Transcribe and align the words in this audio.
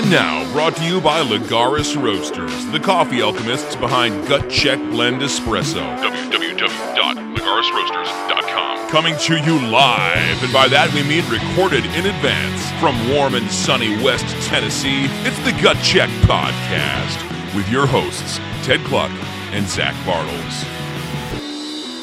And 0.00 0.10
now, 0.10 0.50
brought 0.54 0.76
to 0.76 0.82
you 0.82 0.98
by 0.98 1.22
Lagaris 1.22 1.94
Roasters, 1.94 2.64
the 2.68 2.80
coffee 2.80 3.20
alchemists 3.20 3.76
behind 3.76 4.26
Gut 4.26 4.48
Check 4.48 4.78
Blend 4.78 5.20
Espresso. 5.20 5.82
www.lagarisroasters.com. 6.00 8.88
Coming 8.88 9.14
to 9.18 9.36
you 9.36 9.60
live, 9.68 10.42
and 10.42 10.50
by 10.54 10.68
that 10.68 10.90
we 10.94 11.02
mean 11.02 11.22
recorded 11.28 11.84
in 11.84 12.06
advance. 12.06 12.70
From 12.80 13.10
warm 13.10 13.34
and 13.34 13.46
sunny 13.50 14.02
West 14.02 14.24
Tennessee, 14.48 15.04
it's 15.26 15.38
the 15.40 15.52
Gut 15.62 15.76
Check 15.84 16.08
Podcast 16.24 17.22
with 17.54 17.68
your 17.68 17.86
hosts, 17.86 18.38
Ted 18.64 18.80
Kluck 18.86 19.10
and 19.52 19.68
Zach 19.68 19.94
Bartels. 20.06 20.62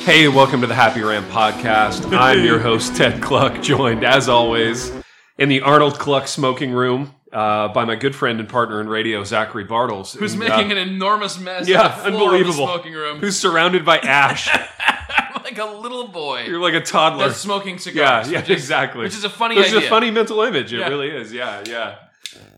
Hey, 0.06 0.28
welcome 0.28 0.62
to 0.62 0.68
the 0.68 0.76
Happy 0.76 1.02
Rant 1.02 1.28
Podcast. 1.30 2.16
I'm 2.16 2.46
your 2.46 2.60
host, 2.70 2.96
Ted 2.96 3.24
Kluck, 3.24 3.60
joined 3.64 4.04
as 4.04 4.30
always 4.30 4.92
in 5.40 5.50
the 5.50 5.62
Arnold 5.62 5.98
Kluck 5.98 6.28
smoking 6.28 6.74
room 6.74 7.16
uh, 7.34 7.68
by 7.70 7.86
my 7.86 7.96
good 7.96 8.16
friend 8.16 8.40
and 8.40 8.48
partner 8.50 8.80
in 8.82 8.88
radio, 8.90 9.24
Zachary 9.24 9.64
Bartels. 9.64 10.14
Who's 10.14 10.34
And, 10.34 10.40
making 10.42 10.72
uh, 10.72 10.76
an 10.76 10.78
enormous 10.90 11.40
mess 11.40 11.68
yeah, 11.68 12.00
unbelievable. 12.04 12.66
smoking 12.68 12.94
room. 12.94 13.20
Who's 13.20 13.38
surrounded 13.38 13.84
by 13.86 13.98
ash. 14.00 14.48
like 15.44 15.58
a 15.58 15.66
little 15.66 16.08
boy 16.10 16.44
You're 16.46 16.60
like 16.62 16.74
a 16.74 16.82
toddler. 16.82 17.28
that's 17.28 17.40
smoking 17.40 17.78
cigars. 17.80 18.30
yeah, 18.30 18.40
which 18.40 18.50
is- 18.50 18.62
exactly. 18.62 19.04
Which 19.04 19.16
is 19.16 19.24
a 19.24 19.30
funny 19.30 19.56
Which 19.56 19.68
is 19.68 19.74
a 19.74 19.82
funny 19.82 20.12
mental 20.12 20.42
image. 20.42 20.74
It 20.74 20.80
Yeah. 20.80 20.88
really 20.90 21.10
is. 21.10 21.32
Yeah, 21.34 21.64
yeah. 21.66 21.96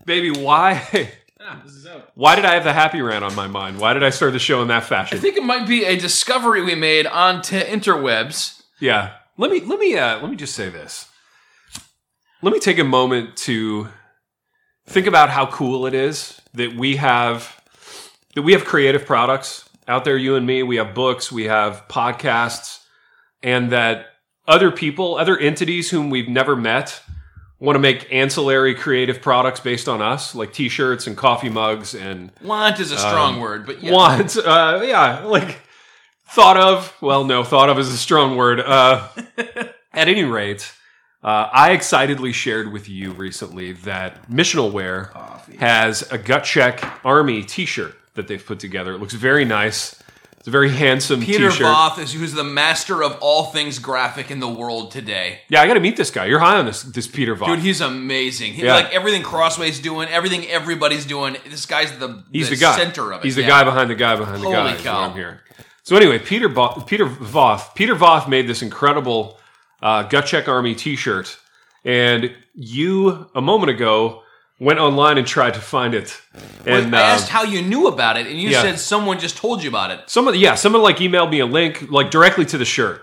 Baby, 0.04 0.30
why? 0.30 1.12
Ah, 1.42 1.60
this 1.64 1.72
is 1.74 1.86
out. 1.86 2.10
Why 2.14 2.36
did 2.36 2.44
I 2.44 2.52
have 2.54 2.64
the 2.64 2.72
happy 2.74 3.00
rant 3.00 3.24
on 3.24 3.34
my 3.34 3.46
mind? 3.46 3.78
Why 3.80 3.94
did 3.94 4.02
I 4.02 4.10
start 4.10 4.32
the 4.34 4.38
show 4.38 4.60
in 4.60 4.68
that 4.68 4.84
fashion? 4.84 5.16
I 5.16 5.20
think 5.22 5.36
it 5.38 5.42
might 5.42 5.66
be 5.66 5.84
a 5.84 5.96
discovery 5.98 6.62
we 6.62 6.74
made 6.74 7.06
on 7.06 7.40
t- 7.40 7.58
interwebs. 7.58 8.60
Yeah. 8.78 9.12
Let 9.38 9.50
me 9.50 9.60
let 9.60 9.78
me 9.78 9.96
uh, 9.96 10.20
let 10.20 10.28
me 10.30 10.36
just 10.36 10.54
say 10.54 10.68
this. 10.68 11.08
Let 12.42 12.52
me 12.52 12.58
take 12.58 12.78
a 12.78 12.84
moment 12.84 13.36
to 13.38 13.88
think 14.90 15.06
about 15.06 15.30
how 15.30 15.46
cool 15.46 15.86
it 15.86 15.94
is 15.94 16.40
that 16.54 16.74
we 16.74 16.96
have 16.96 17.56
that 18.34 18.42
we 18.42 18.52
have 18.52 18.64
creative 18.64 19.06
products 19.06 19.68
out 19.86 20.04
there. 20.04 20.16
You 20.16 20.36
and 20.36 20.46
me, 20.46 20.62
we 20.62 20.76
have 20.76 20.94
books, 20.94 21.30
we 21.32 21.44
have 21.44 21.86
podcasts, 21.88 22.80
and 23.42 23.70
that 23.72 24.06
other 24.46 24.70
people, 24.70 25.16
other 25.16 25.38
entities 25.38 25.90
whom 25.90 26.10
we've 26.10 26.28
never 26.28 26.56
met, 26.56 27.00
want 27.60 27.76
to 27.76 27.80
make 27.80 28.12
ancillary 28.12 28.74
creative 28.74 29.22
products 29.22 29.60
based 29.60 29.88
on 29.88 30.02
us, 30.02 30.34
like 30.34 30.52
T-shirts 30.52 31.06
and 31.06 31.16
coffee 31.16 31.50
mugs 31.50 31.94
and 31.94 32.32
Want 32.42 32.80
is 32.80 32.90
a 32.90 32.98
strong 32.98 33.34
Um, 33.34 33.40
word, 33.40 33.66
but 33.66 33.82
yeah. 33.82 33.92
want. 33.92 34.36
Uh, 34.36 34.80
yeah, 34.84 35.20
like 35.24 35.58
thought 36.28 36.56
of. 36.56 36.96
Well, 37.00 37.24
no, 37.24 37.44
thought 37.44 37.70
of 37.70 37.78
is 37.78 37.92
a 37.92 37.96
strong 37.96 38.36
word. 38.36 38.60
Uh, 38.60 39.08
at 39.92 40.08
any 40.08 40.24
rate, 40.24 40.72
uh, 41.22 41.48
I 41.52 41.72
excitedly 41.72 42.32
shared 42.32 42.72
with 42.72 42.88
you 42.88 43.12
recently 43.12 43.72
that 43.72 44.30
Missional 44.30 44.72
Wear 44.72 45.12
has 45.58 46.02
a 46.10 46.18
Gut 46.18 46.44
Check 46.44 46.82
Army 47.04 47.42
T-shirt 47.42 47.94
that 48.14 48.26
they've 48.28 48.44
put 48.44 48.58
together. 48.58 48.92
It 48.94 48.98
looks 48.98 49.14
very 49.14 49.44
nice. 49.44 50.02
It's 50.38 50.48
a 50.48 50.50
very 50.50 50.70
handsome 50.70 51.20
Peter 51.20 51.50
T-shirt. 51.50 51.58
Peter 51.58 51.64
Voth 51.68 51.98
is 51.98 52.14
who's 52.14 52.32
the 52.32 52.42
master 52.44 53.02
of 53.04 53.18
all 53.20 53.44
things 53.44 53.78
graphic 53.78 54.30
in 54.30 54.40
the 54.40 54.48
world 54.48 54.90
today. 54.90 55.40
Yeah, 55.50 55.60
I 55.60 55.66
got 55.66 55.74
to 55.74 55.80
meet 55.80 55.98
this 55.98 56.10
guy. 56.10 56.24
You're 56.24 56.38
high 56.38 56.56
on 56.56 56.64
this 56.64 56.82
this 56.82 57.06
Peter 57.06 57.36
Voth. 57.36 57.44
Dude, 57.46 57.58
he's 57.58 57.82
amazing. 57.82 58.54
He, 58.54 58.64
Yeah. 58.64 58.76
Like 58.76 58.90
everything 58.94 59.22
Crossway's 59.22 59.78
doing, 59.80 60.08
everything 60.08 60.46
everybody's 60.46 61.04
doing. 61.04 61.36
This 61.46 61.66
guy's 61.66 61.92
the, 61.98 62.24
He's 62.32 62.48
the, 62.48 62.54
the 62.56 62.60
guy. 62.62 62.76
center 62.78 63.12
of 63.12 63.20
it. 63.20 63.24
He's 63.24 63.36
the 63.36 63.42
Yeah. 63.42 63.48
guy 63.48 63.64
behind 63.64 63.90
the 63.90 63.94
guy 63.94 64.16
behind 64.16 64.36
the 64.42 64.46
Holy 64.46 64.54
guy. 64.56 64.68
is 64.70 64.74
what 64.76 64.84
cow. 64.84 65.00
I'm 65.02 65.12
hearing. 65.12 65.36
So 65.82 65.94
anyway, 65.96 66.18
Peter 66.18 66.48
Bo- 66.48 66.84
Peter 66.86 67.04
Voth 67.06 67.74
Peter 67.74 67.94
Voth 67.94 68.26
made 68.26 68.46
this 68.48 68.62
incredible 68.62 69.38
uh, 69.82 70.02
Gut 70.04 70.26
Check 70.26 70.48
Army 70.48 70.74
T-shirt, 70.74 71.38
and 71.84 72.34
you 72.54 73.28
a 73.34 73.40
moment 73.40 73.70
ago 73.70 74.22
went 74.58 74.78
online 74.78 75.16
and 75.16 75.26
tried 75.26 75.54
to 75.54 75.60
find 75.60 75.94
it. 75.94 76.20
And 76.66 76.94
I 76.94 77.00
uh, 77.00 77.14
asked 77.14 77.30
how 77.30 77.44
you 77.44 77.62
knew 77.62 77.88
about 77.88 78.16
it, 78.18 78.26
and 78.26 78.38
you 78.38 78.50
yeah. 78.50 78.62
said 78.62 78.78
someone 78.78 79.18
just 79.18 79.36
told 79.36 79.62
you 79.62 79.70
about 79.70 79.90
it. 79.90 80.08
someone, 80.08 80.38
yeah, 80.38 80.54
someone 80.54 80.82
like 80.82 80.98
emailed 80.98 81.30
me 81.30 81.40
a 81.40 81.46
link 81.46 81.90
like 81.90 82.10
directly 82.10 82.44
to 82.46 82.58
the 82.58 82.64
shirt. 82.64 83.00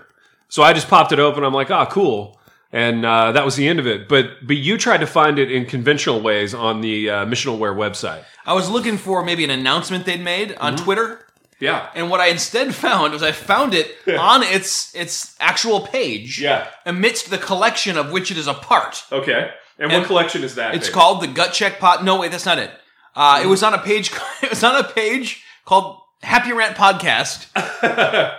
So 0.48 0.62
I 0.62 0.72
just 0.72 0.88
popped 0.88 1.12
it 1.12 1.18
open. 1.18 1.44
I'm 1.44 1.52
like, 1.52 1.70
ah, 1.70 1.86
cool. 1.86 2.40
And 2.70 3.04
uh, 3.04 3.32
that 3.32 3.44
was 3.44 3.56
the 3.56 3.66
end 3.66 3.78
of 3.78 3.86
it. 3.86 4.08
But 4.08 4.46
but 4.46 4.56
you 4.56 4.76
tried 4.76 4.98
to 4.98 5.06
find 5.06 5.38
it 5.38 5.50
in 5.50 5.64
conventional 5.64 6.20
ways 6.20 6.54
on 6.54 6.80
the 6.80 7.10
uh, 7.10 7.26
Missional 7.26 7.58
Wear 7.58 7.74
website. 7.74 8.24
I 8.46 8.52
was 8.52 8.70
looking 8.70 8.96
for 8.98 9.24
maybe 9.24 9.42
an 9.44 9.50
announcement 9.50 10.04
they'd 10.04 10.20
made 10.20 10.54
on 10.56 10.74
Mm-hmm. 10.74 10.84
Twitter, 10.84 11.26
Yeah. 11.60 11.88
and 11.94 12.08
what 12.10 12.20
I 12.20 12.28
instead 12.28 12.74
found 12.74 13.12
was 13.12 13.22
I 13.22 13.32
found 13.32 13.74
it 13.74 13.96
on 14.18 14.42
its 14.42 14.94
its 14.94 15.34
actual 15.40 15.80
page, 15.80 16.40
Yeah. 16.40 16.68
amidst 16.86 17.30
the 17.30 17.38
collection 17.38 17.96
of 17.98 18.10
which 18.12 18.30
it 18.30 18.36
is 18.38 18.46
a 18.46 18.54
part. 18.54 19.04
Okay. 19.10 19.50
And, 19.78 19.92
And 19.92 20.00
what 20.02 20.06
collection 20.06 20.42
is 20.44 20.54
that? 20.56 20.74
It's 20.74 20.88
called 20.90 21.20
the 21.22 21.26
Gut 21.28 21.52
Check 21.52 21.78
Pot. 21.78 22.02
No, 22.04 22.18
wait, 22.20 22.30
that's 22.32 22.46
not 22.46 22.58
it. 22.58 22.70
Uh, 23.14 23.40
it 23.42 23.46
was 23.46 23.62
on 23.62 23.74
a 23.74 23.78
page. 23.78 24.10
It 24.42 24.50
was 24.50 24.62
on 24.64 24.76
a 24.76 24.84
page 24.84 25.42
called 25.64 26.00
Happy 26.22 26.52
Rant 26.52 26.76
Podcast. 26.76 27.46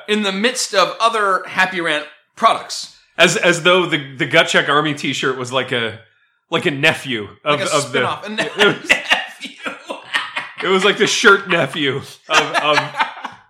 in 0.07 0.23
the 0.23 0.31
midst 0.31 0.73
of 0.73 0.95
other 0.99 1.43
Happy 1.47 1.81
Rant 1.81 2.05
products, 2.35 2.97
as 3.17 3.35
as 3.37 3.63
though 3.63 3.85
the 3.85 4.15
the 4.15 4.25
gut 4.25 4.47
check 4.47 4.69
army 4.69 4.93
t-shirt 4.93 5.37
was 5.37 5.51
like 5.51 5.71
a 5.73 5.99
like 6.49 6.65
a 6.65 6.71
nephew 6.71 7.27
of, 7.43 7.59
like 7.59 7.69
a 7.69 7.75
of 7.75 7.83
spin-off. 7.83 8.21
the 8.21 8.27
And 8.27 8.35
nephew. 8.37 8.75
it 10.63 10.67
was 10.67 10.83
like 10.83 10.97
the 10.97 11.07
shirt 11.07 11.47
nephew 11.49 11.97
of, 11.97 12.19
of 12.29 12.77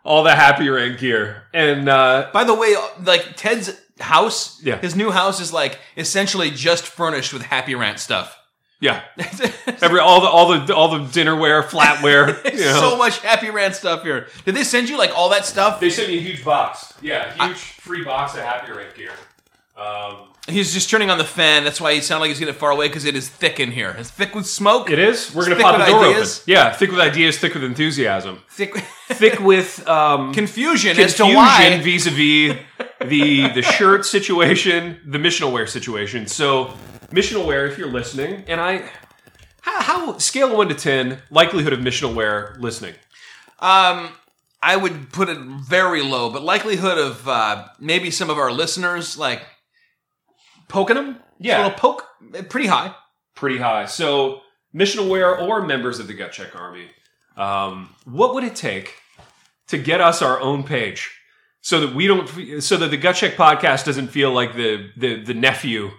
all 0.04 0.24
the 0.24 0.36
happy 0.36 0.70
rant 0.70 1.00
gear 1.00 1.44
and 1.54 1.88
uh 1.90 2.30
By 2.34 2.44
the 2.44 2.54
way, 2.56 2.76
like 3.04 3.36
Ted's 3.36 3.80
house, 4.00 4.62
Yeah. 4.64 4.78
his 4.80 4.96
new 4.96 5.12
house 5.12 5.40
is 5.42 5.52
like 5.52 5.78
essentially 5.98 6.52
just 6.52 6.86
furnished 6.88 7.34
with 7.34 7.42
Happy 7.44 7.76
Rant 7.76 8.00
stuff. 8.00 8.38
yeah 8.82 9.02
every 9.82 10.00
all 10.00 10.22
the 10.22 10.28
all 10.28 10.48
the 10.58 10.74
all 10.74 10.88
the 10.98 11.00
dinnerware 11.06 11.62
flatware 11.64 12.42
you 12.54 12.60
know. 12.64 12.80
so 12.80 12.96
much 12.98 13.20
Happy 13.20 13.50
Rant 13.50 13.76
stuff 13.76 14.04
here. 14.04 14.28
Did 14.46 14.56
they 14.56 14.64
send 14.64 14.88
you 14.90 14.98
like 14.98 15.12
all 15.18 15.30
that 15.30 15.46
stuff? 15.46 15.80
they 15.82 15.90
sent 15.90 16.08
me 16.08 16.18
a 16.18 16.22
huge 16.22 16.44
box 16.46 16.94
yeah 17.02 17.34
huge 17.48 17.58
free 17.58 18.04
box 18.06 18.34
of 18.36 18.40
happy 18.42 18.72
rant 18.72 18.96
gear 18.96 19.12
um 19.78 20.30
He's 20.50 20.74
just 20.74 20.90
turning 20.90 21.10
on 21.10 21.18
the 21.18 21.24
fan. 21.24 21.64
That's 21.64 21.80
why 21.82 21.94
he 21.94 22.02
sounded 22.02 22.22
like 22.22 22.30
he's 22.30 22.40
getting 22.40 22.54
far 22.54 22.72
away 22.72 22.88
because 22.88 23.06
it 23.06 23.16
is 23.16 23.30
thick 23.30 23.60
in 23.60 23.72
here. 23.72 23.96
It's 23.98 24.10
thick 24.12 24.34
with 24.36 24.46
smoke. 24.48 24.90
it 24.90 25.00
is 25.00 25.34
we're 25.34 25.44
gonna 25.44 25.56
Thick 25.56 25.64
pop 25.64 25.78
the 25.80 25.86
door 25.86 26.06
ideas. 26.06 26.40
open 26.42 26.52
yeah 26.52 26.72
thick 26.74 26.92
with 26.92 27.00
ideas 27.00 27.38
thick 27.38 27.54
with 27.54 27.64
enthusiasm 27.64 28.40
thick 28.50 28.76
thick 29.10 29.40
with 29.40 29.88
um 29.88 30.34
confusion, 30.34 30.98
as 31.00 31.14
to 31.16 31.24
confusion 31.24 31.36
why. 31.36 31.80
vis-a-vis 31.82 32.58
the 33.08 33.50
the 33.54 33.62
shirt 33.62 34.06
situation, 34.06 35.00
the 35.06 35.18
missional 35.18 35.52
wear 35.52 35.66
situation. 35.68 36.28
So, 36.28 36.74
missional 37.12 37.46
wear, 37.46 37.66
if 37.68 37.78
you're 37.78 37.92
listening, 37.92 38.44
and 38.48 38.60
I, 38.60 38.90
how, 39.62 39.82
how 39.82 40.18
scale 40.18 40.52
of 40.52 40.58
one 40.58 40.68
to 40.70 40.76
ten 40.76 41.20
likelihood 41.32 41.72
of 41.74 41.80
missional 41.80 42.14
wear 42.14 42.58
listening? 42.60 42.94
Um, 43.60 44.10
I 44.62 44.76
would 44.76 45.12
put 45.14 45.30
it 45.30 45.38
very 45.40 46.02
low, 46.02 46.30
but 46.30 46.42
likelihood 46.44 46.98
of 46.98 47.28
uh, 47.28 47.68
maybe 47.80 48.12
some 48.12 48.30
of 48.30 48.38
our 48.38 48.52
listeners 48.52 49.18
like 49.18 49.42
poking 50.70 50.96
them. 50.96 51.18
Yeah. 51.40 51.58
little 51.64 51.78
poke, 51.78 52.06
eh, 52.34 52.42
pretty 52.44 52.68
high. 52.68 52.96
Pretty 53.36 53.58
high. 53.58 53.86
So, 53.86 54.42
missional 54.76 55.10
wear 55.10 55.38
or 55.38 55.66
members 55.66 56.00
of 56.00 56.08
the 56.08 56.14
Gut 56.14 56.32
Check 56.32 56.56
Army, 56.56 56.88
um, 57.38 57.94
what 58.06 58.34
would 58.34 58.44
it 58.44 58.56
take 58.56 58.96
to 59.68 59.78
get 59.78 60.02
us 60.02 60.22
our 60.22 60.40
own 60.40 60.64
page? 60.64 61.12
So 61.62 61.82
that 61.82 61.94
we 61.96 62.08
don't, 62.08 62.62
so 62.64 62.78
that 62.78 62.90
the 62.90 62.98
Gut 62.98 63.16
Check 63.18 63.36
podcast 63.36 63.84
doesn't 63.86 64.08
feel 64.10 64.32
like 64.32 64.56
the 64.56 64.90
the, 64.98 65.22
the 65.24 65.34
nephew 65.34 65.92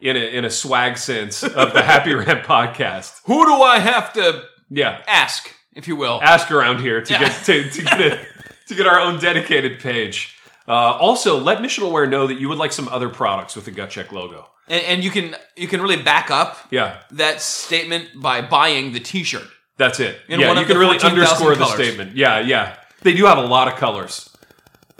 in 0.00 0.16
a 0.16 0.20
in 0.20 0.44
a 0.44 0.50
swag 0.50 0.96
sense 0.96 1.42
of 1.42 1.72
the 1.72 1.82
Happy 1.82 2.14
Rant 2.14 2.44
podcast. 2.44 3.20
Who 3.26 3.44
do 3.44 3.54
I 3.62 3.78
have 3.80 4.12
to 4.14 4.44
Yeah, 4.70 5.02
ask, 5.08 5.52
if 5.74 5.88
you 5.88 5.96
will? 5.96 6.20
ask 6.22 6.50
around 6.52 6.80
here 6.80 7.00
to 7.02 7.12
Yeah. 7.12 7.18
get 7.20 7.44
to, 7.46 7.68
to 7.70 7.82
get 7.82 8.00
a, 8.00 8.26
to 8.68 8.74
get 8.76 8.86
our 8.86 9.00
own 9.00 9.18
dedicated 9.18 9.80
page. 9.80 10.36
Uh, 10.68 10.72
also, 11.00 11.38
let 11.40 11.58
Missional 11.58 11.90
Wear 11.90 12.06
know 12.06 12.26
that 12.26 12.38
you 12.38 12.48
would 12.50 12.58
like 12.58 12.72
some 12.72 12.88
other 12.88 13.08
products 13.08 13.56
with 13.56 13.64
the 13.64 13.70
Gut 13.70 13.88
Check 13.90 14.12
logo. 14.12 14.48
And, 14.68 14.84
and 14.84 15.04
you 15.04 15.10
can 15.10 15.34
you 15.56 15.66
can 15.66 15.80
really 15.80 15.96
back 16.02 16.30
up 16.30 16.58
Yeah, 16.70 16.98
that 17.12 17.40
statement 17.40 18.08
by 18.16 18.42
buying 18.42 18.92
the 18.92 19.00
T-shirt. 19.00 19.48
that's 19.78 19.98
it. 19.98 20.18
In 20.28 20.40
yeah, 20.40 20.48
one 20.48 20.56
you 20.56 20.62
of 20.62 20.68
can 20.68 20.76
the 20.76 20.80
really 20.80 20.98
14,000 20.98 21.18
underscore 21.18 21.54
the 21.56 21.64
colors. 21.64 21.86
statement. 21.86 22.16
Yeah, 22.16 22.40
yeah. 22.40 22.76
They 23.02 23.14
do 23.14 23.24
have 23.26 23.38
a 23.38 23.46
lot 23.46 23.68
of 23.68 23.76
colors. 23.76 24.28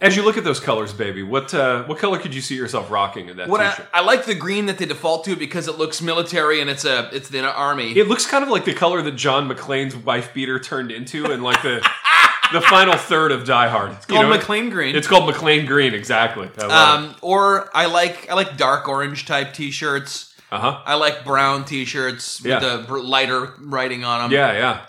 As 0.01 0.15
you 0.17 0.23
look 0.25 0.37
at 0.39 0.45
those 0.45 0.61
colors, 0.61 0.93
baby, 0.93 1.23
what 1.25 1.53
uh, 1.53 1.83
what 1.85 1.99
color 1.99 2.19
could 2.19 2.33
you 2.35 2.41
see 2.41 2.55
yourself 2.55 2.89
rocking 2.91 3.29
in 3.29 3.37
that 3.37 3.49
What 3.49 3.61
I, 3.61 3.71
t-shirt? 3.73 3.89
I 3.93 4.01
like 4.03 4.25
the 4.25 4.35
green 4.37 4.67
that 4.67 4.79
they 4.79 4.87
default 4.87 5.25
to 5.25 5.35
because 5.37 5.67
it 5.69 5.77
looks 5.77 6.01
military 6.01 6.61
and 6.63 6.71
it's 6.71 6.85
a 6.87 7.11
it's 7.13 7.29
the 7.29 7.45
army. 7.45 7.93
it 7.99 8.07
looks 8.09 8.25
kind 8.25 8.43
of 8.45 8.49
like 8.49 8.65
the 8.65 8.73
color 8.75 9.03
that 9.03 9.17
John 9.17 9.49
McClane's 9.51 9.97
wife 9.97 10.33
beater 10.33 10.59
turned 10.61 10.91
into 10.93 11.27
and 11.31 11.43
like 11.43 11.61
the 11.63 11.81
the 12.53 12.61
final 12.61 12.95
third 12.97 13.33
of 13.33 13.45
Die 13.45 13.69
Hard. 13.69 13.93
It's 13.93 14.07
called 14.07 14.29
McLean 14.29 14.71
green. 14.71 14.97
It's 14.97 15.07
called 15.07 15.27
McLean 15.27 15.67
Green, 15.67 15.95
exactly. 15.95 16.49
I 16.59 16.95
um, 16.97 17.15
or 17.23 17.71
I 17.77 17.87
like 17.87 18.31
I 18.31 18.35
like 18.35 18.57
dark 18.57 18.89
orange 18.89 19.27
type 19.27 19.53
T-shirts. 19.55 20.35
Uh-huh. 20.51 20.81
I 20.85 20.95
like 20.95 21.25
brown 21.25 21.65
T-shirts 21.65 22.43
Yeah. 22.45 22.61
with 22.79 22.87
the 22.89 22.97
lighter 22.97 23.53
writing 23.61 24.05
on 24.05 24.23
them. 24.23 24.33
Yeah, 24.33 24.53
yeah. 24.53 24.81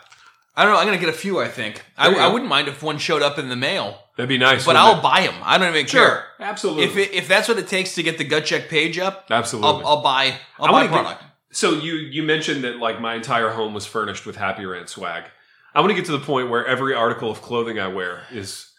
I 0.56 0.64
don't 0.64 0.74
know. 0.74 0.80
I'm 0.80 0.86
gonna 0.88 0.98
get 0.98 1.10
a 1.10 1.14
few. 1.14 1.40
I 1.40 1.48
think. 1.48 1.84
I, 1.98 2.14
I 2.14 2.28
wouldn't 2.28 2.50
mind 2.50 2.68
if 2.68 2.82
one 2.84 2.98
showed 2.98 3.22
up 3.22 3.38
in 3.40 3.48
the 3.50 3.56
mail, 3.56 3.98
That'd 4.18 4.28
be 4.30 4.38
nice. 4.38 4.66
but 4.66 4.76
I'll 4.76 4.98
it? 5.00 5.02
buy 5.04 5.22
them. 5.26 5.36
I 5.42 5.58
don't 5.58 5.74
even 5.74 5.86
care. 5.86 6.26
Absolutely. 6.40 6.84
If 6.84 6.98
it, 6.98 7.14
if 7.14 7.28
that's 7.30 7.48
what 7.48 7.58
it 7.58 7.68
takes 7.68 7.96
to 7.96 8.04
get 8.04 8.18
the 8.18 8.26
gut 8.26 8.44
check 8.46 8.68
page 8.68 9.00
up, 9.00 9.28
Absolutely. 9.30 9.70
I'll, 9.70 9.88
I'll 9.88 10.02
buy. 10.04 10.36
I'll 10.60 10.74
I 10.76 10.86
buy 10.86 10.88
product. 10.88 11.24
So 11.52 11.72
you 11.76 11.94
you 11.96 12.24
mentioned 12.24 12.64
that 12.64 12.78
like 12.78 13.00
my 13.00 13.16
entire 13.16 13.50
home 13.50 13.74
was 13.74 13.86
furnished 13.86 14.26
with 14.26 14.36
Happy 14.36 14.66
Rant 14.66 14.90
swag. 14.90 15.24
I 15.74 15.82
want 15.82 15.92
to 15.92 15.96
get 15.96 16.06
to 16.06 16.12
the 16.12 16.20
point 16.20 16.50
where 16.50 16.66
every 16.66 16.94
article 16.94 17.30
of 17.30 17.42
clothing 17.42 17.80
I 17.80 17.88
wear 17.88 18.24
is 18.32 18.72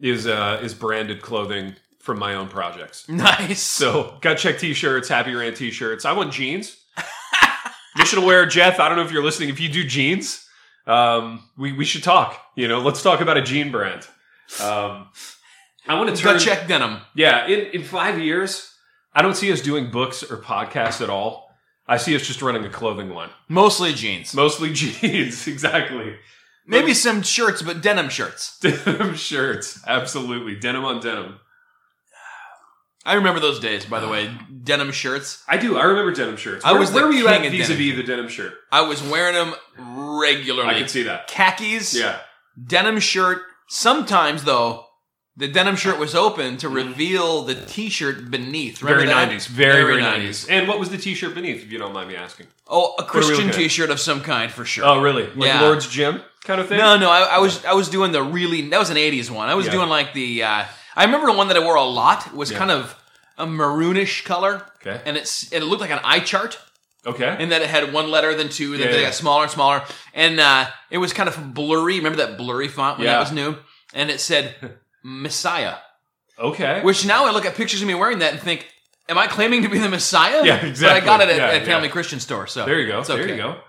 is 0.00 0.26
uh, 0.26 0.60
is 0.62 0.74
branded 0.74 1.22
clothing 1.22 1.74
from 2.00 2.18
my 2.18 2.34
own 2.34 2.48
projects. 2.48 3.06
Nice. 3.08 3.60
So 3.60 4.18
gut 4.20 4.38
check 4.38 4.58
t-shirts, 4.58 5.08
Happy 5.08 5.34
Rant 5.34 5.56
t-shirts. 5.56 6.04
I 6.04 6.12
want 6.12 6.32
jeans. 6.32 6.76
Missional 7.98 8.26
Wear, 8.26 8.44
Jeff. 8.46 8.80
I 8.80 8.88
don't 8.88 8.98
know 8.98 9.04
if 9.04 9.12
you're 9.12 9.24
listening. 9.24 9.48
If 9.48 9.60
you 9.60 9.68
do 9.68 9.84
jeans, 9.84 10.46
um, 10.86 11.48
we 11.56 11.72
we 11.72 11.84
should 11.84 12.02
talk. 12.02 12.40
You 12.56 12.68
know, 12.68 12.80
let's 12.80 13.02
talk 13.02 13.20
about 13.20 13.36
a 13.36 13.42
jean 13.42 13.70
brand. 13.70 14.06
Um, 14.60 15.08
I 15.88 15.94
want 15.94 16.14
to 16.14 16.16
turn. 16.16 16.34
Gut 16.34 16.42
check 16.42 16.68
denim. 16.68 17.00
Yeah, 17.14 17.46
in 17.46 17.66
in 17.72 17.82
five 17.84 18.18
years, 18.18 18.70
I 19.14 19.22
don't 19.22 19.36
see 19.36 19.52
us 19.52 19.60
doing 19.60 19.90
books 19.90 20.22
or 20.22 20.36
podcasts 20.36 21.00
at 21.00 21.08
all. 21.08 21.43
I 21.86 21.96
see 21.98 22.14
us 22.16 22.26
just 22.26 22.40
running 22.42 22.64
a 22.64 22.70
clothing 22.70 23.10
line, 23.10 23.30
Mostly 23.48 23.92
jeans. 23.92 24.34
mostly 24.34 24.72
jeans. 24.74 25.46
exactly. 25.46 26.16
Maybe 26.66 26.94
some 26.94 27.20
shirts, 27.22 27.60
but 27.60 27.82
denim 27.82 28.08
shirts. 28.08 28.58
Denim 28.62 29.14
shirts, 29.16 29.80
absolutely. 29.86 30.56
Denim 30.56 30.84
on 30.84 30.98
denim. 31.00 31.40
I 33.06 33.14
remember 33.14 33.38
those 33.38 33.60
days, 33.60 33.84
by 33.84 34.00
the 34.00 34.08
way. 34.08 34.30
Denim 34.62 34.90
shirts. 34.90 35.42
I 35.46 35.58
do. 35.58 35.76
I 35.76 35.84
remember 35.84 36.12
denim 36.14 36.38
shirts. 36.38 36.64
I 36.64 36.72
was 36.72 36.90
where 36.90 37.06
were 37.06 37.12
you 37.12 37.28
at 37.28 37.44
of 37.44 37.52
vis-a-vis 37.52 37.96
the 37.96 38.02
denim 38.02 38.28
shirt? 38.28 38.54
I 38.72 38.80
was 38.80 39.02
wearing 39.02 39.34
them 39.34 39.52
regularly. 39.76 40.70
I 40.70 40.78
can 40.78 40.88
see 40.88 41.02
that. 41.02 41.28
Khakis, 41.28 41.94
Yeah. 41.94 42.18
denim 42.66 42.98
shirt. 43.00 43.42
Sometimes, 43.68 44.44
though, 44.44 44.86
the 45.36 45.48
denim 45.48 45.74
shirt 45.76 45.98
was 45.98 46.14
open 46.14 46.56
to 46.58 46.68
reveal 46.68 47.42
the 47.42 47.54
t-shirt 47.56 48.30
beneath. 48.30 48.82
Remember 48.82 49.02
Mm-hmm. 49.02 49.08
Very 49.10 49.26
nineties. 49.26 49.46
Very, 49.46 49.82
very 49.84 50.00
nineties. 50.00 50.46
And 50.48 50.68
what 50.68 50.78
was 50.78 50.90
the 50.90 50.98
t-shirt 50.98 51.34
beneath, 51.34 51.62
if 51.62 51.72
you 51.72 51.78
don't 51.78 51.92
mind 51.92 52.08
me 52.08 52.16
asking? 52.16 52.46
Oh, 52.68 52.94
a 52.98 53.02
Christian 53.04 53.50
t-shirt 53.50 53.90
of 53.90 53.98
some 54.00 54.20
kind 54.20 54.50
for 54.52 54.64
sure. 54.64 54.84
Oh, 54.84 55.00
really? 55.00 55.26
Like 55.34 55.48
Yeah. 55.48 55.62
Lord's 55.62 55.88
Gym 55.88 56.20
kind 56.44 56.60
of 56.60 56.68
thing? 56.68 56.78
No, 56.78 56.96
no, 56.98 57.10
I, 57.10 57.22
I 57.36 57.38
was 57.38 57.64
I 57.64 57.72
was 57.74 57.88
doing 57.88 58.12
the 58.12 58.22
really 58.22 58.68
that 58.68 58.78
was 58.78 58.90
an 58.90 58.96
'80s 58.96 59.30
one. 59.30 59.48
I 59.48 59.54
was 59.54 59.66
Yeah. 59.66 59.72
doing 59.72 59.88
like 59.88 60.12
the 60.14 60.42
uh, 60.44 60.64
I 60.96 61.04
remember 61.04 61.26
the 61.26 61.32
one 61.36 61.48
that 61.48 61.56
I 61.56 61.60
wore 61.60 61.74
a 61.76 61.82
lot. 61.84 62.26
It 62.28 62.34
was 62.34 62.50
Yeah. 62.52 62.58
kind 62.58 62.70
of 62.70 62.94
a 63.36 63.44
maroonish 63.46 64.24
color, 64.24 64.64
Okay. 64.86 65.00
and 65.04 65.16
it's 65.16 65.50
and 65.52 65.62
it 65.64 65.66
looked 65.66 65.80
like 65.80 65.90
an 65.90 65.98
eye 66.04 66.20
chart, 66.20 66.58
Okay. 67.04 67.36
in 67.42 67.48
that 67.48 67.60
it 67.62 67.68
had 67.68 67.92
one 67.92 68.08
letter, 68.10 68.32
then 68.36 68.48
two, 68.48 68.76
then 68.76 68.86
Yeah, 68.88 68.92
they 68.96 69.02
got 69.02 69.14
smaller 69.14 69.42
and 69.42 69.50
smaller, 69.50 69.82
and 70.14 70.38
uh, 70.38 70.66
it 70.90 70.98
was 70.98 71.12
kind 71.12 71.28
of 71.28 71.52
blurry. 71.54 71.96
Remember 71.96 72.18
that 72.18 72.38
blurry 72.38 72.68
font 72.68 72.98
when 72.98 73.06
that 73.08 73.18
was 73.18 73.32
new, 73.32 73.56
and 73.92 74.08
it 74.10 74.20
said 74.20 74.54
Messiah. 75.04 75.76
okay. 76.38 76.80
Which 76.82 77.06
now 77.06 77.26
I 77.26 77.30
look 77.30 77.44
at 77.44 77.54
pictures 77.54 77.80
of 77.82 77.86
me 77.86 77.94
wearing 77.94 78.18
that 78.20 78.32
and 78.32 78.42
think, 78.42 78.66
am 79.08 79.18
I 79.18 79.26
claiming 79.28 79.62
to 79.62 79.68
be 79.68 79.78
the 79.78 79.88
Messiah? 79.88 80.44
Yeah, 80.44 80.60
But 80.80 80.82
I 80.90 81.00
got 81.00 81.20
it 81.20 81.28
at, 81.28 81.36
Yeah, 81.36 81.46
at 81.58 81.64
Family 81.64 81.86
yeah. 81.88 81.92
Christian 81.92 82.18
Store, 82.20 82.46
so 82.48 82.64
there 82.66 82.80
you 82.80 82.88
go. 82.88 82.98
Okay. 83.00 83.16
There 83.16 83.28
you 83.28 83.36
go. 83.36 83.60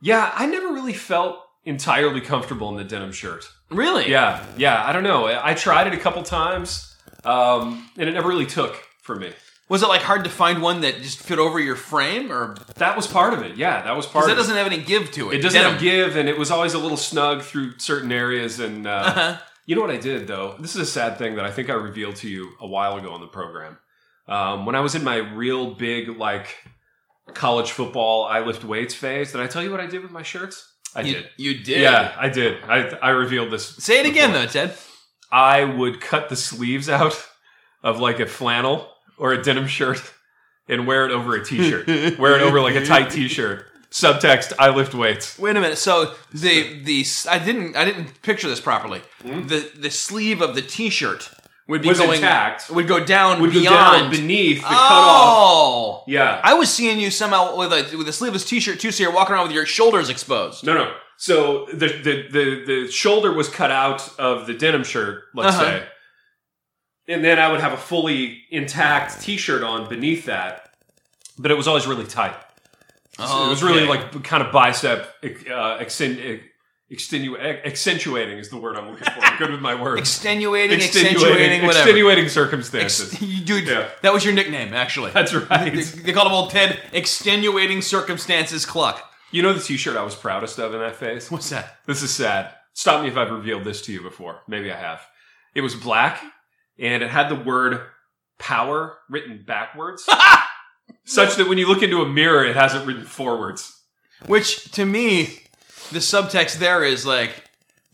Yeah, 0.00 0.30
I 0.34 0.46
never 0.46 0.68
really 0.68 0.92
felt 0.94 1.38
entirely 1.64 2.20
comfortable 2.20 2.68
in 2.70 2.76
the 2.76 2.84
denim 2.84 3.12
shirt. 3.12 3.44
Really? 3.70 4.10
Yeah, 4.10 4.44
yeah. 4.56 4.82
I 4.86 4.92
don't 4.92 5.02
know. 5.02 5.26
I 5.26 5.54
tried 5.54 5.86
it 5.88 5.94
a 5.94 5.98
couple 5.98 6.22
times, 6.22 6.94
um, 7.24 7.88
and 7.98 8.08
it 8.08 8.12
never 8.12 8.28
really 8.28 8.46
took 8.46 8.76
for 9.02 9.16
me. 9.16 9.32
Was 9.70 9.82
it 9.82 9.88
like 9.88 10.02
hard 10.02 10.24
to 10.24 10.30
find 10.30 10.60
one 10.60 10.82
that 10.82 10.98
just 11.00 11.18
fit 11.20 11.38
over 11.38 11.58
your 11.58 11.74
frame, 11.74 12.30
or 12.30 12.54
That 12.76 12.96
was 12.96 13.06
part 13.06 13.32
of 13.32 13.42
it. 13.42 13.56
Yeah, 13.56 13.82
that 13.82 13.96
was 13.96 14.06
part 14.06 14.26
that 14.26 14.32
of 14.32 14.36
it. 14.36 14.40
doesn't 14.42 14.56
have 14.56 14.66
any 14.66 14.78
give 14.78 15.10
to 15.12 15.30
it? 15.30 15.36
It 15.38 15.42
doesn't 15.42 15.58
Denim. 15.58 15.72
have 15.72 15.80
give, 15.82 16.16
and 16.16 16.28
it 16.28 16.38
was 16.38 16.50
always 16.50 16.74
a 16.74 16.78
little 16.78 16.98
snug 16.98 17.42
through 17.42 17.78
certain 17.78 18.12
areas. 18.12 18.60
And 18.60 18.86
uh, 18.86 18.90
Uh-huh. 18.90 19.36
You 19.66 19.74
know 19.74 19.80
what 19.80 19.90
I 19.90 19.96
did 19.96 20.26
though? 20.26 20.56
This 20.58 20.74
is 20.74 20.80
a 20.82 20.86
sad 20.86 21.18
thing 21.18 21.36
that 21.36 21.44
I 21.44 21.50
think 21.50 21.70
I 21.70 21.74
revealed 21.74 22.16
to 22.16 22.28
you 22.28 22.52
a 22.60 22.66
while 22.66 22.96
ago 22.96 23.12
on 23.12 23.20
the 23.20 23.26
program. 23.26 23.78
Um, 24.26 24.64
when 24.66 24.74
I 24.74 24.80
was 24.80 24.94
in 24.94 25.04
my 25.04 25.16
real 25.16 25.74
big 25.74 26.08
like 26.18 26.56
college 27.34 27.70
football, 27.72 28.24
I 28.24 28.40
lift 28.40 28.64
weights 28.64 28.94
phase. 28.94 29.32
Did 29.32 29.40
I 29.40 29.46
tell 29.46 29.62
you 29.62 29.70
what 29.70 29.80
I 29.80 29.86
did 29.86 30.02
with 30.02 30.10
my 30.10 30.22
shirts? 30.22 30.70
I 30.94 31.00
You, 31.02 31.14
did. 31.14 31.28
you 31.36 31.54
did. 31.64 31.80
Yeah, 31.80 32.14
I 32.16 32.28
did. 32.28 32.62
I 32.64 32.88
I 33.02 33.10
revealed 33.10 33.50
this. 33.50 33.66
Say 33.68 34.00
it 34.00 34.06
again, 34.06 34.32
though, 34.32 34.46
Ted. 34.46 34.74
I 35.30 35.64
would 35.64 36.00
cut 36.00 36.28
the 36.28 36.36
sleeves 36.36 36.88
out 36.88 37.14
of 37.82 37.98
like 38.00 38.20
a 38.20 38.26
flannel 38.26 38.88
or 39.18 39.32
a 39.32 39.42
denim 39.42 39.66
shirt 39.66 40.00
and 40.68 40.86
wear 40.86 41.04
it 41.04 41.10
over 41.10 41.34
a 41.34 41.44
t-shirt. 41.44 41.86
wear 42.18 42.36
it 42.36 42.42
over 42.42 42.60
like 42.60 42.74
a 42.76 42.86
tight 42.86 43.10
t-shirt. 43.10 43.66
Subtext: 43.94 44.52
I 44.58 44.70
lift 44.70 44.92
weights. 44.92 45.38
Wait 45.38 45.56
a 45.56 45.60
minute. 45.60 45.78
So 45.78 46.14
the 46.32 46.82
the 46.82 47.06
I 47.30 47.38
didn't 47.38 47.76
I 47.76 47.84
didn't 47.84 48.20
picture 48.22 48.48
this 48.48 48.60
properly. 48.60 49.00
The 49.22 49.70
the 49.76 49.90
sleeve 49.90 50.40
of 50.42 50.56
the 50.56 50.62
T-shirt 50.62 51.30
would 51.68 51.80
be? 51.80 51.88
Was 51.90 51.98
going 51.98 52.16
intact. 52.16 52.70
would 52.70 52.88
go 52.88 53.04
down 53.04 53.40
Would 53.40 53.52
go 53.52 53.60
beyond 53.60 54.02
down 54.02 54.10
beneath 54.10 54.56
the 54.62 54.66
cutoff. 54.66 55.36
Oh. 55.38 56.04
Yeah. 56.08 56.40
I 56.42 56.54
was 56.54 56.74
seeing 56.74 56.98
you 56.98 57.10
somehow 57.12 57.56
with 57.56 57.72
a 57.72 57.96
with 57.96 58.08
a 58.08 58.12
sleeveless 58.12 58.44
T-shirt 58.44 58.80
too, 58.80 58.90
so 58.90 59.04
you're 59.04 59.12
walking 59.14 59.32
around 59.36 59.44
with 59.46 59.54
your 59.54 59.64
shoulders 59.64 60.10
exposed. 60.10 60.64
No, 60.66 60.74
no. 60.74 60.92
So 61.16 61.66
the, 61.72 61.86
the 61.86 62.28
the 62.32 62.64
the 62.66 62.90
shoulder 62.90 63.32
was 63.32 63.48
cut 63.48 63.70
out 63.70 64.12
of 64.18 64.48
the 64.48 64.54
denim 64.54 64.82
shirt, 64.82 65.22
let's 65.36 65.54
Uh-huh. 65.54 65.64
say, 65.64 65.86
and 67.06 67.24
then 67.24 67.38
I 67.38 67.48
would 67.52 67.60
have 67.60 67.72
a 67.72 67.76
fully 67.76 68.42
intact 68.50 69.20
T-shirt 69.22 69.62
on 69.62 69.88
beneath 69.88 70.26
that, 70.26 70.74
but 71.38 71.52
it 71.52 71.54
was 71.54 71.68
always 71.68 71.86
really 71.86 72.04
tight. 72.06 72.34
So 73.16 73.46
it 73.46 73.48
was 73.48 73.62
really 73.62 73.82
Okay. 73.82 73.88
like 74.12 74.24
kind 74.24 74.42
of 74.42 74.52
bicep 74.52 75.08
uh, 75.22 75.26
exten- 75.78 76.40
extenu- 76.92 77.38
accentuating 77.64 78.38
is 78.38 78.50
the 78.50 78.56
word 78.56 78.76
I'm 78.76 78.88
looking 78.90 79.04
for. 79.04 79.20
I'm 79.20 79.38
good 79.38 79.50
with 79.50 79.60
my 79.60 79.74
words. 79.80 80.00
extenuating, 80.00 80.78
accentuating, 80.80 81.62
whatever. 81.62 81.78
extenuating 81.88 82.28
circumstances. 82.28 83.12
Ex- 83.14 83.20
dude, 83.42 83.66
Yeah. 83.68 83.88
that 84.02 84.12
was 84.12 84.24
your 84.24 84.34
nickname, 84.34 84.74
actually. 84.74 85.10
That's 85.12 85.32
they, 85.32 85.38
right. 85.38 85.72
they 85.74 86.12
called 86.12 86.26
him 86.26 86.32
old 86.32 86.50
Ted 86.50 86.80
extenuating 86.92 87.82
circumstances 87.82 88.66
Kluck. 88.66 89.02
You 89.30 89.42
know 89.42 89.52
the 89.52 89.60
T-shirt 89.60 89.96
I 89.96 90.02
was 90.02 90.14
proudest 90.14 90.58
of 90.58 90.74
in 90.74 90.80
that 90.80 90.96
phase. 90.96 91.30
What's 91.30 91.50
that? 91.50 91.78
This 91.86 92.02
is 92.02 92.10
sad. 92.12 92.50
Stop 92.72 93.02
me 93.02 93.08
if 93.08 93.16
I've 93.16 93.30
revealed 93.30 93.64
this 93.64 93.82
to 93.82 93.92
you 93.92 94.00
before. 94.02 94.40
Maybe 94.48 94.70
I 94.72 94.76
have. 94.76 95.00
It 95.54 95.60
was 95.60 95.74
black 95.76 96.22
and 96.78 97.02
it 97.02 97.10
had 97.10 97.28
the 97.28 97.34
word 97.36 97.80
power 98.38 98.98
written 99.08 99.44
backwards, 99.46 100.04
such 101.04 101.36
that 101.36 101.48
when 101.48 101.58
you 101.58 101.68
look 101.68 101.82
into 101.82 102.02
a 102.02 102.08
mirror, 102.08 102.44
it 102.44 102.56
has 102.56 102.74
it 102.74 102.86
written 102.86 103.04
forwards. 103.04 103.80
Which 104.26 104.70
to 104.72 104.84
me, 104.86 105.40
the 105.92 105.98
subtext 105.98 106.58
there 106.58 106.82
is 106.84 107.04
like 107.04 107.32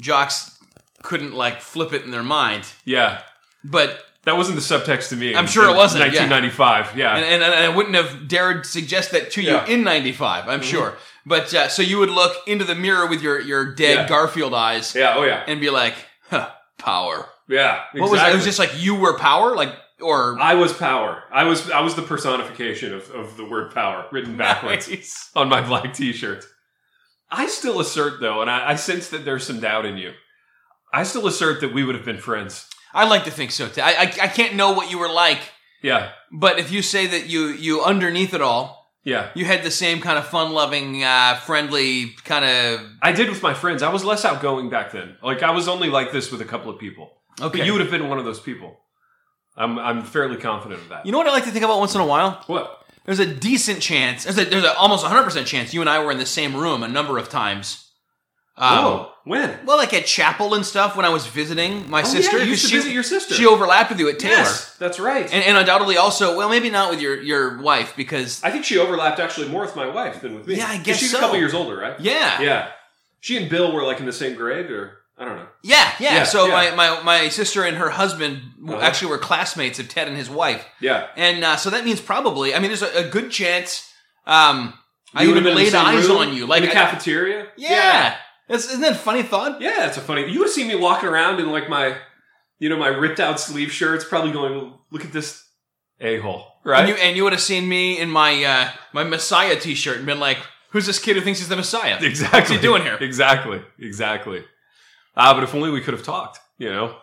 jocks 0.01 0.59
couldn't 1.03 1.35
like 1.35 1.61
flip 1.61 1.93
it 1.93 2.05
in 2.05 2.11
their 2.11 2.23
mind, 2.23 2.65
Yeah. 2.85 3.23
but 3.65 4.05
That 4.25 4.37
wasn't 4.37 4.57
the 4.57 4.63
subtext 4.63 5.09
to 5.09 5.17
me. 5.17 5.35
I'm 5.35 5.47
sure 5.47 5.65
it 5.69 5.77
wasn't, 5.77 6.01
yeah. 6.13 6.21
1995. 6.29 6.97
Yeah. 6.97 7.17
and, 7.17 7.25
and, 7.25 7.43
and 7.43 7.55
I 7.55 7.69
wouldn't 7.75 7.95
have 7.97 8.29
dared 8.29 8.67
suggest 8.67 9.13
that 9.13 9.31
to 9.33 9.43
you 9.43 9.49
Yeah. 9.53 9.67
in 9.67 9.83
'95. 9.83 10.47
I'm 10.49 10.61
sure, 10.63 10.97
but 11.25 11.53
uh, 11.55 11.69
so 11.69 11.81
you 11.83 11.99
would 11.99 12.11
look 12.11 12.37
into 12.47 12.65
the 12.67 12.75
mirror 12.75 13.07
with 13.07 13.23
your 13.23 13.41
your 13.41 13.75
dead 13.75 13.95
Yeah. 13.97 14.09
Garfield 14.09 14.53
eyes 14.55 14.95
yeah. 14.95 15.15
Oh 15.17 15.25
yeah. 15.25 15.43
and 15.49 15.59
be 15.61 15.71
like, 15.71 15.95
huh, 16.31 16.51
"Power." 16.79 17.29
Yeah. 17.49 17.77
Exactly. 17.95 18.01
What 18.03 18.11
was 18.11 18.21
it? 18.23 18.29
It 18.29 18.35
was 18.35 18.45
just 18.45 18.59
like 18.59 18.73
you 18.77 18.95
were 18.95 19.17
power, 19.19 19.57
like 19.57 19.75
or 20.01 20.39
I 20.41 20.55
was 20.55 20.73
power. 20.73 21.23
I 21.33 21.45
was 21.45 21.71
I 21.71 21.81
was 21.81 21.95
the 21.95 22.03
personification 22.03 22.95
of, 22.95 23.11
of 23.11 23.37
the 23.37 23.45
word 23.45 23.73
power 23.75 24.07
written 24.13 24.37
backwards 24.37 24.89
Nice. 24.89 25.31
on 25.37 25.49
my 25.49 25.61
black 25.61 25.93
T-shirt. 25.95 26.45
I 27.31 27.47
still 27.47 27.81
assert 27.81 28.21
though, 28.21 28.41
and 28.43 28.51
I, 28.51 28.71
I 28.71 28.75
sense 28.75 29.09
that 29.11 29.25
there's 29.25 29.47
some 29.47 29.61
doubt 29.61 29.87
in 29.87 29.97
you. 29.97 30.13
I 30.93 31.05
still 31.05 31.27
assert 31.27 31.61
that 31.61 31.73
we 31.73 31.85
would 31.85 31.95
have 31.95 32.05
been 32.05 32.19
friends. 32.19 32.67
I 32.93 33.07
like 33.07 33.25
to 33.25 33.31
think 33.31 33.53
so. 33.53 33.69
Too. 33.69 33.81
I, 33.83 33.91
I 33.91 34.03
I 34.23 34.29
can't 34.29 34.57
know 34.57 34.73
what 34.73 34.91
you 34.91 34.99
were 34.99 35.13
like, 35.13 35.39
Yeah. 35.83 36.11
but 36.33 36.59
if 36.59 36.73
you 36.73 36.83
say 36.83 37.07
that 37.07 37.27
you 37.29 37.47
you 37.49 37.83
underneath 37.85 38.35
it 38.35 38.41
all, 38.43 38.91
Yeah. 39.05 39.31
you 39.37 39.45
had 39.45 39.63
the 39.63 39.71
same 39.71 40.01
kind 40.01 40.19
of 40.19 40.27
fun-loving, 40.27 41.05
uh, 41.05 41.37
friendly 41.47 42.11
kind 42.25 42.45
of. 42.45 42.81
I 43.01 43.13
did 43.13 43.29
with 43.29 43.43
my 43.45 43.55
friends. 43.55 43.83
I 43.85 43.93
was 43.93 44.05
less 44.05 44.25
outgoing 44.25 44.71
back 44.71 44.91
then. 44.91 45.17
Like 45.23 45.45
I 45.45 45.53
was 45.53 45.69
only 45.69 45.89
like 45.89 46.11
this 46.11 46.33
with 46.33 46.41
a 46.41 46.45
couple 46.47 46.71
of 46.73 46.81
people. 46.81 47.13
Okay. 47.41 47.59
But 47.59 47.67
you 47.67 47.73
would 47.73 47.81
have 47.81 47.91
been 47.93 48.09
one 48.09 48.19
of 48.19 48.25
those 48.25 48.41
people. 48.41 48.77
I'm 49.61 49.79
I'm 49.79 50.03
fairly 50.03 50.37
confident 50.37 50.81
of 50.81 50.89
that. 50.89 51.07
You 51.07 51.13
know 51.13 51.19
what 51.19 51.27
I 51.27 51.33
like 51.33 51.45
to 51.45 51.51
think 51.51 51.65
about 51.65 51.79
once 51.79 51.95
in 51.95 52.01
a 52.01 52.07
while? 52.07 52.43
what? 52.47 52.79
There's 53.05 53.19
a 53.19 53.27
decent 53.27 53.81
chance. 53.81 54.25
There's 54.25 54.39
a, 54.39 54.45
there's 54.45 54.65
a 54.65 54.77
almost 54.77 55.03
100 55.03 55.25
percent 55.25 55.47
chance 55.47 55.73
you 55.75 55.81
and 55.81 55.91
I 55.91 56.03
were 56.05 56.13
in 56.13 56.19
the 56.19 56.27
same 56.27 56.55
room 56.57 56.83
a 56.83 56.89
number 56.89 57.19
of 57.19 57.29
times. 57.29 57.87
Um, 58.57 58.79
oh, 58.85 59.13
when? 59.25 59.59
Well, 59.65 59.79
like 59.79 59.95
at 59.95 60.05
chapel 60.05 60.53
and 60.55 60.67
stuff 60.67 60.95
when 60.95 61.07
I 61.07 61.09
was 61.09 61.27
visiting 61.27 61.89
my 61.89 62.03
Oh, 62.03 62.05
sister. 62.05 62.37
yeah, 62.37 62.45
you 62.45 62.51
used 62.51 62.65
to 62.65 62.69
she, 62.69 62.77
visit 62.77 62.93
your 62.93 63.03
sister. 63.03 63.35
She 63.35 63.47
overlapped 63.47 63.89
with 63.91 63.99
you 63.99 64.11
at 64.11 64.19
Taylor. 64.19 64.35
Yes, 64.35 64.77
that's 64.77 65.01
right. 65.01 65.25
And, 65.33 65.43
and 65.45 65.57
undoubtedly 65.57 65.97
also, 65.97 66.37
well, 66.37 66.51
maybe 66.51 66.69
not 66.69 66.91
with 66.91 67.01
your, 67.01 67.21
your 67.23 67.63
wife 67.63 67.95
because, 67.97 68.45
I 68.45 68.51
think 68.51 68.67
she 68.67 68.77
overlapped 68.77 69.19
actually 69.19 69.49
more 69.49 69.63
with 69.63 69.77
my 69.77 69.87
wife 69.87 70.21
than 70.21 70.35
with 70.35 70.47
me. 70.47 70.57
Yeah, 70.57 70.67
I 70.69 70.77
guess 70.77 70.99
she's 70.99 71.11
so. 71.11 71.19
a 71.19 71.21
couple 71.21 71.39
years 71.39 71.55
older, 71.55 71.77
right? 71.77 71.99
yeah. 72.01 72.43
Yeah. 72.43 72.69
She 73.21 73.39
and 73.39 73.49
Bill 73.49 73.73
were 73.73 73.83
like 73.83 73.99
in 74.01 74.07
the 74.07 74.13
same 74.13 74.37
grade, 74.37 74.71
or 74.71 74.99
I 75.21 75.25
don't 75.27 75.37
know. 75.37 75.47
Yeah, 75.63 75.93
yeah. 76.01 76.15
Yeah, 76.15 76.25
so 76.25 76.47
yeah. 76.47 76.75
My, 76.75 76.95
my 76.97 77.03
my 77.03 77.29
sister 77.29 77.63
and 77.65 77.77
her 77.77 77.91
husband 77.91 78.41
Uh-huh. 78.67 78.79
actually 78.81 79.11
were 79.11 79.19
classmates 79.19 79.79
of 79.79 79.89
Ted 79.89 80.09
and 80.09 80.17
his 80.17 80.31
wife, 80.31 80.65
Yeah. 80.81 81.07
and 81.17 81.45
uh, 81.45 81.57
so 81.57 81.69
that 81.71 81.85
means 81.85 82.01
probably. 82.01 82.55
I 82.55 82.59
mean, 82.59 82.71
there's 82.71 82.83
a, 82.83 83.07
a 83.07 83.09
good 83.09 83.31
chance. 83.31 83.87
Um, 84.27 84.75
I 85.15 85.23
You 85.23 85.29
would 85.29 85.35
would've 85.45 85.45
been 85.45 85.57
laid 85.57 85.75
eyes 85.75 86.09
room, 86.09 86.17
on 86.19 86.35
you, 86.35 86.47
like 86.47 86.63
in 86.63 86.69
the 86.71 86.73
I- 86.77 86.85
cafeteria. 86.85 87.49
yeah. 87.57 88.17
That's, 88.49 88.65
isn't 88.67 88.81
that 88.81 88.93
a 88.93 88.97
funny 88.97 89.23
thought? 89.23 89.61
Yeah, 89.61 89.87
it's 89.87 89.97
a 89.97 90.01
funny. 90.01 90.29
You 90.29 90.41
would 90.41 90.49
see 90.51 90.67
me 90.67 90.75
walking 90.75 91.09
around 91.09 91.39
in 91.39 91.53
like 91.53 91.69
my, 91.69 91.97
you 92.59 92.69
know, 92.69 92.77
my 92.77 92.89
ripped 92.89 93.21
out 93.21 93.39
sleeve 93.39 93.71
shirts, 93.71 94.05
probably 94.05 94.33
going, 94.33 94.75
"Look 94.91 95.05
at 95.05 95.13
this 95.13 95.45
a 96.01 96.19
hole." 96.19 96.47
right? 96.65 96.81
And 96.81 96.89
you, 96.89 96.95
and 96.97 97.17
you 97.17 97.23
would 97.25 97.33
have 97.33 97.43
seen 97.43 97.69
me 97.69 97.97
in 97.99 98.11
my 98.11 98.43
uh, 98.43 98.71
my 98.93 99.05
Messiah 99.05 99.55
T-shirt 99.61 99.99
and 99.99 100.07
been 100.07 100.19
like, 100.19 100.39
"Who's 100.71 100.87
this 100.87 100.99
kid 100.99 101.15
who 101.17 101.23
thinks 101.23 101.39
he's 101.39 101.49
the 101.49 101.55
Messiah? 101.57 101.99
exactly. 102.03 102.39
What's 102.41 102.51
he 102.51 102.59
doing 102.59 102.83
here?" 102.83 102.97
Exactly. 103.01 103.63
Exactly. 103.79 104.45
Ah, 105.17 105.35
but 105.35 105.43
if 105.43 105.55
only 105.55 105.71
we 105.71 105.81
could 105.81 105.95
have 105.95 106.03
talked. 106.05 106.39
You 106.59 106.71
know, 106.71 106.97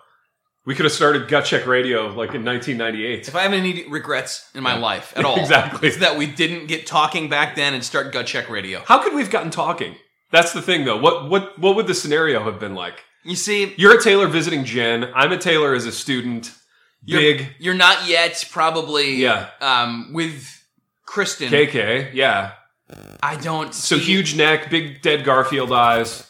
we 0.65 0.75
could 0.75 0.85
have 0.85 0.93
started 0.93 1.27
Gut 1.27 1.45
Check 1.45 1.65
Radio 1.65 2.07
like 2.07 2.33
in 2.35 2.45
1998. 2.45 3.27
If 3.27 3.35
I 3.35 3.41
have 3.43 3.53
any 3.53 3.87
regrets 3.89 4.49
in 4.53 4.63
my 4.63 4.77
life 4.77 5.13
at 5.15 5.25
all, 5.25 5.39
Exactly. 5.39 5.87
it's 5.87 5.97
that 5.97 6.17
we 6.17 6.25
didn't 6.27 6.67
get 6.67 6.85
talking 6.85 7.29
back 7.29 7.55
then 7.55 7.73
and 7.73 7.83
start 7.83 8.11
Gut 8.13 8.25
Check 8.27 8.49
Radio. 8.49 8.81
How 8.85 8.99
could 9.01 9.13
we 9.13 9.21
have 9.21 9.31
gotten 9.31 9.49
talking? 9.51 9.95
That's 10.31 10.51
the 10.53 10.61
thing, 10.61 10.85
though. 10.85 10.97
What 10.97 11.29
what 11.29 11.57
what 11.59 11.75
would 11.75 11.87
the 11.87 11.93
scenario 11.95 12.43
have 12.43 12.59
been 12.59 12.75
like? 12.75 13.03
You 13.23 13.35
see, 13.35 13.73
You're 13.77 13.97
a 13.97 14.01
Taylor 14.01 14.27
visiting 14.27 14.63
Jen. 14.63 15.11
I'm 15.15 15.31
a 15.31 15.37
Taylor 15.37 15.73
as 15.73 15.85
a 15.85 15.91
student. 15.91 16.53
you're, 17.03 17.19
Big 17.19 17.55
You're 17.59 17.73
not 17.73 18.07
yet 18.07 18.45
probably 18.51 19.15
Yeah. 19.15 19.49
um, 19.61 20.11
with 20.13 20.63
Kristen. 21.05 21.49
KK. 21.49 22.13
Yeah. 22.13 22.51
I 23.21 23.35
don't. 23.35 23.73
So 23.73 23.97
huge 23.97 24.35
neck, 24.37 24.69
big 24.69 25.01
dead 25.01 25.25
Garfield 25.25 25.71
eyes. 25.73 26.25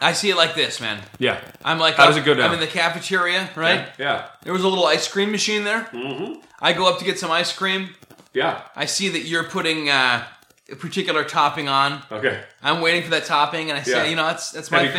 I 0.00 0.12
see 0.12 0.30
it 0.30 0.36
like 0.36 0.54
this, 0.54 0.80
man. 0.80 1.00
Yeah. 1.18 1.40
I'm 1.64 1.78
like, 1.78 1.94
How 1.94 2.06
does 2.06 2.16
it 2.16 2.24
go 2.24 2.34
down? 2.34 2.48
I'm 2.48 2.54
in 2.54 2.60
the 2.60 2.66
cafeteria, 2.66 3.48
right? 3.56 3.88
Yeah. 3.98 4.26
There 4.42 4.52
was 4.52 4.62
a 4.62 4.68
little 4.68 4.86
ice 4.86 5.08
cream 5.08 5.30
machine 5.30 5.64
there. 5.64 5.82
Mm-hmm. 5.92 6.40
I 6.60 6.72
go 6.72 6.88
up 6.88 6.98
to 6.98 7.04
get 7.04 7.18
some 7.18 7.30
ice 7.30 7.52
cream. 7.52 7.94
Yeah. 8.34 8.60
I 8.74 8.84
see 8.86 9.08
that 9.10 9.20
you're 9.22 9.44
putting 9.44 9.88
uh, 9.88 10.24
a 10.70 10.76
particular 10.76 11.24
topping 11.24 11.68
on. 11.68 12.02
Okay. 12.12 12.42
I'm 12.62 12.80
waiting 12.82 13.02
for 13.02 13.10
that 13.10 13.24
topping, 13.24 13.70
and 13.70 13.78
I 13.78 13.82
say, 13.82 13.92
Yeah. 14.04 14.10
you 14.10 14.16
know, 14.16 14.26
that's 14.26 14.50
that's 14.50 14.70
my 14.70 14.82
Heavy 14.84 14.92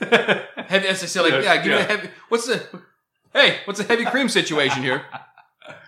favorite. 0.00 0.46
Heavy. 0.68 0.86
As 0.88 1.02
I 1.02 1.06
say, 1.06 1.20
like, 1.20 1.32
Yeah, 1.32 1.40
yeah, 1.42 1.56
give 1.56 1.64
me 1.64 1.70
yeah. 1.72 1.78
the 1.86 1.96
heavy. 1.96 2.08
What's 2.28 2.46
the? 2.46 2.62
Hey, 3.32 3.58
what's 3.64 3.80
the 3.80 3.86
heavy 3.86 4.04
cream 4.04 4.28
situation 4.28 4.82
here? 4.82 5.02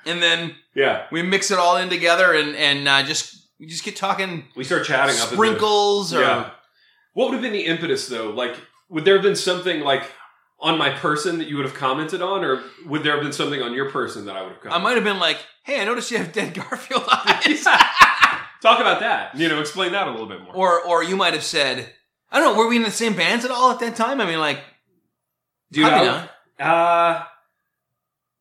And 0.07 0.23
then 0.23 0.55
yeah. 0.75 1.07
we 1.13 1.23
mix 1.23 1.51
it 1.51 1.59
all 1.59 1.77
in 1.77 1.89
together, 1.91 2.33
and 2.35 2.57
and 2.57 2.89
uh, 2.89 3.03
just 3.03 3.37
just 3.67 3.85
get 3.85 3.97
talking 3.97 4.45
We 4.57 4.65
start 4.65 4.85
chatting 4.87 5.15
up. 5.21 5.29
the- 5.29 5.35
sprinkles 5.37 6.15
or 6.15 6.21
Yeah. 6.23 6.51
What 7.21 7.27
would 7.31 7.35
have 7.35 7.43
been 7.43 7.53
the 7.53 7.67
impetus 7.67 8.09
though? 8.09 8.31
Like, 8.31 8.57
would 8.89 9.05
there 9.05 9.15
have 9.15 9.23
been 9.23 9.37
something 9.37 9.81
like 9.81 10.11
on 10.59 10.79
my 10.79 10.89
person 10.91 11.37
that 11.39 11.49
you 11.49 11.57
would 11.57 11.67
have 11.67 11.75
commented 11.75 12.23
on, 12.23 12.43
or 12.45 12.63
would 12.87 13.03
there 13.03 13.13
have 13.13 13.23
been 13.23 13.33
something 13.33 13.61
on 13.61 13.75
your 13.75 13.91
person 13.91 14.25
that 14.25 14.37
I 14.37 14.43
would 14.43 14.53
have 14.53 14.61
commented? 14.63 14.75
On? 14.75 14.81
I 14.81 14.83
might 14.85 14.95
have 14.95 15.05
been 15.05 15.19
like, 15.19 15.37
hey, 15.65 15.81
I 15.81 15.85
noticed 15.85 16.11
you 16.11 16.17
have 16.19 16.33
dead 16.33 16.55
Garfield 16.55 17.05
eyes. 17.11 17.63
Talk 18.63 18.81
about 18.81 19.01
that. 19.01 19.35
You 19.37 19.49
know, 19.49 19.61
explain 19.61 19.93
that 19.93 20.09
a 20.09 20.11
little 20.11 20.27
bit 20.27 20.43
more. 20.43 20.55
or 20.55 20.81
or 20.83 21.03
you 21.05 21.15
might 21.17 21.35
have 21.35 21.43
said, 21.45 21.93
I 22.33 22.41
don't 22.41 22.55
know, 22.55 22.59
were 22.59 22.69
we 22.69 22.77
in 22.77 22.83
the 22.85 22.91
same 22.91 23.15
bands 23.15 23.45
at 23.45 23.51
all 23.51 23.71
at 23.71 23.81
that 23.81 23.97
time? 23.97 24.21
I 24.21 24.25
mean, 24.27 24.41
like, 24.41 24.61
probably 25.75 26.09
I- 26.09 26.27
not. 26.59 26.67
Uh, 27.19 27.25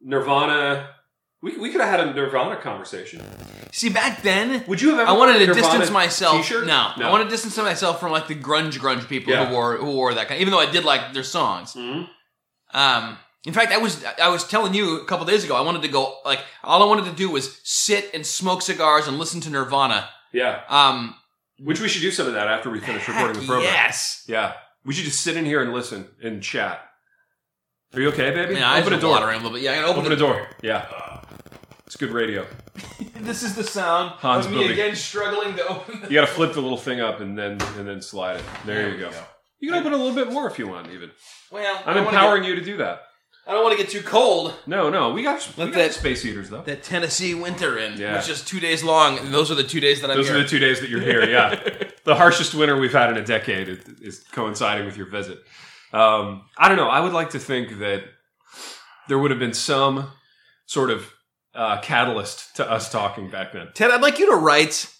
Nirvana. 0.02 0.90
We, 1.42 1.56
we 1.58 1.72
could 1.72 1.80
have 1.80 1.90
had 1.90 2.00
a 2.02 2.14
Nirvana 2.14 2.58
conversation. 2.58 3.22
See, 3.72 3.88
back 3.90 4.22
then, 4.24 4.64
Would 4.68 4.82
you 4.82 4.90
have 4.90 5.00
ever 5.00 5.10
I 5.10 5.14
wanted 5.14 5.40
to 5.46 5.54
distance 5.54 5.90
myself. 5.90 6.36
T-shirt? 6.38 6.68
No, 6.68 6.92
I 6.98 7.10
wanted 7.10 7.26
to 7.26 7.30
distance 7.30 7.56
myself 7.58 8.00
from 8.02 8.12
like 8.12 8.28
the 8.28 8.36
grunge 8.36 8.74
grunge 8.78 9.08
people 9.08 9.32
Yeah. 9.32 9.46
who 9.46 9.54
wore 9.54 9.78
who 9.78 9.86
wore 9.92 10.14
that 10.14 10.28
kind. 10.28 10.42
Even 10.42 10.52
though 10.52 10.60
I 10.60 10.70
did 10.70 10.84
like 10.84 11.14
their 11.14 11.24
songs. 11.24 11.74
Mhm. 11.76 12.10
Um, 12.74 13.18
in 13.46 13.54
fact, 13.54 13.72
I 13.72 13.78
was 13.78 14.04
I 14.22 14.28
was 14.28 14.46
telling 14.46 14.74
you 14.74 15.00
a 15.00 15.06
couple 15.06 15.26
days 15.26 15.46
ago. 15.46 15.56
I 15.56 15.62
wanted 15.62 15.82
to 15.84 15.88
go 15.88 16.18
like 16.26 16.44
all 16.64 16.84
I 16.84 16.86
wanted 16.86 17.06
to 17.06 17.14
do 17.14 17.30
was 17.30 17.58
sit 17.64 18.10
and 18.14 18.26
smoke 18.26 18.62
cigars 18.62 19.08
and 19.08 19.18
listen 19.18 19.40
to 19.42 19.50
Nirvana. 19.50 20.10
Yeah. 20.34 20.62
Um, 20.68 21.16
Which 21.58 21.80
we 21.80 21.88
should 21.88 22.02
do 22.02 22.12
some 22.12 22.28
of 22.28 22.34
that 22.34 22.48
after 22.48 22.70
we 22.70 22.82
finish 22.82 23.08
recording 23.08 23.40
the 23.40 23.48
program. 23.48 23.64
yes. 23.64 24.24
Yeah. 24.28 24.54
We 24.84 24.94
should 24.94 25.06
just 25.06 25.22
sit 25.22 25.38
in 25.38 25.46
here 25.46 25.62
and 25.62 25.72
listen 25.74 26.10
and 26.22 26.44
chat. 26.44 26.82
Are 27.94 28.02
you 28.02 28.10
okay, 28.10 28.30
baby? 28.32 28.56
Yeah, 28.56 28.70
I 28.70 28.82
Open 28.82 28.94
a 28.94 28.98
open 28.98 29.10
door. 29.10 29.32
a 29.32 29.36
little 29.38 29.52
bit. 29.52 29.62
Yeah, 29.62 29.72
I 29.72 29.76
gotta 29.76 29.88
open, 29.88 30.02
Open 30.02 30.12
a 30.12 30.16
door. 30.16 30.48
Yeah. 30.62 30.86
It's 31.90 31.96
good 31.96 32.12
radio. 32.12 32.46
This 33.22 33.42
is 33.42 33.56
the 33.56 33.64
sound 33.64 34.12
Hans 34.12 34.46
of 34.46 34.52
me 34.52 34.72
again 34.72 34.96
struggling 34.96 35.56
to 35.56 35.68
open. 35.68 36.02
The- 36.02 36.08
You 36.08 36.14
got 36.14 36.28
to 36.28 36.32
flip 36.34 36.54
the 36.54 36.62
little 36.62 36.78
thing 36.78 37.02
up 37.02 37.20
and 37.20 37.36
then 37.38 37.60
and 37.78 37.88
then 37.88 38.00
slide 38.02 38.38
it. 38.38 38.44
There, 38.64 38.92
you 38.92 38.98
go. 39.00 39.12
You 39.60 39.72
can 39.72 39.80
open 39.80 39.94
a 39.94 39.98
little 39.98 40.14
bit 40.16 40.32
more 40.32 40.48
if 40.48 40.60
you 40.60 40.68
want. 40.68 40.92
Even 40.92 41.10
well, 41.52 41.82
I'm 41.86 41.98
empowering 41.98 42.44
you 42.44 42.54
to 42.56 42.62
do 42.62 42.78
that. 42.78 43.02
I 43.48 43.54
don't 43.54 43.64
want 43.64 43.76
to 43.78 43.84
get 43.84 43.92
too 43.92 44.02
cold. 44.04 44.54
No, 44.68 44.90
no, 44.92 45.12
we 45.12 45.24
got 45.24 45.46
we 45.58 45.66
got 45.66 45.74
that- 45.74 45.94
space 45.94 46.22
heaters 46.22 46.50
though. 46.52 46.62
That 46.62 46.84
Tennessee 46.84 47.34
winter 47.34 47.78
in, 47.80 47.98
Yeah. 48.00 48.18
which 48.18 48.30
is 48.30 48.44
two 48.46 48.60
days 48.60 48.84
long, 48.84 49.18
and 49.18 49.34
those 49.34 49.50
are 49.52 49.56
the 49.56 49.64
two 49.64 49.80
days 49.80 50.02
that 50.02 50.12
I'm 50.12 50.18
Those 50.18 50.28
here. 50.28 50.38
are 50.38 50.44
the 50.44 50.48
two 50.48 50.60
days 50.60 50.80
that 50.82 50.90
you're 50.92 51.02
here. 51.02 51.28
Yeah, 51.28 51.60
the 52.06 52.16
harshest 52.16 52.54
winter 52.54 52.80
we've 52.80 52.94
had 52.94 53.10
in 53.10 53.18
a 53.18 53.26
decade 53.26 53.68
is, 53.68 53.80
is 54.02 54.24
coinciding 54.32 54.86
with 54.86 54.96
your 54.98 55.08
visit. 55.08 55.40
Um, 55.94 56.44
I 56.58 56.68
don't 56.68 56.78
know. 56.78 56.88
I 56.90 57.00
would 57.00 57.14
like 57.14 57.32
to 57.32 57.40
think 57.40 57.80
that 57.80 58.04
there 59.08 59.18
would 59.18 59.32
have 59.32 59.40
been 59.40 59.54
some 59.56 60.12
sort 60.68 60.92
of 60.92 61.12
uh, 61.56 61.80
catalyst 61.82 62.56
to 62.58 62.70
us 62.70 62.92
talking 62.92 63.30
back 63.30 63.54
then. 63.54 63.68
Ted, 63.74 63.92
I'd 63.92 64.02
like 64.02 64.20
you 64.20 64.30
to 64.32 64.36
write 64.38 64.94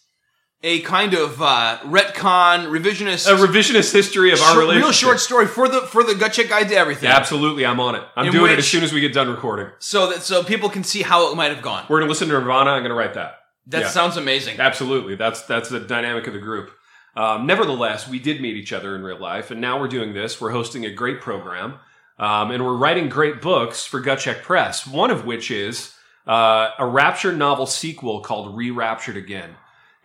a 0.62 0.82
kind 0.82 1.14
of 1.14 1.42
uh, 1.42 1.78
retcon, 1.84 2.68
revisionist, 2.70 3.28
A 3.32 3.36
revisionist 3.48 3.94
history 3.94 4.32
of 4.34 4.40
our 4.42 4.48
short- 4.54 4.58
relationship. 4.60 4.84
real 4.84 4.92
short 4.92 5.20
story 5.20 5.48
for 5.48 5.68
the 5.70 5.82
for 5.82 6.04
the 6.04 6.16
gut 6.16 6.34
check 6.34 6.50
guide 6.50 6.68
to 6.70 6.76
everything. 6.76 7.10
Yeah, 7.10 7.16
absolutely. 7.16 7.66
I'm 7.66 7.80
on 7.80 7.96
it. 7.96 8.04
I'm 8.16 8.26
In 8.28 8.32
doing 8.34 8.52
it 8.52 8.60
as 8.60 8.68
soon 8.68 8.84
as 8.84 8.92
we 8.92 9.00
get 9.00 9.14
done 9.14 9.30
recording. 9.30 9.68
So 9.80 10.10
that 10.10 10.22
so 10.24 10.44
people 10.44 10.70
can 10.70 10.84
see 10.84 11.02
how 11.02 11.32
it 11.32 11.36
might 11.36 11.52
have 11.54 11.62
gone. 11.62 11.86
We're 11.90 12.00
gonna 12.00 12.10
listen 12.10 12.28
to 12.28 12.34
Nirvana. 12.34 12.72
I'm 12.72 12.82
gonna 12.84 12.94
write 12.96 13.14
that. 13.14 13.36
That 13.68 13.82
Yeah. 13.84 13.90
sounds 13.90 14.18
amazing. 14.18 14.60
Absolutely. 14.60 15.16
That's 15.16 15.44
that's 15.44 15.70
the 15.70 15.80
dynamic 15.80 16.28
of 16.28 16.34
the 16.34 16.40
group. 16.40 16.72
Um, 17.16 17.46
nevertheless, 17.48 18.08
we 18.08 18.20
did 18.20 18.42
meet 18.42 18.56
each 18.56 18.72
other 18.74 18.96
in 18.96 19.04
real 19.04 19.18
life, 19.20 19.52
and 19.52 19.60
now 19.62 19.80
we're 19.80 19.88
doing 19.88 20.14
this. 20.14 20.40
We're 20.42 20.52
hosting 20.52 20.86
a 20.86 20.92
great 20.92 21.22
program, 21.22 21.76
um, 22.18 22.52
and 22.52 22.66
we're 22.66 22.76
writing 22.76 23.08
great 23.10 23.42
books 23.42 23.86
for 23.86 24.00
Gut 24.00 24.20
Check 24.20 24.44
Press. 24.44 24.86
One 24.86 25.10
of 25.10 25.26
which 25.26 25.52
is 25.52 25.94
uh, 26.30 26.72
a 26.78 26.86
Rapture 26.86 27.34
novel 27.34 27.66
sequel 27.66 28.22
called 28.22 28.56
Re-Raptured 28.56 29.18
Again. 29.18 29.56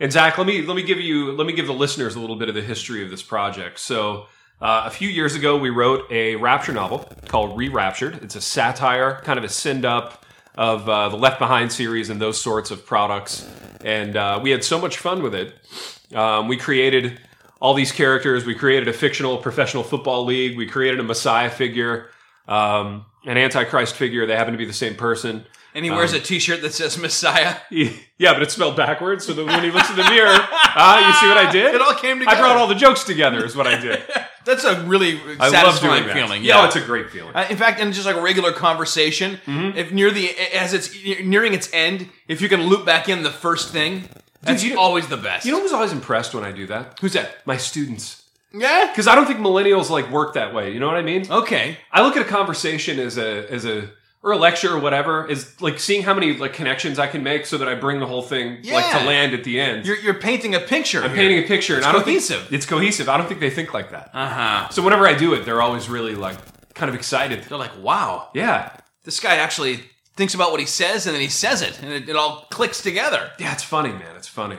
And 0.01 0.11
Zach, 0.11 0.39
let 0.39 0.47
me 0.47 0.63
let 0.63 0.75
me 0.75 0.83
give 0.83 0.99
you 0.99 1.33
let 1.33 1.47
me 1.47 1.53
give 1.53 1.67
the 1.67 1.75
listeners 1.75 2.17
a 2.17 2.21
little 2.21 2.37
bit 2.37 2.49
of 2.49 2.55
the 2.55 2.63
history 2.63 3.05
of 3.05 3.11
this 3.11 3.23
project. 3.23 3.79
So. 3.79 4.27
Uh, 4.61 4.85
a 4.87 4.91
few 4.91 5.09
years 5.09 5.35
ago, 5.35 5.59
we 5.59 5.69
wrote 5.69 6.11
a 6.11 6.37
Rapture 6.37 6.73
novel 6.73 6.99
called 7.27 7.59
Re-Raptured. 7.59 8.23
It's 8.23 8.37
a 8.37 8.41
satire, 8.41 9.21
kind 9.25 9.37
of 9.37 9.45
a 9.45 9.49
send 9.49 9.85
up 9.85 10.25
of 10.55 10.89
uh, 10.89 11.09
the 11.09 11.17
Left 11.17 11.39
Behind 11.39 11.71
series 11.71 12.09
and 12.09 12.21
those 12.21 12.41
sorts 12.41 12.71
of 12.71 12.87
products. 12.87 13.47
And 13.85 14.17
uh, 14.17 14.41
we 14.43 14.51
had 14.51 14.65
so 14.65 14.81
much 14.81 14.99
fun 14.99 15.23
with 15.23 15.35
it. 15.35 15.55
Um, 16.15 16.49
we 16.49 16.57
created 16.57 17.21
all 17.61 17.75
these 17.75 17.93
characters. 17.93 18.47
We 18.47 18.55
created 18.55 18.89
a 18.89 18.93
fictional 18.93 19.39
professional 19.39 19.83
football 19.83 20.25
league. 20.25 20.57
We 20.57 20.67
created 20.67 21.01
a 21.01 21.03
Messiah 21.03 21.51
figure, 21.51 22.11
um, 22.47 23.05
an 23.27 23.37
Antichrist 23.37 23.97
figure. 23.97 24.25
They 24.25 24.37
happen 24.37 24.53
to 24.53 24.59
be 24.59 24.67
the 24.67 24.73
same 24.73 24.95
person. 24.95 25.45
And 25.75 25.85
he 25.85 25.91
wears 25.91 26.13
Um, 26.13 26.21
a 26.21 26.23
T-shirt 26.23 26.63
that 26.63 26.73
says 26.73 26.97
Messiah. 26.99 27.57
Yeah, 27.71 28.33
but 28.33 28.43
it's 28.43 28.55
spelled 28.55 28.77
backwards. 28.77 29.27
So 29.27 29.33
that 29.33 29.45
when 29.45 29.65
he 29.65 29.71
looks 29.73 29.91
in 29.91 29.97
the 29.97 30.05
mirror, 30.05 30.29
ah, 30.39 31.07
you 31.09 31.13
see 31.15 31.27
what 31.27 31.37
I 31.37 31.51
did? 31.51 31.75
It 31.75 31.81
all 31.83 31.95
came 31.95 32.21
together. 32.21 32.37
I 32.37 32.41
brought 32.41 32.57
all 32.57 32.69
the 32.69 32.75
jokes 32.77 33.03
together. 33.05 33.45
Is 33.45 33.57
what 33.57 33.67
I 33.67 33.77
did. 33.81 34.03
That's 34.45 34.63
a 34.65 34.83
really 34.85 35.19
I 35.41 35.49
love 35.49 35.51
satisfying 35.51 36.03
doing 36.05 36.07
that. 36.07 36.15
feeling. 36.15 36.45
Yeah, 36.45 36.57
Yeah, 36.57 36.63
oh, 36.63 36.67
it's 36.67 36.77
a 36.77 36.81
great 36.83 37.11
feeling. 37.11 37.35
Uh, 37.35 37.47
in 37.51 37.57
fact, 37.57 37.81
in 37.81 37.93
just 37.93 38.07
like 38.07 38.15
a 38.17 38.21
regular 38.21 38.53
conversation, 38.53 39.41
Mm-hmm. 39.47 39.79
if 39.79 39.91
near 39.91 40.11
the 40.11 40.31
as 40.55 40.75
it's 40.75 40.95
nearing 41.25 41.55
its 41.55 41.69
end, 41.73 42.09
if 42.29 42.41
you 42.41 42.49
can 42.49 42.63
loop 42.65 42.85
back 42.87 43.09
in 43.09 43.23
the 43.23 43.31
first 43.31 43.71
thing, 43.73 44.09
that's 44.43 44.63
you 44.63 44.75
know- 44.75 44.81
always 44.81 45.09
the 45.09 45.17
best. 45.17 45.45
You 45.47 45.53
know 45.53 45.61
who's 45.61 45.73
always 45.73 45.93
impressed 45.93 46.35
when 46.35 46.45
I 46.45 46.53
do 46.53 46.67
that? 46.67 46.99
who's 47.01 47.15
that? 47.15 47.45
My 47.47 47.57
students. 47.57 48.23
Yeah. 48.53 48.87
Because 48.91 49.09
I 49.09 49.15
don't 49.17 49.27
think 49.27 49.41
millennials 49.41 49.91
like 49.91 50.09
work 50.11 50.35
that 50.35 50.55
way. 50.55 50.73
You 50.73 50.79
know 50.79 50.87
what 50.87 50.97
I 50.97 51.03
mean? 51.03 51.27
Okay. 51.29 51.79
I 51.91 52.03
look 52.03 52.15
at 52.17 52.23
a 52.23 52.29
conversation 52.29 53.01
as 53.01 53.19
a 53.19 53.51
as 53.51 53.65
a 53.65 53.91
or 54.25 54.33
a 54.33 54.37
lecture 54.39 54.73
or 54.75 54.79
whatever 54.81 55.27
is 55.29 55.61
like 55.61 55.79
seeing 55.79 56.03
how 56.03 56.15
many 56.15 56.35
like 56.37 56.55
connections 56.55 56.99
I 56.99 57.07
can 57.07 57.23
make 57.23 57.45
so 57.47 57.59
that 57.59 57.69
I 57.69 57.75
bring 57.75 58.01
the 58.01 58.07
whole 58.07 58.23
thing 58.23 58.63
like 58.65 58.91
to 58.99 59.05
land 59.07 59.35
at 59.35 59.45
the 59.45 59.61
end. 59.61 59.85
You're, 59.87 59.99
you're 59.99 60.15
painting 60.15 60.55
a 60.55 60.61
picture. 60.61 61.03
I'm 61.05 61.13
painting 61.13 61.45
a 61.45 61.47
picture, 61.47 61.75
and 61.75 61.81
It's 61.81 61.87
I 61.87 61.93
don't 61.93 62.03
cohesive. 62.05 62.41
think 62.41 62.53
it's 62.53 62.67
cohesive. 62.67 63.09
I 63.11 63.19
don't 63.19 63.29
think 63.29 63.41
they 63.41 63.51
think 63.51 63.75
like 63.75 63.91
that. 63.91 64.11
Uh 64.15 64.29
huh. 64.29 64.69
So 64.71 64.83
whenever 64.83 65.07
I 65.07 65.13
do 65.15 65.35
it, 65.35 65.45
they're 65.45 65.61
always 65.63 65.89
really 65.91 66.15
like 66.15 66.39
kind 66.75 66.89
of 66.89 66.95
excited. 66.97 67.45
They're 67.45 67.59
like, 67.59 67.81
wow, 67.81 68.31
Yeah, 68.35 68.75
this 69.05 69.21
guy 69.21 69.37
actually 69.37 69.81
thinks 70.17 70.33
about 70.35 70.51
what 70.53 70.61
he 70.61 70.67
says, 70.67 71.07
and 71.07 71.15
then 71.15 71.21
he 71.21 71.29
says 71.29 71.61
it, 71.61 71.81
and 71.83 71.93
it, 71.93 72.09
it 72.09 72.17
all 72.17 72.47
clicks 72.51 72.81
together. 72.83 73.31
yeah, 73.39 73.53
it's 73.53 73.63
funny, 73.63 73.91
man. 73.91 74.17
It's 74.17 74.29
funny, 74.29 74.57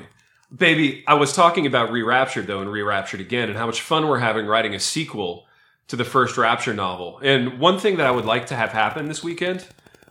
baby. 0.56 1.04
I 1.08 1.16
was 1.16 1.34
talking 1.34 1.66
about 1.66 1.92
re-raptured 1.92 2.46
though, 2.46 2.62
and 2.62 2.72
re-raptured 2.72 3.20
again, 3.20 3.50
and 3.50 3.58
how 3.58 3.66
much 3.66 3.82
fun 3.82 4.08
we're 4.08 4.20
having 4.20 4.46
writing 4.46 4.76
a 4.76 4.80
sequel 4.80 5.48
to 5.88 5.96
the 5.96 6.06
first 6.06 6.38
Rapture 6.38 6.74
novel. 6.74 7.20
And 7.22 7.60
one 7.60 7.80
thing 7.80 7.98
that 7.98 8.08
I 8.08 8.12
would 8.12 8.26
like 8.26 8.48
to 8.48 8.56
have 8.56 8.72
happen 8.72 9.08
this 9.08 9.24
weekend, 9.24 9.66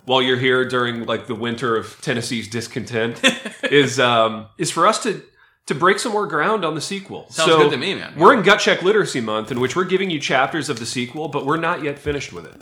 while 0.04 0.23
you're 0.23 0.38
here 0.38 0.66
during 0.69 1.04
like 1.07 1.26
the 1.26 1.35
winter 1.35 1.76
of 1.76 2.00
Tennessee's 2.00 2.49
discontent, 2.49 3.21
is 3.71 3.99
um, 3.99 4.47
is 4.59 4.71
for 4.71 4.87
us 4.87 5.02
to 5.04 5.23
to 5.66 5.75
break 5.75 5.99
some 5.99 6.12
more 6.12 6.26
ground 6.26 6.62
on 6.64 6.75
the 6.75 6.81
sequel. 6.81 7.26
Sounds 7.31 7.50
So, 7.50 7.59
good 7.59 7.71
to 7.71 7.76
me, 7.78 7.95
man. 7.95 8.12
We're 8.19 8.35
in 8.35 8.43
Gut 8.43 8.61
Check 8.61 8.83
Literacy 8.83 9.23
Month, 9.23 9.50
in 9.50 9.61
which 9.61 9.75
we're 9.75 9.85
giving 9.85 10.11
you 10.11 10.21
chapters 10.21 10.69
of 10.69 10.78
the 10.78 10.85
sequel, 10.85 11.28
but 11.28 11.47
we're 11.47 11.57
not 11.57 11.83
yet 11.83 11.99
finished 11.99 12.35
with 12.35 12.45
it. 12.45 12.61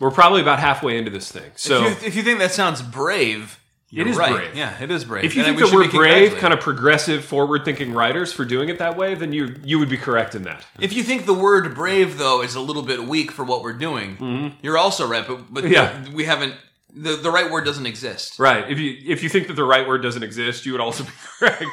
We're 0.00 0.10
probably 0.10 0.40
about 0.40 0.58
halfway 0.58 0.98
into 0.98 1.10
this 1.10 1.30
thing. 1.30 1.52
So 1.54 1.84
if, 1.84 2.02
you, 2.02 2.08
if 2.08 2.16
you 2.16 2.22
think 2.24 2.40
that 2.40 2.50
sounds 2.50 2.82
brave, 2.82 3.60
you're 3.98 4.08
is 4.08 4.16
right. 4.16 4.32
brave. 4.32 4.56
Yeah, 4.56 4.82
it 4.82 4.90
is 4.90 5.04
brave. 5.04 5.24
if 5.24 5.34
you 5.36 5.42
And 5.44 5.56
think 5.56 5.60
we 5.60 5.70
that 5.70 5.76
we're 5.76 5.90
brave, 5.90 6.36
kind 6.38 6.52
of 6.54 6.60
progressive, 6.60 7.24
forward-thinking 7.24 7.92
writers 7.92 8.32
for 8.32 8.44
doing 8.44 8.68
it 8.68 8.78
that 8.78 8.96
way, 8.96 9.14
then 9.14 9.32
you 9.32 9.54
you 9.64 9.78
would 9.78 9.90
be 9.90 9.96
correct 9.98 10.34
in 10.34 10.42
that. 10.44 10.64
If 10.80 10.92
you 10.92 11.02
think 11.02 11.26
the 11.26 11.34
word 11.34 11.74
brave 11.74 12.18
though 12.18 12.42
is 12.42 12.54
a 12.54 12.60
little 12.60 12.82
bit 12.82 13.04
weak 13.06 13.30
for 13.30 13.44
what 13.44 13.62
we're 13.62 13.72
doing, 13.74 14.54
you're 14.62 14.78
also 14.78 15.06
right. 15.06 15.26
But, 15.26 15.52
but 15.52 15.64
Mm-hmm. 15.64 15.72
Yeah. 15.72 16.04
we 16.14 16.24
haven't 16.24 16.54
the 16.94 17.16
the 17.16 17.30
right 17.30 17.50
word 17.50 17.64
doesn't 17.64 17.86
exist. 17.86 18.38
Right. 18.38 18.70
If 18.70 18.78
you 18.78 18.96
if 19.06 19.22
you 19.22 19.28
think 19.28 19.46
that 19.48 19.54
the 19.56 19.64
right 19.64 19.86
word 19.86 20.02
doesn't 20.02 20.22
exist, 20.22 20.64
you 20.66 20.72
would 20.72 20.80
also 20.80 21.04
be 21.04 21.10
correct. 21.38 21.64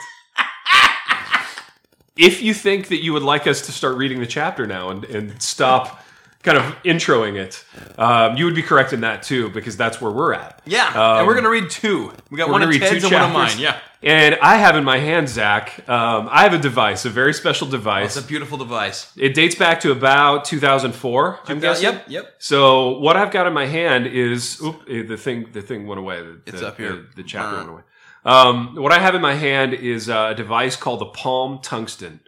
if 2.18 2.42
you 2.42 2.54
think 2.54 2.88
that 2.90 3.02
you 3.04 3.14
would 3.14 3.24
like 3.24 3.48
us 3.48 3.62
to 3.68 3.72
start 3.72 3.96
reading 3.98 4.20
the 4.20 4.28
chapter 4.28 4.68
now 4.68 4.90
and, 4.90 5.06
and 5.06 5.42
stop 5.42 6.04
kind 6.44 6.58
of 6.58 6.64
introing 6.84 7.36
it, 7.36 7.64
um, 7.98 8.38
you 8.38 8.46
would 8.46 8.56
be 8.56 8.62
correct 8.64 8.94
in 8.94 9.02
that 9.02 9.24
too, 9.24 9.50
because 9.50 9.76
that's 9.76 10.00
where 10.00 10.12
we're 10.12 10.34
at. 10.34 10.62
Yeah, 10.66 10.88
Um, 10.88 11.18
and 11.20 11.28
we're 11.28 11.36
gonna 11.36 11.50
read 11.50 11.70
two. 11.70 12.14
We 12.32 12.38
got 12.38 12.50
one 12.50 12.62
of 12.64 12.72
Ted's 12.72 13.02
two 13.08 13.14
and 13.14 13.14
one 13.14 13.24
of 13.24 13.34
mine. 13.34 13.60
Yeah, 13.60 13.78
And 14.02 14.38
I 14.42 14.56
have 14.56 14.78
in 14.78 14.86
my 14.86 14.98
hand, 15.00 15.28
Zach, 15.28 15.88
um, 15.90 16.30
I 16.32 16.44
have 16.44 16.54
a 16.54 16.58
device, 16.58 17.04
a 17.04 17.10
very 17.10 17.34
special 17.34 17.68
device. 17.68 18.16
it's 18.16 18.26
a 18.26 18.28
beautiful 18.28 18.58
device. 18.58 19.12
It 19.18 19.34
dates 19.34 19.56
back 19.56 19.82
to 19.82 19.92
about 19.92 20.46
2004. 20.46 21.40
I'm 21.48 21.60
guessing. 21.60 21.84
Yep, 21.84 22.06
yep. 22.08 22.36
So 22.40 22.98
what 23.00 23.18
I've 23.18 23.32
got 23.32 23.46
in 23.46 23.52
my 23.54 23.66
hand 23.66 24.08
is 24.08 24.62
oop, 24.62 24.84
eh, 24.90 25.04
the 25.04 25.18
thing. 25.18 25.48
The 25.52 25.62
thing 25.62 25.88
went 25.88 26.00
away. 26.00 26.22
The, 26.22 26.40
It's 26.48 26.62
the- 26.62 26.68
up 26.70 26.78
here. 26.78 26.92
The, 26.94 27.08
the 27.18 27.24
chapter 27.24 27.56
Uh. 27.56 27.58
went 27.58 27.70
away. 27.70 27.82
Um, 28.26 28.76
what 28.76 28.92
I 28.92 29.00
have 29.00 29.16
in 29.16 29.22
my 29.22 29.34
hand 29.36 29.74
is 29.74 30.10
uh, 30.10 30.30
a 30.32 30.36
device 30.36 30.76
called 30.76 31.00
the 31.00 31.06
Palm 31.06 31.60
Tungsten. 31.62 32.20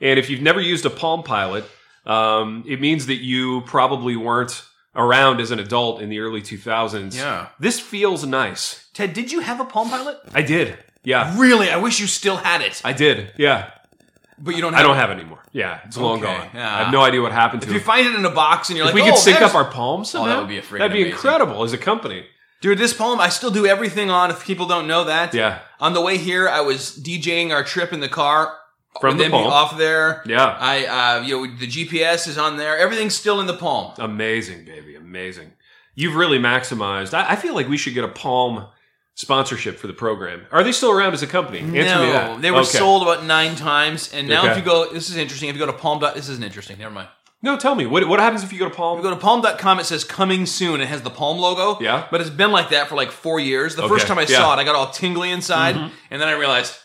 And 0.00 0.18
if 0.18 0.28
you've 0.30 0.42
never 0.42 0.60
used 0.60 0.84
a 0.86 0.90
Palm 0.90 1.22
Pilot, 1.22 1.64
um, 2.06 2.64
it 2.66 2.80
means 2.80 3.06
that 3.06 3.16
you 3.22 3.60
probably 3.62 4.16
weren't 4.16 4.64
around 4.96 5.40
as 5.40 5.50
an 5.50 5.58
adult 5.58 6.00
in 6.00 6.08
the 6.08 6.18
early 6.18 6.42
2000s. 6.42 7.14
Yeah. 7.16 7.48
This 7.60 7.78
feels 7.78 8.26
nice. 8.26 8.88
Ted, 8.92 9.12
did 9.12 9.30
you 9.30 9.40
have 9.40 9.60
a 9.60 9.64
Palm 9.64 9.88
Pilot? 9.90 10.18
I 10.34 10.42
did. 10.42 10.76
Yeah. 11.04 11.38
Really, 11.38 11.70
I 11.70 11.76
wish 11.76 12.00
you 12.00 12.06
still 12.06 12.36
had 12.36 12.60
it, 12.60 12.80
I 12.84 12.92
did. 12.92 13.32
Yeah. 13.36 13.70
but 14.38 14.54
you 14.56 14.60
don't. 14.62 14.72
have 14.72 14.80
I 14.80 14.82
don't 14.82 14.96
it. 14.96 15.00
have 15.00 15.10
it 15.10 15.14
anymore. 15.14 15.42
Yeah. 15.52 15.80
It's 15.86 15.96
long 15.96 16.22
Okay, 16.22 16.36
gone. 16.36 16.48
yeah. 16.54 16.74
I 16.76 16.82
have 16.84 16.92
no 16.92 17.00
idea 17.02 17.22
what 17.22 17.32
happened 17.32 17.62
to 17.62 17.68
it. 17.68 17.70
If 17.70 17.74
you 17.74 17.80
find 17.80 18.06
it 18.06 18.14
in 18.14 18.24
a 18.24 18.30
box 18.30 18.68
and 18.68 18.76
you're 18.76 18.86
If 18.88 18.94
like, 18.94 19.02
we 19.04 19.08
oh, 19.10 19.14
could 19.14 19.18
sync 19.20 19.38
there's- 19.38 19.50
up 19.54 19.56
our 19.56 19.70
palms 19.70 20.10
somehow, 20.10 20.40
would 20.40 20.48
be 20.48 20.58
a 20.58 20.62
freaking 20.62 20.78
that'd 20.78 20.92
be 20.92 21.02
amazing. 21.02 21.12
incredible 21.12 21.62
as 21.62 21.72
a 21.72 21.78
company. 21.78 22.26
Dude, 22.60 22.76
this 22.76 22.92
Palm, 22.92 23.20
I 23.20 23.30
still 23.30 23.50
do 23.50 23.64
everything 23.66 24.10
on. 24.10 24.30
If 24.30 24.44
people 24.44 24.66
don't 24.66 24.86
know 24.86 25.04
that, 25.04 25.32
Yeah. 25.32 25.60
On 25.80 25.94
the 25.94 26.00
way 26.02 26.18
here, 26.18 26.46
I 26.46 26.60
was 26.60 26.98
DJing 26.98 27.52
our 27.54 27.64
trip 27.64 27.90
in 27.92 28.00
the 28.00 28.08
car. 28.08 28.54
From 29.00 29.16
the 29.18 29.28
Palm. 29.30 29.46
off 29.46 29.78
there. 29.78 30.22
Yeah. 30.26 30.56
I, 30.58 30.84
uh, 31.18 31.22
you 31.22 31.46
know, 31.46 31.56
the 31.56 31.66
GPS 31.66 32.28
is 32.28 32.36
on 32.38 32.56
there. 32.56 32.78
Everything's 32.78 33.14
still 33.14 33.40
in 33.40 33.46
the 33.46 33.56
palm. 33.56 33.94
Amazing, 33.98 34.64
baby. 34.64 34.94
Amazing. 34.96 35.52
You've 35.94 36.14
really 36.14 36.38
maximized. 36.38 37.14
I, 37.14 37.30
I 37.32 37.36
feel 37.36 37.54
like 37.54 37.68
we 37.68 37.76
should 37.76 37.94
get 37.94 38.04
a 38.04 38.08
Palm 38.08 38.66
sponsorship 39.14 39.78
for 39.78 39.86
the 39.86 39.92
program. 39.92 40.46
Are 40.50 40.62
they 40.64 40.72
still 40.72 40.90
around 40.92 41.12
as 41.12 41.22
a 41.22 41.26
company? 41.26 41.58
Answer 41.60 41.74
me 41.74 41.82
no, 41.84 42.12
that. 42.12 42.42
they 42.42 42.50
were 42.50 42.58
Okay. 42.58 42.78
sold 42.78 43.02
about 43.02 43.24
nine 43.24 43.54
times, 43.56 44.12
and 44.12 44.28
now 44.28 44.42
Okay. 44.42 44.52
if 44.52 44.56
you 44.58 44.62
go, 44.62 44.90
this 44.92 45.10
is 45.10 45.16
interesting. 45.16 45.48
If 45.48 45.56
you 45.56 45.60
go 45.60 45.66
to 45.66 45.76
Palm, 45.76 45.98
dot- 45.98 46.14
this 46.14 46.28
isn't 46.28 46.44
interesting. 46.44 46.78
Never 46.78 46.94
mind. 46.94 47.08
No, 47.42 47.56
tell 47.56 47.74
me. 47.74 47.86
What, 47.86 48.06
what 48.06 48.20
happens 48.20 48.44
if 48.44 48.52
you 48.52 48.58
go 48.58 48.68
to 48.68 48.74
Palm? 48.74 48.98
If 48.98 49.04
you 49.04 49.10
go 49.10 49.14
to 49.14 49.20
Palm.com, 49.20 49.80
it 49.80 49.84
says 49.84 50.04
coming 50.04 50.44
soon. 50.46 50.80
It 50.82 50.88
has 50.88 51.00
the 51.02 51.10
Palm 51.10 51.38
logo. 51.38 51.82
Yeah. 51.82 52.06
But 52.10 52.20
it's 52.20 52.28
been 52.30 52.52
like 52.52 52.68
that 52.70 52.88
for 52.88 52.96
like 52.96 53.10
four 53.10 53.40
years. 53.40 53.76
The 53.76 53.82
Okay, 53.82 53.88
first 53.94 54.06
time 54.06 54.18
I 54.18 54.22
yeah. 54.22 54.38
saw 54.38 54.54
it, 54.54 54.58
I 54.58 54.64
got 54.64 54.74
all 54.76 54.90
tingly 54.90 55.30
inside, 55.30 55.74
and 55.76 56.20
then 56.20 56.28
I 56.28 56.32
realized 56.32 56.76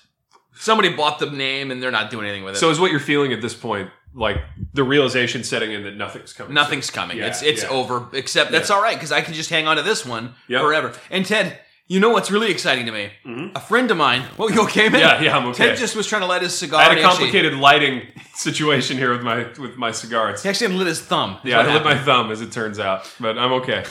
somebody 0.56 0.90
bought 0.90 1.20
the 1.20 1.30
name 1.30 1.72
and 1.72 1.82
they're 1.82 1.92
not 1.92 2.10
doing 2.10 2.26
anything 2.26 2.44
with 2.44 2.56
it. 2.56 2.60
so 2.60 2.70
is 2.70 2.80
what 2.80 2.92
you're 2.92 3.00
feeling 3.00 3.34
at 3.34 3.42
this 3.42 3.54
point 3.54 3.90
like 4.14 4.38
the 4.74 4.84
realization 4.84 5.44
setting 5.44 5.72
in 5.74 5.84
that 5.84 5.96
nothing's 5.98 6.32
coming? 6.34 6.54
Nothing's 6.54 6.90
coming. 6.90 7.18
Yeah, 7.18 7.28
it's 7.28 7.44
it's 7.44 7.64
yeah. 7.64 7.70
over. 7.70 8.08
Except 8.14 8.52
that's 8.52 8.70
all 8.70 8.82
right 8.82 8.96
because 8.96 9.12
I 9.12 9.22
can 9.22 9.34
just 9.34 9.50
hang 9.50 9.68
on 9.68 9.76
to 9.78 9.84
this 9.84 10.06
one 10.06 10.36
Yep. 10.48 10.62
forever. 10.62 10.94
And 11.12 11.26
Ted, 11.26 11.60
you 11.88 12.00
know 12.00 12.10
what's 12.10 12.32
really 12.32 12.50
exciting 12.50 12.86
to 12.86 12.92
me? 12.92 13.12
A 13.56 13.60
friend 13.60 13.92
of 13.92 13.98
mine. 13.98 14.24
Well, 14.38 14.50
you 14.50 14.62
okay, 14.64 14.90
man? 14.90 15.02
Mm-hmm. 15.02 15.24
Yeah, 15.24 15.32
yeah, 15.32 15.38
I'm 15.38 15.46
okay. 15.48 15.68
Ted 15.68 15.78
just 15.78 15.96
was 15.96 16.08
trying 16.08 16.22
to 16.22 16.28
light 16.28 16.42
his 16.42 16.58
cigar. 16.58 16.80
I 16.80 16.84
had 16.86 16.92
a 16.94 16.96
he 16.96 17.02
actually- 17.04 17.26
complicated 17.26 17.54
lighting 17.56 18.08
situation 18.34 18.98
here 18.98 19.12
with 19.12 19.22
my 19.22 19.48
with 19.60 19.76
my 19.78 19.92
cigars. 19.92 20.44
He 20.44 20.50
actually 20.50 20.74
lit 20.76 20.88
his 20.88 21.02
thumb. 21.02 21.38
Yeah, 21.44 21.60
I 21.60 21.74
lit 21.74 21.84
my 21.84 21.98
thumb 21.98 22.32
as 22.32 22.42
it 22.42 22.52
turns 22.52 22.80
out, 22.80 23.12
but 23.20 23.38
I'm 23.38 23.52
okay. 23.54 23.84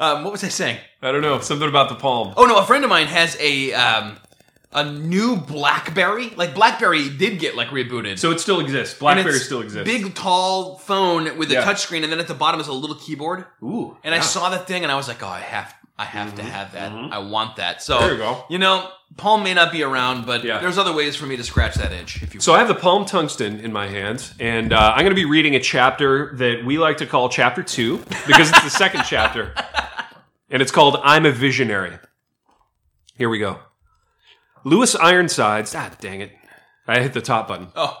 Um, 0.00 0.24
what 0.24 0.32
was 0.32 0.42
I 0.44 0.48
saying? 0.48 0.78
I 1.02 1.12
don't 1.12 1.22
know 1.22 1.38
something 1.40 1.68
about 1.68 1.88
the 1.88 1.94
palm. 1.94 2.34
Oh 2.36 2.44
no, 2.44 2.58
a 2.58 2.64
friend 2.66 2.82
of 2.84 2.90
mine 2.90 3.06
has 3.06 3.36
a 3.40 3.72
um, 3.72 4.16
a 4.72 4.84
new 4.90 5.36
BlackBerry. 5.36 6.30
Like 6.36 6.54
BlackBerry 6.54 7.08
did 7.08 7.38
get 7.38 7.56
like 7.56 7.68
rebooted. 7.68 8.18
So 8.18 8.30
it 8.30 8.38
still 8.40 8.60
exists. 8.60 8.94
And 8.94 9.00
BlackBerry 9.00 9.36
it's 9.36 9.44
still 9.44 9.60
exists. 9.62 9.90
Big 9.90 10.14
tall 10.14 10.78
phone 10.78 11.36
with 11.38 11.50
a 11.50 11.54
Yeah. 11.54 11.64
touchscreen, 11.64 12.02
and 12.04 12.12
then 12.12 12.20
at 12.20 12.28
the 12.28 12.34
bottom 12.34 12.60
is 12.60 12.68
a 12.68 12.72
little 12.72 12.96
keyboard. 12.96 13.44
Ooh, 13.62 13.96
And 14.04 14.14
I 14.14 14.18
yeah. 14.18 14.22
saw 14.22 14.48
that 14.50 14.66
thing, 14.68 14.82
and 14.82 14.92
I 14.92 14.96
was 14.96 15.08
like, 15.08 15.22
"Oh, 15.22 15.28
I 15.28 15.40
have, 15.40 15.74
I 15.98 16.04
have 16.04 16.34
to 16.36 16.42
have 16.42 16.72
that. 16.72 16.92
I 17.12 17.18
want 17.18 17.56
that." 17.56 17.82
So 17.82 17.96
Mm-hmm. 17.96 18.04
There 18.06 18.12
you 18.14 18.18
go. 18.18 18.44
You 18.48 18.58
know, 18.58 18.88
Palm 19.16 19.42
may 19.42 19.54
not 19.54 19.72
be 19.72 19.82
around, 19.82 20.24
but 20.24 20.44
Yeah. 20.44 20.60
there's 20.60 20.78
other 20.78 20.92
ways 20.92 21.16
for 21.16 21.26
me 21.26 21.36
to 21.36 21.42
scratch 21.42 21.74
that 21.74 21.90
itch. 21.92 22.22
If 22.22 22.32
you 22.32 22.40
So 22.40 22.54
I 22.54 22.58
have 22.58 22.68
the 22.68 22.76
Palm 22.76 23.04
Tungsten 23.04 23.58
in 23.58 23.72
my 23.72 23.88
hands, 23.88 24.32
and 24.38 24.72
uh, 24.72 24.92
I'm 24.94 25.00
going 25.00 25.10
to 25.10 25.16
be 25.16 25.24
reading 25.24 25.56
a 25.56 25.60
chapter 25.60 26.32
that 26.36 26.64
we 26.64 26.78
like 26.78 26.98
to 26.98 27.06
call 27.06 27.28
Chapter 27.28 27.64
Two 27.64 27.98
because 28.26 28.50
it's 28.50 28.62
the 28.62 28.70
second 28.70 29.02
chapter, 29.08 29.52
and 30.48 30.62
it's 30.62 30.70
called 30.70 30.96
"I'm 31.02 31.26
a 31.26 31.32
Visionary." 31.32 31.98
Here 33.16 33.28
we 33.28 33.40
go. 33.40 33.58
Lewis 34.64 34.94
Ironsides. 34.94 35.74
Ah, 35.74 35.90
dang 36.00 36.20
it! 36.20 36.32
I 36.86 37.00
hit 37.00 37.12
the 37.12 37.20
top 37.20 37.48
button. 37.48 37.68
oh 37.76 37.96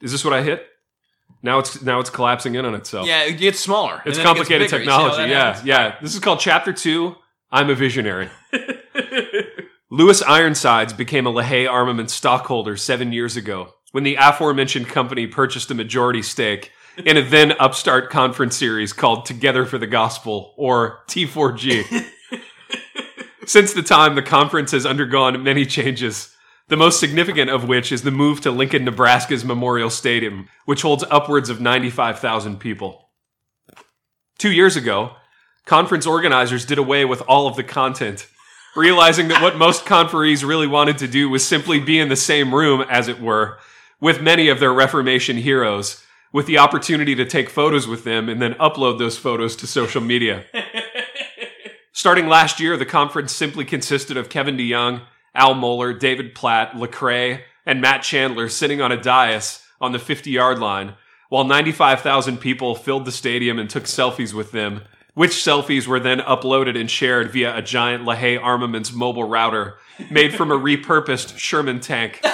Is 0.00 0.12
this 0.12 0.24
what 0.24 0.34
I 0.34 0.42
hit? 0.42 0.66
Now 1.42 1.58
it's 1.58 1.80
now 1.82 2.00
it's 2.00 2.10
collapsing 2.10 2.54
in 2.54 2.64
on 2.64 2.74
itself. 2.74 3.06
yeah, 3.06 3.24
it 3.24 3.34
gets 3.38 3.58
smaller. 3.60 4.02
It's 4.04 4.18
it 4.18 4.22
complicated 4.22 4.70
bigger. 4.70 4.82
You 4.82 4.84
see 4.86 4.90
how 4.90 4.98
technology. 5.08 5.30
Yeah, 5.30 5.44
happens? 5.46 5.66
yeah. 5.66 5.96
This 6.02 6.14
is 6.14 6.20
called 6.20 6.40
Chapter 6.40 6.72
Two. 6.72 7.16
I'm 7.50 7.70
a 7.70 7.74
visionary. 7.74 8.28
Lewis 9.90 10.22
Ironsides 10.22 10.92
became 10.92 11.26
a 11.26 11.32
LaHaye 11.32 11.68
Armament 11.68 12.10
stockholder 12.10 12.76
seven 12.76 13.12
years 13.12 13.36
ago 13.36 13.74
when 13.92 14.04
the 14.04 14.16
aforementioned 14.20 14.86
company 14.88 15.26
purchased 15.26 15.70
a 15.70 15.74
majority 15.74 16.22
stake 16.22 16.70
in 17.04 17.16
a 17.16 17.22
then 17.22 17.52
upstart 17.58 18.08
conference 18.10 18.56
series 18.56 18.92
called 18.92 19.26
Together 19.26 19.66
for 19.66 19.78
the 19.78 19.86
Gospel, 19.88 20.54
or 20.56 21.00
T4G. 21.08 22.04
Since 23.46 23.72
the 23.72 23.82
time, 23.82 24.14
the 24.14 24.22
conference 24.22 24.72
has 24.72 24.84
undergone 24.84 25.42
many 25.42 25.64
changes, 25.64 26.34
the 26.68 26.76
most 26.76 27.00
significant 27.00 27.50
of 27.50 27.66
which 27.66 27.90
is 27.90 28.02
the 28.02 28.10
move 28.10 28.40
to 28.42 28.50
Lincoln, 28.50 28.84
Nebraska's 28.84 29.44
Memorial 29.44 29.90
Stadium, 29.90 30.48
which 30.66 30.82
holds 30.82 31.04
upwards 31.10 31.48
of 31.48 31.60
95,000 31.60 32.58
people. 32.58 33.08
Two 34.38 34.52
years 34.52 34.76
ago, 34.76 35.12
conference 35.64 36.06
organizers 36.06 36.66
did 36.66 36.78
away 36.78 37.04
with 37.04 37.22
all 37.22 37.46
of 37.46 37.56
the 37.56 37.64
content, 37.64 38.28
realizing 38.76 39.28
that 39.28 39.42
what 39.42 39.56
most 39.56 39.84
conferees 39.84 40.44
really 40.44 40.66
wanted 40.66 40.98
to 40.98 41.08
do 41.08 41.28
was 41.28 41.46
simply 41.46 41.80
be 41.80 41.98
in 41.98 42.08
the 42.08 42.16
same 42.16 42.54
room, 42.54 42.84
as 42.88 43.08
it 43.08 43.20
were, 43.20 43.58
with 44.00 44.22
many 44.22 44.48
of 44.48 44.60
their 44.60 44.72
Reformation 44.72 45.38
heroes, 45.38 46.04
with 46.32 46.46
the 46.46 46.58
opportunity 46.58 47.14
to 47.14 47.24
take 47.24 47.48
photos 47.48 47.88
with 47.88 48.04
them 48.04 48.28
and 48.28 48.40
then 48.40 48.54
upload 48.54 48.98
those 48.98 49.18
photos 49.18 49.56
to 49.56 49.66
social 49.66 50.00
media. 50.00 50.44
Starting 51.92 52.28
last 52.28 52.60
year, 52.60 52.76
the 52.76 52.86
conference 52.86 53.34
simply 53.34 53.64
consisted 53.64 54.16
of 54.16 54.28
Kevin 54.28 54.56
DeYoung, 54.56 55.02
Al 55.34 55.54
Mohler, 55.54 55.98
David 55.98 56.34
Platt, 56.34 56.72
Lecrae, 56.72 57.42
and 57.66 57.80
Matt 57.80 58.02
Chandler 58.02 58.48
sitting 58.48 58.80
on 58.80 58.92
a 58.92 59.00
dais 59.00 59.62
on 59.80 59.92
the 59.92 59.98
50 59.98 60.30
yard 60.30 60.58
line, 60.58 60.94
while 61.28 61.44
95,000 61.44 62.38
people 62.38 62.74
filled 62.74 63.04
the 63.04 63.12
stadium 63.12 63.58
and 63.58 63.68
took 63.68 63.84
selfies 63.84 64.32
with 64.32 64.52
them, 64.52 64.82
which 65.14 65.32
selfies 65.32 65.86
were 65.86 66.00
then 66.00 66.20
uploaded 66.20 66.78
and 66.78 66.90
shared 66.90 67.30
via 67.30 67.56
a 67.56 67.62
giant 67.62 68.04
LaHaye 68.04 68.40
Armaments 68.40 68.92
mobile 68.92 69.28
router 69.28 69.76
made 70.10 70.34
from 70.34 70.50
a 70.50 70.58
repurposed 70.58 71.38
Sherman 71.38 71.80
tank. 71.80 72.20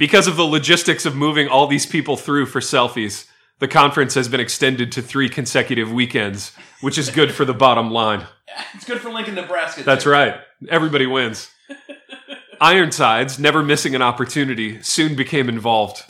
Because 0.00 0.26
of 0.26 0.36
the 0.36 0.44
logistics 0.44 1.04
of 1.04 1.14
moving 1.14 1.46
all 1.46 1.66
these 1.66 1.84
people 1.84 2.16
through 2.16 2.46
for 2.46 2.60
selfies, 2.60 3.26
the 3.60 3.68
conference 3.68 4.14
has 4.14 4.28
been 4.28 4.40
extended 4.40 4.90
to 4.92 5.02
three 5.02 5.28
consecutive 5.28 5.92
weekends, 5.92 6.52
which 6.80 6.98
is 6.98 7.10
good 7.10 7.32
for 7.32 7.44
the 7.44 7.54
bottom 7.54 7.90
line. 7.90 8.26
It's 8.74 8.84
good 8.84 9.00
for 9.00 9.10
Lincoln, 9.10 9.36
Nebraska. 9.36 9.84
That's 9.84 10.04
too. 10.04 10.10
right. 10.10 10.40
Everybody 10.68 11.06
wins. 11.06 11.50
Ironsides, 12.60 13.38
never 13.38 13.62
missing 13.62 13.94
an 13.94 14.02
opportunity, 14.02 14.82
soon 14.82 15.14
became 15.14 15.48
involved. 15.48 16.04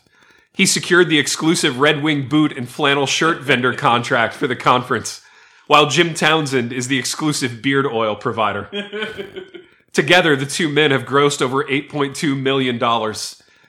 He 0.53 0.67
secured 0.67 1.09
the 1.09 1.19
exclusive 1.19 1.79
Red 1.79 2.03
Wing 2.03 2.29
boot 2.29 2.57
and 2.57 2.69
flannel 2.69 3.07
shirt 3.07 3.41
vendor 3.41 3.73
contract 3.75 4.35
for 4.35 4.47
the 4.47 4.57
conference, 4.57 5.23
while 5.67 5.89
Jim 5.89 6.15
Townsend 6.15 6.73
is 6.73 6.89
the 6.89 6.99
exclusive 6.99 7.63
beard 7.63 7.87
oil 7.87 8.17
provider. 8.17 8.69
Together, 9.93 10.37
the 10.37 10.47
two 10.47 10.69
men 10.69 10.93
have 10.93 11.03
grossed 11.03 11.43
over 11.43 11.65
$8.2 11.65 12.41
million, 12.41 13.15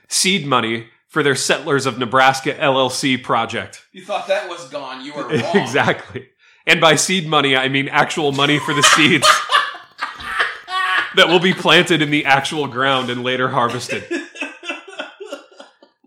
seed 0.08 0.46
money 0.46 0.86
for 1.12 1.22
their 1.22 1.34
Settlers 1.34 1.84
of 1.84 1.98
Nebraska 1.98 2.54
LLC 2.54 3.22
project. 3.22 3.84
You 3.92 4.02
thought 4.02 4.28
that 4.28 4.48
was 4.48 4.66
gone. 4.70 5.04
You 5.04 5.12
were 5.12 5.28
wrong. 5.28 5.56
exactly. 5.58 6.28
And 6.66 6.80
by 6.80 6.94
seed 6.94 7.28
money, 7.28 7.54
I 7.54 7.68
mean 7.68 7.88
actual 7.88 8.32
money 8.32 8.58
for 8.58 8.72
the 8.72 8.82
seeds 8.82 9.26
that 11.16 11.28
will 11.28 11.38
be 11.38 11.52
planted 11.52 12.00
in 12.00 12.10
the 12.10 12.24
actual 12.24 12.66
ground 12.66 13.10
and 13.10 13.22
later 13.22 13.48
harvested. 13.48 14.04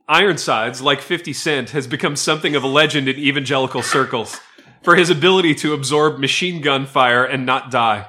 Ironsides, 0.09 0.81
like 0.81 1.01
50 1.01 1.33
Cent, 1.33 1.69
has 1.69 1.85
become 1.85 2.15
something 2.15 2.55
of 2.55 2.63
a 2.63 2.67
legend 2.67 3.07
in 3.07 3.17
evangelical 3.17 3.83
circles 3.83 4.39
for 4.81 4.95
his 4.95 5.11
ability 5.11 5.53
to 5.55 5.75
absorb 5.75 6.17
machine 6.17 6.63
gun 6.63 6.87
fire 6.87 7.23
and 7.23 7.45
not 7.45 7.69
die. 7.69 8.07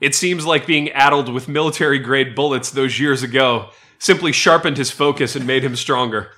It 0.00 0.14
seems 0.14 0.46
like 0.46 0.66
being 0.66 0.90
addled 0.92 1.30
with 1.30 1.46
military 1.46 1.98
grade 1.98 2.34
bullets 2.34 2.70
those 2.70 2.98
years 2.98 3.22
ago 3.22 3.68
simply 3.98 4.32
sharpened 4.32 4.76
his 4.76 4.90
focus 4.90 5.36
and 5.36 5.46
made 5.46 5.64
him 5.64 5.76
stronger. 5.76 6.32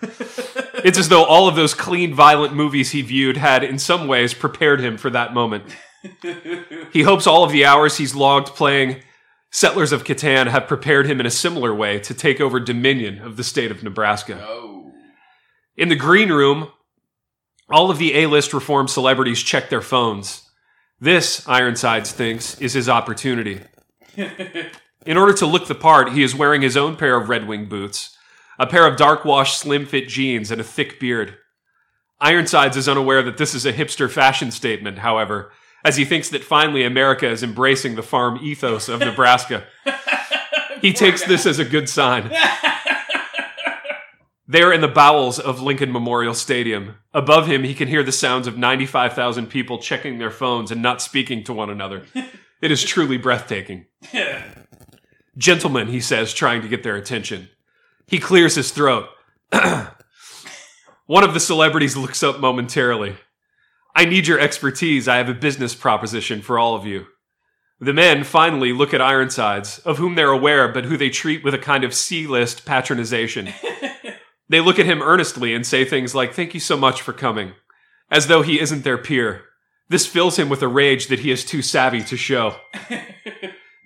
It's 0.84 0.98
as 0.98 1.08
though 1.08 1.24
all 1.24 1.48
of 1.48 1.56
those 1.56 1.74
clean, 1.74 2.14
violent 2.14 2.54
movies 2.54 2.92
he 2.92 3.02
viewed 3.02 3.36
had, 3.36 3.64
in 3.64 3.78
some 3.78 4.06
ways, 4.06 4.32
prepared 4.32 4.80
him 4.80 4.96
for 4.96 5.10
that 5.10 5.34
moment. 5.34 5.64
He 6.92 7.02
hopes 7.02 7.26
all 7.26 7.42
of 7.42 7.50
the 7.50 7.64
hours 7.64 7.96
he's 7.96 8.14
logged 8.14 8.48
playing 8.48 9.02
Settlers 9.50 9.92
of 9.92 10.04
Catan 10.04 10.48
have 10.48 10.68
prepared 10.68 11.06
him 11.06 11.20
in 11.20 11.26
a 11.26 11.30
similar 11.30 11.74
way 11.74 11.98
to 12.00 12.12
take 12.12 12.40
over 12.40 12.60
dominion 12.60 13.18
of 13.20 13.36
the 13.36 13.44
state 13.44 13.70
of 13.70 13.82
Nebraska. 13.82 14.44
Oh. 14.46 14.92
In 15.76 15.88
the 15.88 15.96
green 15.96 16.30
room, 16.30 16.68
all 17.70 17.90
of 17.90 17.98
the 17.98 18.14
A 18.14 18.26
list 18.26 18.52
reform 18.52 18.88
celebrities 18.88 19.42
check 19.42 19.70
their 19.70 19.80
phones. 19.80 20.50
This, 21.00 21.48
Ironsides 21.48 22.12
thinks, 22.12 22.60
is 22.60 22.74
his 22.74 22.88
opportunity. 22.88 23.60
In 25.06 25.16
order 25.16 25.32
to 25.34 25.46
look 25.46 25.66
the 25.66 25.74
part, 25.74 26.12
he 26.12 26.22
is 26.22 26.34
wearing 26.34 26.62
his 26.62 26.76
own 26.76 26.96
pair 26.96 27.16
of 27.16 27.28
Red 27.28 27.46
Wing 27.46 27.66
boots, 27.66 28.16
a 28.58 28.66
pair 28.66 28.86
of 28.86 28.96
dark 28.96 29.24
wash 29.24 29.56
slim 29.56 29.86
fit 29.86 30.08
jeans, 30.08 30.50
and 30.50 30.60
a 30.60 30.64
thick 30.64 30.98
beard. 30.98 31.36
Ironsides 32.20 32.76
is 32.76 32.88
unaware 32.88 33.22
that 33.22 33.38
this 33.38 33.54
is 33.54 33.64
a 33.64 33.72
hipster 33.72 34.10
fashion 34.10 34.50
statement, 34.50 34.98
however, 34.98 35.52
as 35.84 35.96
he 35.96 36.04
thinks 36.04 36.28
that 36.30 36.42
finally 36.42 36.84
America 36.84 37.28
is 37.28 37.42
embracing 37.42 37.94
the 37.94 38.02
farm 38.02 38.38
ethos 38.42 38.88
of 38.88 39.00
Nebraska. 39.00 39.64
he 40.82 40.92
takes 40.92 41.24
this 41.24 41.46
as 41.46 41.58
a 41.58 41.64
good 41.64 41.88
sign. 41.88 42.30
There 44.50 44.72
in 44.72 44.80
the 44.80 44.88
bowels 44.88 45.38
of 45.38 45.60
Lincoln 45.60 45.92
Memorial 45.92 46.32
Stadium, 46.32 46.96
above 47.12 47.46
him 47.46 47.64
he 47.64 47.74
can 47.74 47.86
hear 47.86 48.02
the 48.02 48.12
sounds 48.12 48.46
of 48.46 48.56
95,000 48.56 49.46
people 49.48 49.76
checking 49.76 50.16
their 50.16 50.30
phones 50.30 50.70
and 50.70 50.80
not 50.80 51.02
speaking 51.02 51.44
to 51.44 51.52
one 51.52 51.70
another. 51.70 52.06
It 52.60 52.72
is 52.72 52.82
truly 52.82 53.18
breathtaking. 53.18 53.86
Gentlemen, 55.38 55.88
he 55.88 56.00
says, 56.00 56.34
trying 56.34 56.60
to 56.60 56.68
get 56.68 56.82
their 56.82 56.96
attention. 56.96 57.48
He 58.06 58.18
clears 58.18 58.56
his 58.56 58.70
throat. 58.70 59.08
one 61.06 61.24
of 61.24 61.32
the 61.32 61.40
celebrities 61.40 61.96
looks 61.96 62.22
up 62.22 62.40
momentarily. 62.40 63.16
I 63.94 64.04
need 64.04 64.26
your 64.26 64.40
expertise. 64.40 65.08
I 65.08 65.16
have 65.16 65.28
a 65.28 65.34
business 65.34 65.74
proposition 65.74 66.42
for 66.42 66.58
all 66.58 66.74
of 66.74 66.84
you. 66.84 67.06
The 67.80 67.94
men 67.94 68.24
finally 68.24 68.72
look 68.72 68.92
at 68.92 69.00
Ironsides, 69.00 69.78
of 69.80 69.98
whom 69.98 70.16
they're 70.16 70.30
aware, 70.30 70.68
but 70.68 70.84
who 70.84 70.96
they 70.96 71.10
treat 71.10 71.44
with 71.44 71.54
a 71.54 71.58
kind 71.58 71.84
of 71.84 71.94
C 71.94 72.26
list 72.26 72.66
patronization. 72.66 73.54
They 74.48 74.60
look 74.60 74.78
at 74.78 74.86
him 74.86 75.02
earnestly 75.02 75.54
and 75.54 75.66
say 75.66 75.84
things 75.84 76.14
like, 76.14 76.32
Thank 76.32 76.54
you 76.54 76.60
so 76.60 76.76
much 76.76 77.02
for 77.02 77.12
coming, 77.12 77.52
as 78.10 78.26
though 78.26 78.42
he 78.42 78.60
isn't 78.60 78.84
their 78.84 78.98
peer. 78.98 79.44
This 79.88 80.06
fills 80.06 80.38
him 80.38 80.48
with 80.48 80.62
a 80.62 80.68
rage 80.68 81.08
that 81.08 81.20
he 81.20 81.30
is 81.30 81.44
too 81.44 81.62
savvy 81.62 82.02
to 82.02 82.16
show. 82.16 82.56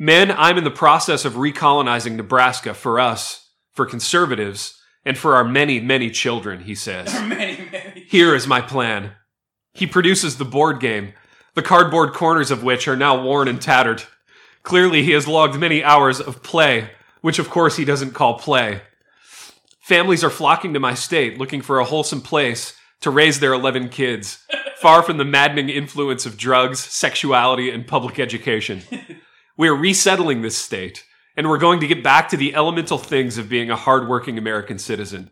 Men, 0.03 0.33
I'm 0.33 0.59
in 0.59 0.65
the 0.65 0.71
process 0.73 1.25
of 1.25 1.35
recolonizing 1.35 2.17
Nebraska 2.17 2.75
for 2.75 2.99
us, 2.99 3.51
for 3.71 3.87
conservatives, 3.87 4.83
and 5.05 5.17
for 5.17 5.37
our 5.37 5.45
many, 5.45 5.79
many 5.79 6.11
children, 6.11 6.65
he 6.65 6.75
says. 6.75 7.15
many, 7.29 7.69
many. 7.71 8.01
Here 8.09 8.35
is 8.35 8.49
my 8.49 8.61
plan. 8.61 9.13
He 9.75 9.87
produces 9.87 10.39
the 10.39 10.45
board 10.45 10.81
game, 10.81 11.13
the 11.55 11.63
cardboard 11.63 12.15
corners 12.15 12.51
of 12.51 12.65
which 12.65 12.89
are 12.89 12.97
now 12.97 13.23
worn 13.23 13.47
and 13.47 13.63
tattered. 13.63 14.03
Clearly, 14.65 15.05
he 15.05 15.13
has 15.13 15.29
logged 15.29 15.57
many 15.57 15.85
hours 15.85 16.21
of 16.21 16.43
play, 16.43 16.91
which 17.21 17.39
of 17.39 17.49
course 17.49 17.77
he 17.77 17.85
doesn't 17.85 18.11
call 18.11 18.41
play. 18.41 18.83
Families 19.83 20.25
are 20.25 20.31
flocking 20.31 20.75
to 20.75 20.81
my 20.81 20.95
state 20.95 21.39
looking 21.39 21.63
for 21.63 21.79
a 21.79 21.85
wholesome 21.85 22.23
place 22.23 22.77
to 23.03 23.11
raise 23.11 23.39
their 23.39 23.53
11 23.53 23.89
kids, 23.91 24.45
far 24.79 25.05
from 25.05 25.19
the 25.19 25.25
maddening 25.25 25.69
influence 25.69 26.27
of 26.27 26.37
drugs, 26.37 26.81
sexuality, 26.81 27.71
and 27.71 27.87
public 27.87 28.19
education. 28.19 28.83
We 29.57 29.69
are 29.69 29.75
resettling 29.75 30.43
this 30.43 30.57
state, 30.57 31.05
and 31.37 31.49
we're 31.49 31.59
going 31.59 31.81
to 31.81 31.87
get 31.87 32.03
back 32.03 32.29
to 32.31 32.37
the 32.37 32.55
elemental 32.55 32.99
things 32.99 33.39
of 33.39 33.49
being 33.49 33.71
a 33.71 33.77
hardworking 33.77 34.39
American 34.39 34.79
citizen. 34.79 35.31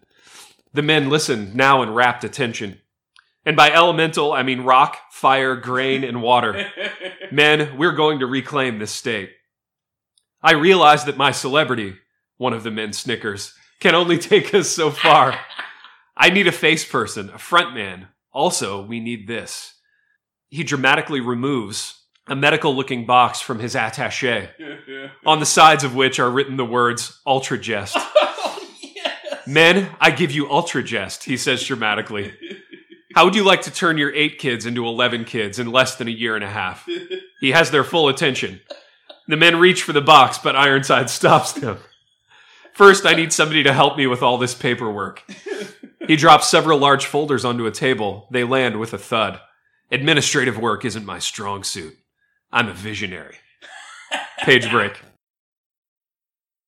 The 0.72 0.82
men 0.82 1.08
listen 1.08 1.56
now 1.56 1.82
in 1.82 1.94
rapt 1.94 2.24
attention. 2.24 2.80
And 3.44 3.56
by 3.56 3.70
elemental, 3.70 4.32
I 4.32 4.42
mean 4.42 4.62
rock, 4.62 4.98
fire, 5.10 5.56
grain, 5.56 6.04
and 6.04 6.22
water. 6.22 6.66
Men, 7.32 7.78
we're 7.78 7.92
going 7.92 8.18
to 8.18 8.26
reclaim 8.26 8.78
this 8.78 8.90
state. 8.90 9.30
I 10.42 10.52
realize 10.52 11.04
that 11.04 11.16
my 11.16 11.30
celebrity, 11.30 11.96
one 12.36 12.52
of 12.52 12.64
the 12.64 12.70
men 12.70 12.92
snickers, 12.92 13.54
can 13.78 13.94
only 13.94 14.18
take 14.18 14.52
us 14.54 14.68
so 14.68 14.90
far. 14.90 15.38
I 16.16 16.30
need 16.30 16.46
a 16.46 16.52
face 16.52 16.84
person, 16.84 17.30
a 17.30 17.38
front 17.38 17.74
man. 17.74 18.08
Also, 18.32 18.84
we 18.84 19.00
need 19.00 19.26
this. 19.26 19.74
He 20.48 20.62
dramatically 20.62 21.20
removes 21.20 21.99
a 22.30 22.36
medical 22.36 22.74
looking 22.74 23.04
box 23.04 23.40
from 23.40 23.58
his 23.58 23.74
attache, 23.74 24.48
on 25.26 25.40
the 25.40 25.46
sides 25.46 25.82
of 25.82 25.96
which 25.96 26.20
are 26.20 26.30
written 26.30 26.56
the 26.56 26.64
words 26.64 27.20
Ultragest. 27.26 27.96
Oh, 28.42 28.58
men, 29.46 29.88
I 30.00 30.12
give 30.12 30.30
you 30.30 30.46
Ultragest, 30.46 31.24
he 31.24 31.36
says 31.36 31.64
dramatically. 31.64 32.32
How 33.14 33.24
would 33.24 33.34
you 33.34 33.42
like 33.42 33.62
to 33.62 33.70
turn 33.72 33.98
your 33.98 34.14
eight 34.14 34.38
kids 34.38 34.64
into 34.64 34.86
11 34.86 35.24
kids 35.24 35.58
in 35.58 35.72
less 35.72 35.96
than 35.96 36.06
a 36.06 36.12
year 36.12 36.36
and 36.36 36.44
a 36.44 36.48
half? 36.48 36.86
He 37.40 37.50
has 37.50 37.70
their 37.70 37.82
full 37.82 38.08
attention. 38.08 38.60
The 39.26 39.36
men 39.36 39.58
reach 39.58 39.82
for 39.82 39.92
the 39.92 40.00
box, 40.00 40.38
but 40.38 40.54
Ironside 40.54 41.10
stops 41.10 41.52
them. 41.52 41.78
First, 42.72 43.04
I 43.04 43.14
need 43.14 43.32
somebody 43.32 43.64
to 43.64 43.72
help 43.72 43.96
me 43.96 44.06
with 44.06 44.22
all 44.22 44.38
this 44.38 44.54
paperwork. 44.54 45.24
He 46.06 46.16
drops 46.16 46.48
several 46.48 46.78
large 46.78 47.06
folders 47.06 47.44
onto 47.44 47.66
a 47.66 47.72
table. 47.72 48.28
They 48.30 48.44
land 48.44 48.78
with 48.78 48.94
a 48.94 48.98
thud. 48.98 49.40
Administrative 49.90 50.58
work 50.58 50.84
isn't 50.84 51.04
my 51.04 51.18
strong 51.18 51.64
suit. 51.64 51.96
I'm 52.52 52.68
a 52.68 52.74
visionary. 52.74 53.36
Page 54.40 54.70
break. 54.70 55.00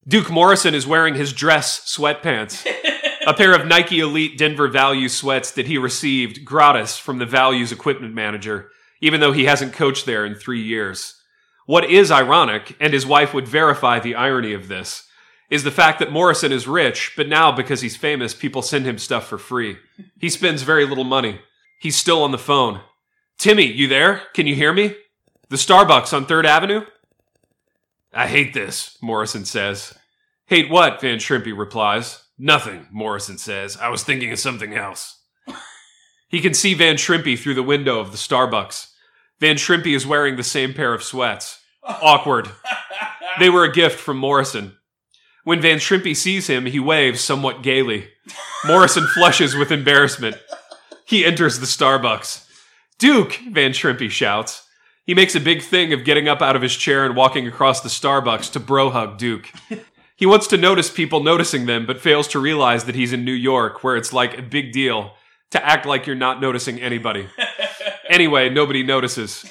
Duke 0.07 0.31
Morrison 0.31 0.75
is 0.75 0.87
wearing 0.87 1.15
his 1.15 1.33
dress 1.33 1.81
sweatpants, 1.81 2.67
a 3.27 3.35
pair 3.35 3.55
of 3.55 3.67
Nike 3.67 4.01
Elite 4.01 4.37
Denver 4.37 4.69
Value 4.69 5.09
sweats 5.09 5.53
that 5.53 5.67
he 5.67 5.79
received 5.79 6.45
gratis 6.45 6.99
from 6.99 7.19
the 7.19 7.27
Values 7.27 7.73
equipment 7.73 8.15
manager, 8.15 8.71
even 9.01 9.21
though 9.21 9.33
he 9.33 9.45
hasn't 9.45 9.73
coached 9.73 10.07
there 10.07 10.27
in 10.27 10.35
three 10.35 10.61
years. 10.61 11.21
What 11.67 11.89
is 11.89 12.11
ironic, 12.11 12.77
and 12.81 12.93
his 12.93 13.07
wife 13.07 13.33
would 13.33 13.47
verify 13.47 14.01
the 14.01 14.17
irony 14.17 14.53
of 14.53 14.69
this, 14.69 15.07
is 15.51 15.63
the 15.63 15.71
fact 15.71 15.99
that 15.99 16.11
Morrison 16.11 16.51
is 16.51 16.67
rich, 16.67 17.13
but 17.17 17.29
now 17.29 17.53
because 17.53 17.81
he's 17.81 17.97
famous, 17.97 18.35
people 18.35 18.63
send 18.63 18.87
him 18.87 18.99
stuff 18.99 19.27
for 19.27 19.39
free. 19.39 19.77
He 20.21 20.29
spends 20.29 20.63
very 20.63 20.87
little 20.87 21.05
money. 21.05 21.41
He's 21.81 21.97
still 21.97 22.23
on 22.23 22.33
the 22.33 22.39
phone. 22.39 22.81
Timmy, 23.39 23.67
you 23.67 23.87
there? 23.87 24.23
Can 24.35 24.47
you 24.47 24.55
hear 24.55 24.73
me? 24.73 24.97
The 25.53 25.59
Starbucks 25.59 26.17
on 26.17 26.25
3rd 26.25 26.47
Avenue? 26.47 26.87
I 28.15 28.27
hate 28.27 28.55
this, 28.55 28.97
Morrison 29.03 29.45
says. 29.45 29.93
Hate 30.47 30.71
what? 30.71 31.03
Van 31.03 31.19
Shrimpy 31.19 31.55
replies. 31.55 32.25
Nothing, 32.39 32.87
Morrison 32.91 33.37
says. 33.37 33.77
I 33.77 33.91
was 33.91 34.03
thinking 34.03 34.33
of 34.33 34.39
something 34.39 34.73
else. 34.73 35.21
he 36.27 36.41
can 36.41 36.55
see 36.55 36.73
Van 36.73 36.97
Shrimpy 36.97 37.39
through 37.39 37.53
the 37.53 37.63
window 37.63 38.01
of 38.01 38.13
the 38.13 38.17
Starbucks. 38.17 38.93
Van 39.41 39.57
Shrimpy 39.57 39.95
is 39.95 40.07
wearing 40.07 40.37
the 40.37 40.43
same 40.43 40.73
pair 40.73 40.95
of 40.95 41.03
sweats. 41.03 41.61
Awkward. 41.85 42.49
They 43.39 43.51
were 43.51 43.65
a 43.65 43.73
gift 43.73 44.01
from 44.01 44.17
Morrison. 44.17 44.79
When 45.45 45.61
Van 45.61 45.77
Shrimpy 45.77 46.17
sees 46.17 46.47
him, 46.47 46.65
he 46.65 46.81
waves 46.81 47.21
somewhat 47.21 47.63
gaily. 47.63 48.09
Morrison 48.65 49.07
flushes 49.07 49.55
with 49.55 49.71
embarrassment. 49.71 50.39
He 51.05 51.27
enters 51.27 51.61
the 51.61 51.67
Starbucks. 51.67 52.49
Duke, 52.99 53.39
Van 53.51 53.73
Shrimpy 53.73 54.09
shouts. 54.09 54.62
He 55.05 55.15
makes 55.15 55.35
a 55.35 55.41
big 55.41 55.63
thing 55.63 55.93
of 55.93 56.05
getting 56.05 56.29
up 56.29 56.41
out 56.41 56.57
of 56.57 56.63
his 56.63 56.77
chair 56.77 57.05
and 57.05 57.17
walking 57.17 57.47
across 57.47 57.81
the 57.81 57.89
Starbucks 57.89 58.53
to 58.53 58.61
bro 58.61 58.91
hug 58.91 59.19
Duke. 59.19 59.51
He 60.15 60.27
wants 60.27 60.47
to 60.49 60.57
notice 60.57 60.89
people 60.89 61.25
noticing 61.25 61.67
them, 61.67 61.85
but 61.85 62.01
fails 62.01 62.29
to 62.29 62.39
realize 62.39 62.85
that 62.85 62.95
he's 62.95 63.13
in 63.13 63.25
New 63.25 63.33
York, 63.33 63.83
where 63.83 63.97
it's 63.97 64.13
like 64.13 64.39
a 64.39 64.43
big 64.43 64.71
deal 64.71 65.15
to 65.51 65.67
act 65.67 65.85
like 65.85 66.07
you're 66.07 66.15
not 66.15 66.41
noticing 66.41 66.81
anybody. 66.81 67.29
Anyway, 68.09 68.51
nobody 68.51 68.83
notices. 68.83 69.45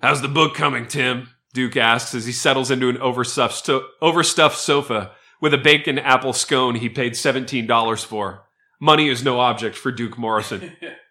How's 0.00 0.22
the 0.22 0.28
book 0.28 0.54
coming, 0.54 0.88
Tim? 0.88 1.28
Duke 1.52 1.76
asks 1.76 2.14
as 2.14 2.24
he 2.24 2.32
settles 2.32 2.70
into 2.70 2.88
an 2.88 2.96
overstuffed, 2.96 3.54
sto- 3.54 3.86
overstuffed 4.00 4.56
sofa 4.56 5.12
with 5.42 5.52
a 5.52 5.58
bacon 5.58 5.98
apple 5.98 6.32
scone 6.32 6.76
he 6.76 6.88
paid 6.88 7.12
$17 7.12 8.04
for. 8.04 8.46
Money 8.80 9.08
is 9.08 9.22
no 9.22 9.40
object 9.40 9.76
for 9.76 9.92
Duke 9.92 10.16
Morrison. 10.16 10.72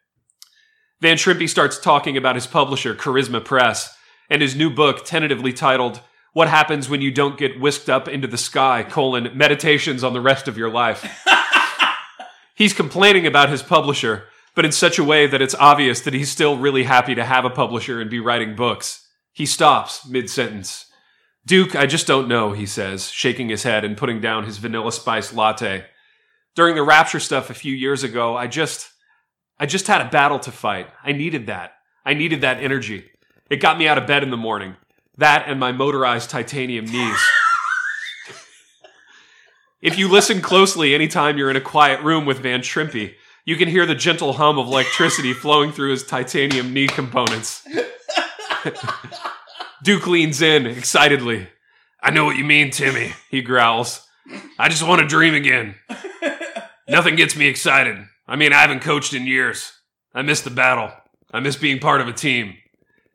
Van 1.01 1.15
Shrimpy 1.15 1.47
starts 1.47 1.79
talking 1.79 2.17
about 2.17 2.35
his 2.35 2.47
publisher, 2.47 2.93
Charisma 2.93 3.43
Press, 3.43 3.95
and 4.29 4.41
his 4.41 4.55
new 4.55 4.69
book, 4.69 5.05
tentatively 5.05 5.53
titled 5.53 6.01
What 6.33 6.49
Happens 6.49 6.89
When 6.89 7.01
You 7.01 7.09
Don't 7.09 7.37
Get 7.37 7.59
Whisked 7.59 7.89
Up 7.89 8.07
into 8.09 8.27
the 8.27 8.37
Sky, 8.37 8.83
colon, 8.83 9.29
Meditations 9.33 10.03
on 10.03 10.13
the 10.13 10.21
Rest 10.21 10.47
of 10.49 10.57
Your 10.57 10.69
Life. 10.69 11.25
He's 12.55 12.73
complaining 12.73 13.25
about 13.25 13.49
his 13.49 13.63
publisher, 13.63 14.25
but 14.53 14.65
in 14.65 14.73
such 14.73 14.99
a 14.99 15.03
way 15.03 15.25
that 15.25 15.41
it's 15.41 15.55
obvious 15.55 16.01
that 16.01 16.13
he's 16.13 16.29
still 16.29 16.57
really 16.57 16.83
happy 16.83 17.15
to 17.15 17.23
have 17.23 17.45
a 17.45 17.49
publisher 17.49 18.01
and 18.01 18.09
be 18.09 18.19
writing 18.19 18.53
books. 18.53 19.07
He 19.31 19.45
stops 19.45 20.05
mid 20.05 20.29
sentence. 20.29 20.85
Duke, 21.45 21.73
I 21.73 21.85
just 21.85 22.05
don't 22.05 22.27
know, 22.27 22.51
he 22.51 22.65
says, 22.65 23.09
shaking 23.09 23.47
his 23.47 23.63
head 23.63 23.85
and 23.85 23.95
putting 23.95 24.19
down 24.19 24.43
his 24.43 24.57
vanilla 24.57 24.91
spice 24.91 25.33
latte. 25.33 25.85
During 26.53 26.75
the 26.75 26.83
rapture 26.83 27.21
stuff 27.21 27.49
a 27.49 27.53
few 27.53 27.73
years 27.73 28.03
ago, 28.03 28.35
I 28.35 28.47
just, 28.47 28.91
I 29.59 29.65
just 29.65 29.87
had 29.87 30.01
a 30.01 30.09
battle 30.09 30.39
to 30.39 30.51
fight. 30.51 30.87
I 31.03 31.11
needed 31.11 31.47
that. 31.47 31.73
I 32.05 32.13
needed 32.13 32.41
that 32.41 32.63
energy. 32.63 33.09
It 33.49 33.57
got 33.57 33.77
me 33.77 33.87
out 33.87 33.97
of 33.97 34.07
bed 34.07 34.23
in 34.23 34.29
the 34.29 34.37
morning. 34.37 34.75
That 35.17 35.45
and 35.47 35.59
my 35.59 35.71
motorized 35.71 36.29
titanium 36.29 36.85
knees. 36.85 37.19
if 39.81 39.97
you 39.97 40.07
listen 40.07 40.41
closely 40.41 40.95
anytime 40.95 41.37
you're 41.37 41.49
in 41.49 41.57
a 41.57 41.61
quiet 41.61 42.01
room 42.01 42.25
with 42.25 42.39
Van 42.39 42.61
Shrimpy, 42.61 43.15
you 43.43 43.57
can 43.57 43.67
hear 43.67 43.85
the 43.85 43.95
gentle 43.95 44.33
hum 44.33 44.57
of 44.57 44.67
electricity 44.67 45.33
flowing 45.33 45.71
through 45.71 45.91
his 45.91 46.05
titanium 46.05 46.73
knee 46.73 46.87
components. 46.87 47.67
Duke 49.83 50.07
leans 50.07 50.41
in 50.41 50.65
excitedly. 50.65 51.47
I 52.01 52.11
know 52.11 52.25
what 52.25 52.37
you 52.37 52.43
mean, 52.43 52.69
Timmy, 52.71 53.13
he 53.29 53.41
growls. 53.41 54.07
I 54.57 54.69
just 54.69 54.87
want 54.87 55.01
to 55.01 55.07
dream 55.07 55.33
again. 55.33 55.75
Nothing 56.87 57.15
gets 57.15 57.35
me 57.35 57.47
excited. 57.47 58.05
I 58.29 58.35
mean, 58.35 58.53
I 58.53 58.61
haven't 58.61 58.81
coached 58.81 59.15
in 59.15 59.25
years. 59.25 59.73
I 60.13 60.21
miss 60.21 60.41
the 60.41 60.51
battle. 60.51 60.91
I 61.31 61.39
miss 61.39 61.55
being 61.55 61.79
part 61.79 61.99
of 61.99 62.07
a 62.07 62.13
team. 62.13 62.53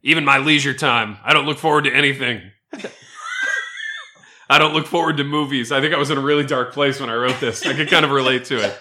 Even 0.03 0.25
my 0.25 0.39
leisure 0.39 0.75
time, 0.75 1.19
I 1.25 1.33
don't 1.33 1.47
look 1.47 1.59
forward 1.59 1.85
to 1.85 1.95
anything. 1.95 2.43
I 4.51 4.59
don't 4.59 4.75
look 4.75 4.87
forward 4.87 5.17
to 5.19 5.25
movies. 5.25 5.71
I 5.71 5.81
think 5.81 5.95
I 5.95 5.99
was 5.99 6.11
in 6.11 6.19
a 6.19 6.21
really 6.21 6.45
dark 6.45 6.73
place 6.73 6.99
when 6.99 7.11
I 7.11 7.15
wrote 7.15 7.39
this. 7.39 7.65
I 7.65 7.75
could 7.75 7.89
kind 7.89 8.05
of 8.05 8.11
relate 8.11 8.47
to 8.47 8.57
it. 8.57 8.77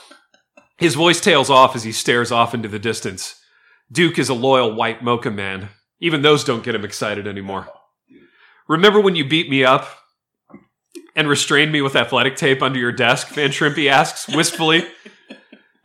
His 0.78 0.94
voice 0.94 1.20
tails 1.20 1.50
off 1.50 1.76
as 1.76 1.84
he 1.84 1.92
stares 1.92 2.32
off 2.32 2.54
into 2.54 2.68
the 2.68 2.78
distance. 2.78 3.38
Duke 3.92 4.18
is 4.18 4.30
a 4.30 4.34
loyal 4.34 4.74
white 4.74 5.04
mocha 5.04 5.30
man. 5.30 5.68
Even 6.00 6.22
those 6.22 6.42
don't 6.42 6.64
get 6.64 6.74
him 6.74 6.86
excited 6.86 7.26
anymore. 7.26 7.68
Remember 8.66 8.98
when 8.98 9.14
you 9.14 9.28
beat 9.28 9.50
me 9.50 9.62
up 9.62 9.86
and 11.14 11.28
restrained 11.28 11.70
me 11.70 11.82
with 11.82 11.96
athletic 11.96 12.36
tape 12.36 12.62
under 12.62 12.78
your 12.78 12.92
desk? 12.92 13.28
Van 13.28 13.50
Trimpy 13.50 13.90
asks 13.90 14.26
wistfully. 14.26 14.88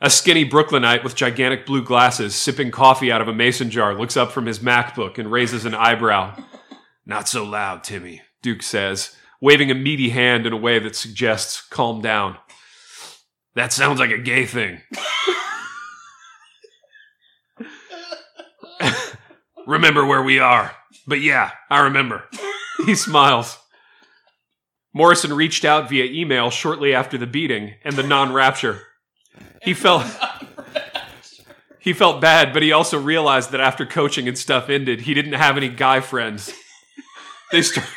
A 0.01 0.09
skinny 0.09 0.43
Brooklynite 0.43 1.05
with 1.05 1.15
gigantic 1.15 1.65
blue 1.65 1.81
glasses, 1.83 2.35
sipping 2.35 2.69
coffee 2.69 3.11
out 3.11 3.21
of 3.21 3.29
a 3.29 3.33
mason 3.33 3.69
jar, 3.69 3.95
looks 3.95 4.17
up 4.17 4.31
from 4.31 4.45
his 4.45 4.59
MacBook 4.59 5.17
and 5.17 5.31
raises 5.31 5.63
an 5.63 5.73
eyebrow. 5.73 6.35
Not 7.05 7.29
so 7.29 7.45
loud, 7.45 7.83
Timmy, 7.83 8.21
Duke 8.41 8.61
says, 8.61 9.15
waving 9.39 9.71
a 9.71 9.75
meaty 9.75 10.09
hand 10.09 10.45
in 10.45 10.51
a 10.51 10.57
way 10.57 10.79
that 10.79 10.97
suggests 10.97 11.61
calm 11.61 12.01
down. 12.01 12.37
That 13.55 13.71
sounds 13.71 13.99
like 13.99 14.11
a 14.11 14.17
gay 14.17 14.45
thing. 14.45 14.81
remember 19.65 20.05
where 20.05 20.23
we 20.23 20.39
are. 20.39 20.75
But 21.07 21.21
yeah, 21.21 21.51
I 21.69 21.83
remember. 21.83 22.25
He 22.85 22.95
smiles. 22.95 23.57
Morrison 24.93 25.31
reached 25.33 25.63
out 25.63 25.89
via 25.89 26.03
email 26.05 26.49
shortly 26.49 26.93
after 26.93 27.17
the 27.17 27.27
beating 27.27 27.75
and 27.85 27.95
the 27.95 28.03
non-rapture. 28.03 28.81
He 29.65 29.73
felt 29.73 30.05
he 31.79 31.91
felt 31.91 32.21
bad, 32.21 32.53
but 32.53 32.61
he 32.63 32.71
also 32.71 32.99
realized 32.99 33.51
that 33.51 33.59
after 33.59 33.85
coaching 33.85 34.27
and 34.27 34.37
stuff 34.37 34.69
ended, 34.69 35.01
he 35.01 35.13
didn't 35.13 35.33
have 35.33 35.57
any 35.57 35.69
guy 35.69 35.99
friends. 36.01 36.53
They 37.51 37.63
start. 37.63 37.87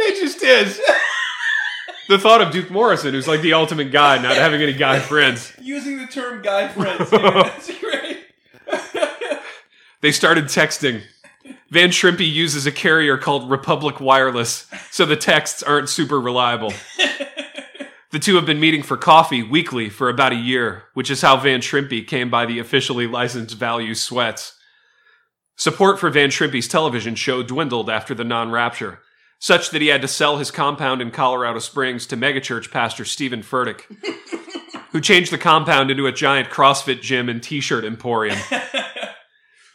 It 0.00 0.20
just 0.20 0.42
is. 0.42 0.80
The 2.08 2.18
thought 2.18 2.42
of 2.42 2.52
Duke 2.52 2.70
Morrison, 2.70 3.14
who's 3.14 3.26
like 3.28 3.40
the 3.40 3.54
ultimate 3.54 3.90
guy, 3.90 4.18
not 4.20 4.36
having 4.36 4.60
any 4.60 4.74
guy 4.74 4.98
friends. 4.98 5.52
Using 5.60 5.98
the 5.98 6.06
term 6.06 6.42
guy 6.42 6.68
friends. 6.68 7.10
That's 7.10 7.70
great. 7.78 8.26
They 10.00 10.12
started 10.12 10.44
texting. 10.44 11.00
Van 11.70 11.90
Shrimpy 11.90 12.30
uses 12.30 12.66
a 12.66 12.72
carrier 12.72 13.16
called 13.18 13.50
Republic 13.50 14.00
Wireless, 14.00 14.66
so 14.90 15.04
the 15.04 15.16
texts 15.16 15.62
aren't 15.62 15.88
super 15.88 16.20
reliable. 16.20 16.72
The 18.14 18.20
two 18.20 18.36
have 18.36 18.46
been 18.46 18.60
meeting 18.60 18.84
for 18.84 18.96
coffee 18.96 19.42
weekly 19.42 19.88
for 19.88 20.08
about 20.08 20.30
a 20.30 20.36
year, 20.36 20.84
which 20.94 21.10
is 21.10 21.22
how 21.22 21.36
Van 21.36 21.58
Shrimpy 21.58 22.06
came 22.06 22.30
by 22.30 22.46
the 22.46 22.60
officially 22.60 23.08
licensed 23.08 23.56
value 23.56 23.92
sweats. 23.92 24.56
Support 25.56 25.98
for 25.98 26.10
Van 26.10 26.28
Shrimpy's 26.28 26.68
television 26.68 27.16
show 27.16 27.42
dwindled 27.42 27.90
after 27.90 28.14
the 28.14 28.22
non 28.22 28.52
rapture, 28.52 29.00
such 29.40 29.70
that 29.70 29.82
he 29.82 29.88
had 29.88 30.00
to 30.02 30.06
sell 30.06 30.36
his 30.36 30.52
compound 30.52 31.02
in 31.02 31.10
Colorado 31.10 31.58
Springs 31.58 32.06
to 32.06 32.16
megachurch 32.16 32.70
pastor 32.70 33.04
Steven 33.04 33.42
Furtick, 33.42 33.80
who 34.92 35.00
changed 35.00 35.32
the 35.32 35.36
compound 35.36 35.90
into 35.90 36.06
a 36.06 36.12
giant 36.12 36.50
CrossFit 36.50 37.00
gym 37.00 37.28
and 37.28 37.42
t 37.42 37.58
shirt 37.58 37.84
emporium. 37.84 38.38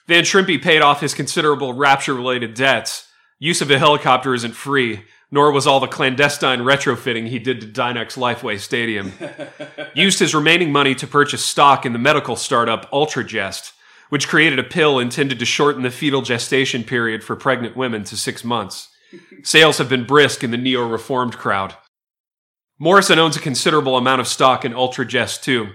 Van 0.10 0.24
Trimpy 0.24 0.60
paid 0.60 0.82
off 0.82 1.02
his 1.02 1.14
considerable 1.14 1.74
rapture 1.74 2.16
related 2.16 2.56
debts. 2.56 3.08
Use 3.38 3.62
of 3.62 3.70
a 3.70 3.78
helicopter 3.78 4.34
isn't 4.34 4.56
free, 4.56 5.02
nor 5.30 5.52
was 5.52 5.68
all 5.68 5.80
the 5.80 5.86
clandestine 5.88 6.62
retrofitting 6.62 7.28
he 7.28 7.38
did 7.38 7.62
to 7.62 7.68
Dynex 7.68 8.18
Lifeway 8.18 8.60
Stadium. 8.60 9.14
Used 9.94 10.18
his 10.18 10.34
remaining 10.34 10.72
money 10.72 10.96
to 10.96 11.06
purchase 11.06 11.46
stock 11.46 11.86
in 11.86 11.94
the 11.94 12.00
medical 12.00 12.36
startup 12.36 12.90
Ultragest, 12.90 13.74
which 14.10 14.28
created 14.28 14.58
a 14.58 14.64
pill 14.64 14.98
intended 14.98 15.38
to 15.38 15.46
shorten 15.46 15.84
the 15.84 15.92
fetal 15.92 16.24
gestation 16.24 16.84
period 16.84 17.24
for 17.24 17.36
pregnant 17.36 17.78
women 17.78 18.04
to 18.06 18.18
six 18.18 18.44
months. 18.44 18.88
Sales 19.44 19.78
have 19.78 19.90
been 19.90 20.08
brisk 20.08 20.44
in 20.44 20.50
the 20.50 20.58
neo 20.58 20.88
reformed 20.88 21.38
crowd. 21.38 21.76
Morrison 22.80 23.20
owns 23.20 23.38
a 23.38 23.42
considerable 23.42 23.96
amount 23.96 24.22
of 24.22 24.28
stock 24.28 24.66
in 24.66 24.74
Ultragest 24.74 25.44
too. 25.44 25.70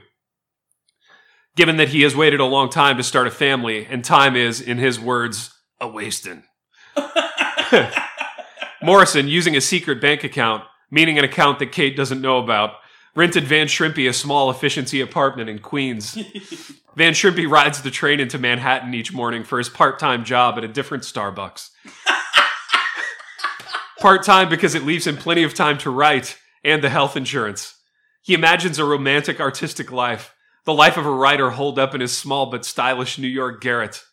Given 1.56 1.76
that 1.76 1.90
he 1.90 2.02
has 2.02 2.16
waited 2.16 2.40
a 2.40 2.44
long 2.44 2.68
time 2.68 2.96
to 2.96 3.02
start 3.02 3.26
a 3.26 3.30
family, 3.30 3.86
and 3.86 4.04
time 4.04 4.34
is, 4.34 4.60
in 4.60 4.78
his 4.78 4.98
words, 4.98 5.54
a 5.80 5.86
wastin'. 5.86 6.42
Morrison, 8.82 9.28
using 9.28 9.56
a 9.56 9.60
secret 9.60 10.00
bank 10.00 10.24
account, 10.24 10.64
meaning 10.90 11.18
an 11.18 11.24
account 11.24 11.58
that 11.60 11.72
Kate 11.72 11.96
doesn't 11.96 12.20
know 12.20 12.38
about, 12.38 12.74
rented 13.14 13.44
Van 13.44 13.66
Shrimpy 13.66 14.08
a 14.08 14.12
small 14.12 14.50
efficiency 14.50 15.00
apartment 15.00 15.48
in 15.48 15.58
Queens. 15.58 16.14
Van 16.96 17.12
Shrimpy 17.12 17.48
rides 17.48 17.82
the 17.82 17.90
train 17.90 18.20
into 18.20 18.38
Manhattan 18.38 18.94
each 18.94 19.12
morning 19.12 19.44
for 19.44 19.58
his 19.58 19.68
part 19.68 19.98
time 19.98 20.24
job 20.24 20.58
at 20.58 20.64
a 20.64 20.68
different 20.68 21.04
Starbucks. 21.04 21.70
part 24.00 24.22
time 24.22 24.48
because 24.48 24.74
it 24.74 24.82
leaves 24.82 25.06
him 25.06 25.16
plenty 25.16 25.42
of 25.42 25.54
time 25.54 25.78
to 25.78 25.90
write 25.90 26.36
and 26.62 26.82
the 26.82 26.90
health 26.90 27.16
insurance. 27.16 27.76
He 28.22 28.34
imagines 28.34 28.78
a 28.78 28.84
romantic 28.84 29.40
artistic 29.40 29.92
life, 29.92 30.33
the 30.64 30.74
life 30.74 30.96
of 30.96 31.06
a 31.06 31.10
writer 31.10 31.50
holed 31.50 31.78
up 31.78 31.94
in 31.94 32.00
his 32.00 32.16
small 32.16 32.46
but 32.46 32.64
stylish 32.64 33.18
New 33.18 33.28
York 33.28 33.60
garret. 33.60 34.04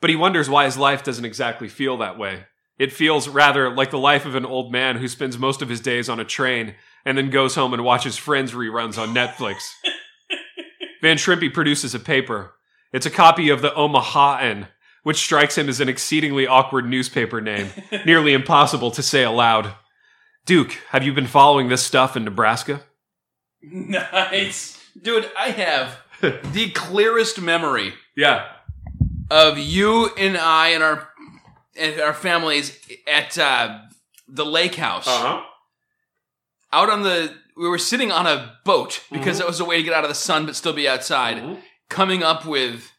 But 0.00 0.10
he 0.10 0.16
wonders 0.16 0.50
why 0.50 0.64
his 0.64 0.76
life 0.76 1.04
doesn't 1.04 1.24
exactly 1.24 1.68
feel 1.68 1.98
that 1.98 2.18
way. 2.18 2.46
It 2.78 2.92
feels 2.92 3.28
rather 3.28 3.70
like 3.70 3.90
the 3.90 3.98
life 3.98 4.26
of 4.26 4.34
an 4.34 4.46
old 4.46 4.72
man 4.72 4.96
who 4.96 5.06
spends 5.06 5.38
most 5.38 5.62
of 5.62 5.68
his 5.68 5.80
days 5.80 6.08
on 6.08 6.18
a 6.18 6.24
train 6.24 6.74
and 7.04 7.16
then 7.16 7.30
goes 7.30 7.54
home 7.54 7.72
and 7.72 7.84
watches 7.84 8.16
Friends 8.16 8.52
reruns 8.52 8.98
on 8.98 9.14
Netflix. 9.14 9.58
Van 11.02 11.16
Shrimpy 11.16 11.52
produces 11.52 11.94
a 11.94 12.00
paper. 12.00 12.54
It's 12.92 13.06
a 13.06 13.10
copy 13.10 13.50
of 13.50 13.62
the 13.62 13.70
Omahaan, 13.70 14.68
which 15.02 15.18
strikes 15.18 15.58
him 15.58 15.68
as 15.68 15.80
an 15.80 15.88
exceedingly 15.88 16.46
awkward 16.46 16.88
newspaper 16.88 17.40
name, 17.40 17.68
nearly 18.06 18.32
impossible 18.32 18.90
to 18.92 19.02
say 19.02 19.22
aloud. 19.22 19.74
Duke, 20.46 20.72
have 20.90 21.04
you 21.04 21.12
been 21.12 21.26
following 21.26 21.68
this 21.68 21.84
stuff 21.84 22.16
in 22.16 22.24
Nebraska? 22.24 22.82
Nice. 23.62 24.81
Dude, 25.00 25.30
I 25.38 25.50
have 25.50 25.98
the 26.52 26.70
clearest 26.70 27.40
memory 27.40 27.94
Yeah. 28.16 28.46
of 29.30 29.58
you 29.58 30.10
and 30.16 30.36
I 30.36 30.68
and 30.68 30.82
our 30.82 31.08
and 31.76 32.00
our 32.00 32.12
families 32.14 32.78
at 33.06 33.38
uh, 33.38 33.78
the 34.28 34.44
lake 34.44 34.74
house. 34.74 35.06
huh. 35.06 35.42
Out 36.72 36.90
on 36.90 37.02
the 37.02 37.34
we 37.56 37.68
were 37.68 37.78
sitting 37.78 38.10
on 38.12 38.26
a 38.26 38.58
boat 38.64 39.02
because 39.10 39.36
Mhm. 39.36 39.40
that 39.40 39.46
was 39.46 39.60
a 39.60 39.64
way 39.64 39.76
to 39.76 39.82
get 39.82 39.92
out 39.94 40.04
of 40.04 40.08
the 40.10 40.14
sun 40.14 40.46
but 40.46 40.56
still 40.56 40.72
be 40.72 40.88
outside. 40.88 41.36
Mhm. 41.36 41.62
Coming 41.88 42.22
up 42.22 42.44
with 42.46 42.90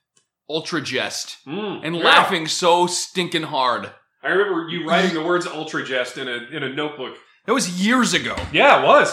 Ultra 0.49 0.82
Jest 0.82 1.38
Mm, 1.47 1.82
and 1.84 1.95
yeah. 1.95 2.03
laughing 2.03 2.47
so 2.47 2.86
stinking 2.88 3.43
hard. 3.43 3.91
I 4.23 4.29
remember 4.29 4.69
you 4.69 4.88
writing 4.88 5.13
the 5.13 5.21
words 5.23 5.45
ultra 5.47 5.84
jest 5.86 6.17
in 6.17 6.27
a 6.27 6.38
in 6.51 6.63
a 6.63 6.69
notebook. 6.69 7.17
That 7.45 7.53
was 7.53 7.82
years 7.86 8.13
ago. 8.13 8.36
Yeah, 8.53 8.79
it 8.82 8.86
was. 8.86 9.10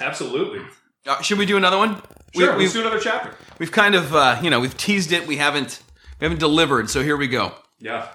Absolutely. 0.00 0.60
Uh, 1.06 1.20
should 1.20 1.38
we 1.38 1.46
do 1.46 1.56
another 1.56 1.76
one? 1.76 2.00
Sure, 2.34 2.56
we, 2.56 2.64
let's 2.64 2.72
do 2.72 2.80
another 2.80 2.98
chapter. 2.98 3.34
we've 3.58 3.72
kind 3.72 3.94
of 3.94 4.14
uh, 4.14 4.38
you 4.42 4.50
know 4.50 4.60
we've 4.60 4.76
teased 4.76 5.12
it. 5.12 5.26
We 5.26 5.36
haven't 5.36 5.82
we 6.18 6.24
haven't 6.24 6.40
delivered. 6.40 6.90
So 6.90 7.02
here 7.02 7.16
we 7.16 7.28
go. 7.28 7.52
Yeah. 7.78 8.08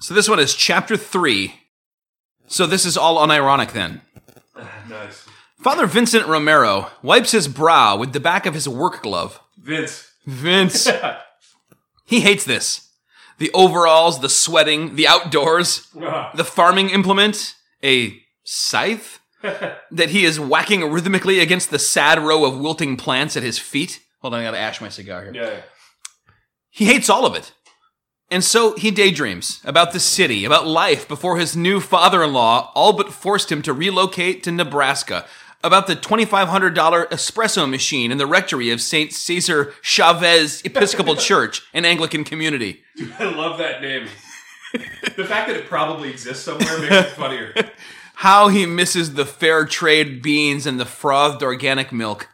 So 0.00 0.14
this 0.14 0.28
one 0.28 0.38
is 0.38 0.54
chapter 0.54 0.96
three. 0.96 1.54
So 2.46 2.66
this 2.66 2.84
is 2.84 2.96
all 2.96 3.16
unironic 3.26 3.72
then. 3.72 4.02
Nice. 4.88 5.26
Father 5.58 5.86
Vincent 5.86 6.26
Romero 6.26 6.90
wipes 7.02 7.32
his 7.32 7.48
brow 7.48 7.96
with 7.96 8.12
the 8.12 8.20
back 8.20 8.46
of 8.46 8.54
his 8.54 8.68
work 8.68 9.02
glove. 9.02 9.40
Vince. 9.58 10.12
Vince. 10.24 10.88
he 12.06 12.20
hates 12.20 12.44
this. 12.44 12.88
The 13.38 13.50
overalls, 13.52 14.20
the 14.20 14.28
sweating, 14.28 14.94
the 14.94 15.08
outdoors, 15.08 15.88
the 16.34 16.44
farming 16.44 16.90
implement, 16.90 17.56
a 17.82 18.22
scythe 18.44 19.18
that 19.90 20.10
he 20.10 20.24
is 20.24 20.40
whacking 20.40 20.90
rhythmically 20.90 21.40
against 21.40 21.70
the 21.70 21.78
sad 21.78 22.18
row 22.18 22.44
of 22.44 22.58
wilting 22.58 22.96
plants 22.96 23.36
at 23.36 23.42
his 23.42 23.58
feet. 23.58 24.00
Hold 24.20 24.34
on, 24.34 24.40
I 24.40 24.44
gotta 24.44 24.58
ash 24.58 24.80
my 24.80 24.88
cigar 24.88 25.24
here. 25.24 25.34
yeah. 25.34 25.60
He 26.70 26.86
hates 26.86 27.08
all 27.08 27.24
of 27.24 27.34
it. 27.34 27.52
And 28.30 28.42
so 28.42 28.74
he 28.76 28.90
daydreams 28.90 29.60
about 29.64 29.92
the 29.92 30.00
city, 30.00 30.44
about 30.44 30.66
life 30.66 31.06
before 31.06 31.38
his 31.38 31.56
new 31.56 31.80
father 31.80 32.22
in 32.22 32.32
law 32.32 32.72
all 32.74 32.92
but 32.92 33.12
forced 33.12 33.52
him 33.52 33.62
to 33.62 33.72
relocate 33.72 34.42
to 34.42 34.52
Nebraska, 34.52 35.26
about 35.62 35.86
the 35.86 35.96
$2,500 35.96 36.74
espresso 37.08 37.68
machine 37.70 38.10
in 38.12 38.18
the 38.18 38.26
rectory 38.26 38.70
of 38.70 38.80
St. 38.80 39.12
Cesar 39.12 39.72
Chavez 39.80 40.60
Episcopal 40.64 41.16
Church, 41.16 41.62
an 41.72 41.84
Anglican 41.84 42.24
community. 42.24 42.82
Dude, 42.96 43.12
I 43.18 43.30
love 43.30 43.58
that 43.58 43.80
name. 43.80 44.08
the 44.72 45.24
fact 45.24 45.48
that 45.48 45.56
it 45.56 45.66
probably 45.66 46.10
exists 46.10 46.44
somewhere 46.44 46.78
makes 46.80 46.92
it 46.94 47.06
funnier. 47.10 47.54
How 48.20 48.48
he 48.48 48.64
misses 48.64 49.14
the 49.14 49.26
fair 49.26 49.66
trade 49.66 50.22
beans 50.22 50.66
and 50.66 50.80
the 50.80 50.86
frothed 50.86 51.42
organic 51.42 51.92
milk. 51.92 52.28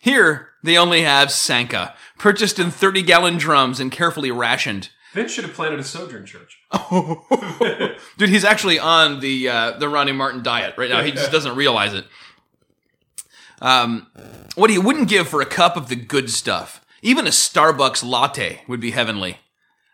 Here, 0.00 0.48
they 0.62 0.76
only 0.76 1.02
have 1.02 1.30
Sanka, 1.30 1.94
purchased 2.18 2.58
in 2.58 2.70
30 2.70 3.02
gallon 3.02 3.36
drums 3.38 3.78
and 3.78 3.92
carefully 3.92 4.30
rationed. 4.30 4.90
Vince 5.12 5.32
should 5.32 5.44
have 5.44 5.54
planted 5.54 5.78
a 5.78 5.84
sojourn 5.84 6.26
church. 6.26 6.58
Dude, 8.18 8.28
he's 8.28 8.44
actually 8.44 8.78
on 8.78 9.20
the 9.20 9.48
uh, 9.48 9.70
the 9.78 9.88
Ronnie 9.88 10.12
Martin 10.12 10.42
diet 10.42 10.74
right 10.76 10.90
now. 10.90 11.02
He 11.02 11.10
just 11.10 11.32
doesn't 11.32 11.56
realize 11.56 11.94
it. 11.94 12.06
Um, 13.60 14.06
what 14.54 14.70
he 14.70 14.78
wouldn't 14.78 15.08
give 15.08 15.28
for 15.28 15.40
a 15.40 15.46
cup 15.46 15.76
of 15.76 15.88
the 15.88 15.96
good 15.96 16.30
stuff, 16.30 16.84
even 17.02 17.26
a 17.26 17.30
Starbucks 17.30 18.02
latte, 18.04 18.62
would 18.68 18.80
be 18.80 18.92
heavenly. 18.92 19.38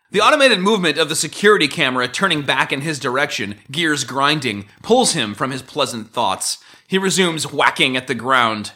The 0.09 0.21
automated 0.21 0.59
movement 0.59 0.97
of 0.97 1.09
the 1.09 1.15
security 1.15 1.67
camera 1.67 2.07
turning 2.07 2.43
back 2.43 2.71
in 2.71 2.81
his 2.81 2.97
direction, 2.97 3.55
gears 3.69 4.05
grinding, 4.05 4.65
pulls 4.81 5.13
him 5.13 5.33
from 5.33 5.51
his 5.51 5.61
pleasant 5.61 6.11
thoughts. 6.11 6.59
He 6.87 6.97
resumes 6.97 7.51
whacking 7.51 7.97
at 7.97 8.07
the 8.07 8.15
ground. 8.15 8.71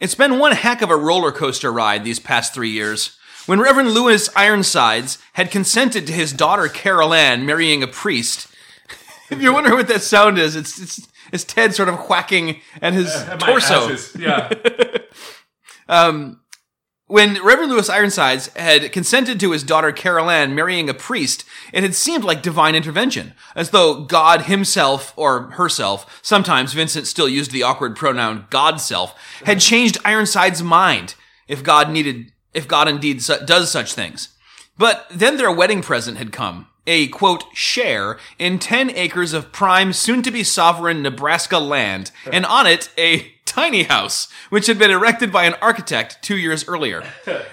It's 0.00 0.16
been 0.16 0.40
one 0.40 0.52
heck 0.52 0.82
of 0.82 0.90
a 0.90 0.96
roller 0.96 1.30
coaster 1.30 1.72
ride 1.72 2.04
these 2.04 2.18
past 2.18 2.52
three 2.52 2.70
years. 2.70 3.16
When 3.46 3.60
Reverend 3.60 3.92
Lewis 3.92 4.28
Ironsides 4.34 5.18
had 5.34 5.52
consented 5.52 6.06
to 6.06 6.12
his 6.12 6.32
daughter 6.32 6.66
Carol 6.66 7.14
Ann 7.14 7.46
marrying 7.46 7.82
a 7.82 7.86
priest, 7.86 8.48
if 9.30 9.40
you're 9.40 9.52
wondering 9.52 9.76
what 9.76 9.88
that 9.88 10.02
sound 10.02 10.38
is, 10.38 10.56
it's 10.56 10.80
it's, 10.80 11.08
it's 11.32 11.44
Ted 11.44 11.74
sort 11.74 11.88
of 11.88 12.08
whacking 12.08 12.60
at 12.82 12.94
his 12.94 13.14
my 13.26 13.36
torso. 13.36 13.86
ashes. 13.86 14.16
Yeah. 14.18 14.50
Um, 15.86 16.40
when 17.14 17.40
Reverend 17.44 17.70
Lewis 17.70 17.88
Ironsides 17.88 18.48
had 18.56 18.90
consented 18.90 19.38
to 19.38 19.52
his 19.52 19.62
daughter 19.62 19.92
Carol 19.92 20.28
Ann 20.28 20.52
marrying 20.52 20.88
a 20.88 20.94
priest, 20.94 21.44
it 21.72 21.84
had 21.84 21.94
seemed 21.94 22.24
like 22.24 22.42
divine 22.42 22.74
intervention, 22.74 23.34
as 23.54 23.70
though 23.70 24.02
God 24.02 24.46
himself, 24.46 25.12
or 25.14 25.42
herself, 25.52 26.18
sometimes 26.22 26.72
Vincent 26.72 27.06
still 27.06 27.28
used 27.28 27.52
the 27.52 27.62
awkward 27.62 27.94
pronoun 27.94 28.48
God 28.50 28.80
self, 28.80 29.14
had 29.44 29.60
changed 29.60 29.96
Ironsides' 30.04 30.60
mind, 30.60 31.14
if 31.46 31.62
God 31.62 31.88
needed, 31.88 32.32
if 32.52 32.66
God 32.66 32.88
indeed 32.88 33.22
su- 33.22 33.46
does 33.46 33.70
such 33.70 33.94
things. 33.94 34.30
But 34.76 35.06
then 35.08 35.36
their 35.36 35.52
wedding 35.52 35.82
present 35.82 36.18
had 36.18 36.32
come. 36.32 36.66
A 36.88 37.06
quote, 37.06 37.44
share 37.54 38.18
in 38.40 38.58
10 38.58 38.90
acres 38.90 39.32
of 39.32 39.52
prime, 39.52 39.92
soon 39.92 40.20
to 40.22 40.32
be 40.32 40.42
sovereign 40.42 41.00
Nebraska 41.00 41.60
land, 41.60 42.10
and 42.32 42.44
on 42.44 42.66
it 42.66 42.90
a 42.98 43.33
tiny 43.54 43.84
house, 43.84 44.26
which 44.50 44.66
had 44.66 44.80
been 44.80 44.90
erected 44.90 45.30
by 45.30 45.44
an 45.44 45.54
architect 45.62 46.20
two 46.22 46.36
years 46.36 46.66
earlier. 46.66 47.04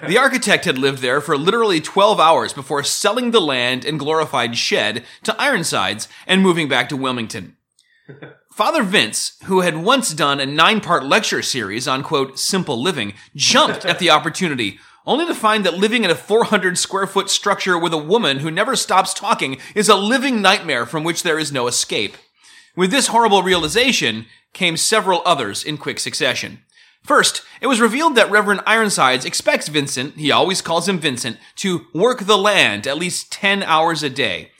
The 0.07 0.17
architect 0.17 0.65
had 0.65 0.79
lived 0.79 1.03
there 1.03 1.21
for 1.21 1.37
literally 1.37 1.79
12 1.79 2.19
hours 2.19 2.53
before 2.53 2.81
selling 2.81 3.29
the 3.29 3.39
land 3.39 3.85
and 3.85 3.99
glorified 3.99 4.57
shed 4.57 5.03
to 5.23 5.39
Ironsides 5.39 6.07
and 6.25 6.41
moving 6.41 6.67
back 6.67 6.89
to 6.89 6.97
Wilmington. 6.97 7.55
Father 8.51 8.81
Vince, 8.81 9.37
who 9.43 9.61
had 9.61 9.77
once 9.77 10.11
done 10.11 10.39
a 10.39 10.45
nine 10.45 10.81
part 10.81 11.05
lecture 11.05 11.43
series 11.43 11.87
on, 11.87 12.01
quote, 12.01 12.39
simple 12.39 12.81
living, 12.81 13.13
jumped 13.35 13.85
at 13.85 13.99
the 13.99 14.09
opportunity, 14.09 14.79
only 15.05 15.27
to 15.27 15.35
find 15.35 15.63
that 15.65 15.77
living 15.77 16.03
in 16.03 16.09
a 16.09 16.15
400 16.15 16.79
square 16.79 17.05
foot 17.05 17.29
structure 17.29 17.77
with 17.77 17.93
a 17.93 17.97
woman 17.97 18.39
who 18.39 18.49
never 18.49 18.75
stops 18.75 19.13
talking 19.13 19.57
is 19.75 19.87
a 19.87 19.95
living 19.95 20.41
nightmare 20.41 20.87
from 20.87 21.03
which 21.03 21.21
there 21.21 21.37
is 21.37 21.51
no 21.51 21.67
escape. 21.67 22.17
With 22.75 22.91
this 22.91 23.07
horrible 23.07 23.43
realization 23.43 24.25
came 24.53 24.77
several 24.77 25.21
others 25.25 25.63
in 25.63 25.77
quick 25.77 25.99
succession. 25.99 26.59
First, 27.03 27.41
it 27.61 27.67
was 27.67 27.81
revealed 27.81 28.15
that 28.15 28.29
Reverend 28.29 28.61
Ironsides 28.65 29.25
expects 29.25 29.67
Vincent, 29.67 30.15
he 30.17 30.31
always 30.31 30.61
calls 30.61 30.87
him 30.87 30.99
Vincent, 30.99 31.37
to 31.57 31.87
work 31.93 32.21
the 32.21 32.37
land 32.37 32.85
at 32.85 32.97
least 32.97 33.31
10 33.31 33.63
hours 33.63 34.03
a 34.03 34.09
day. 34.09 34.51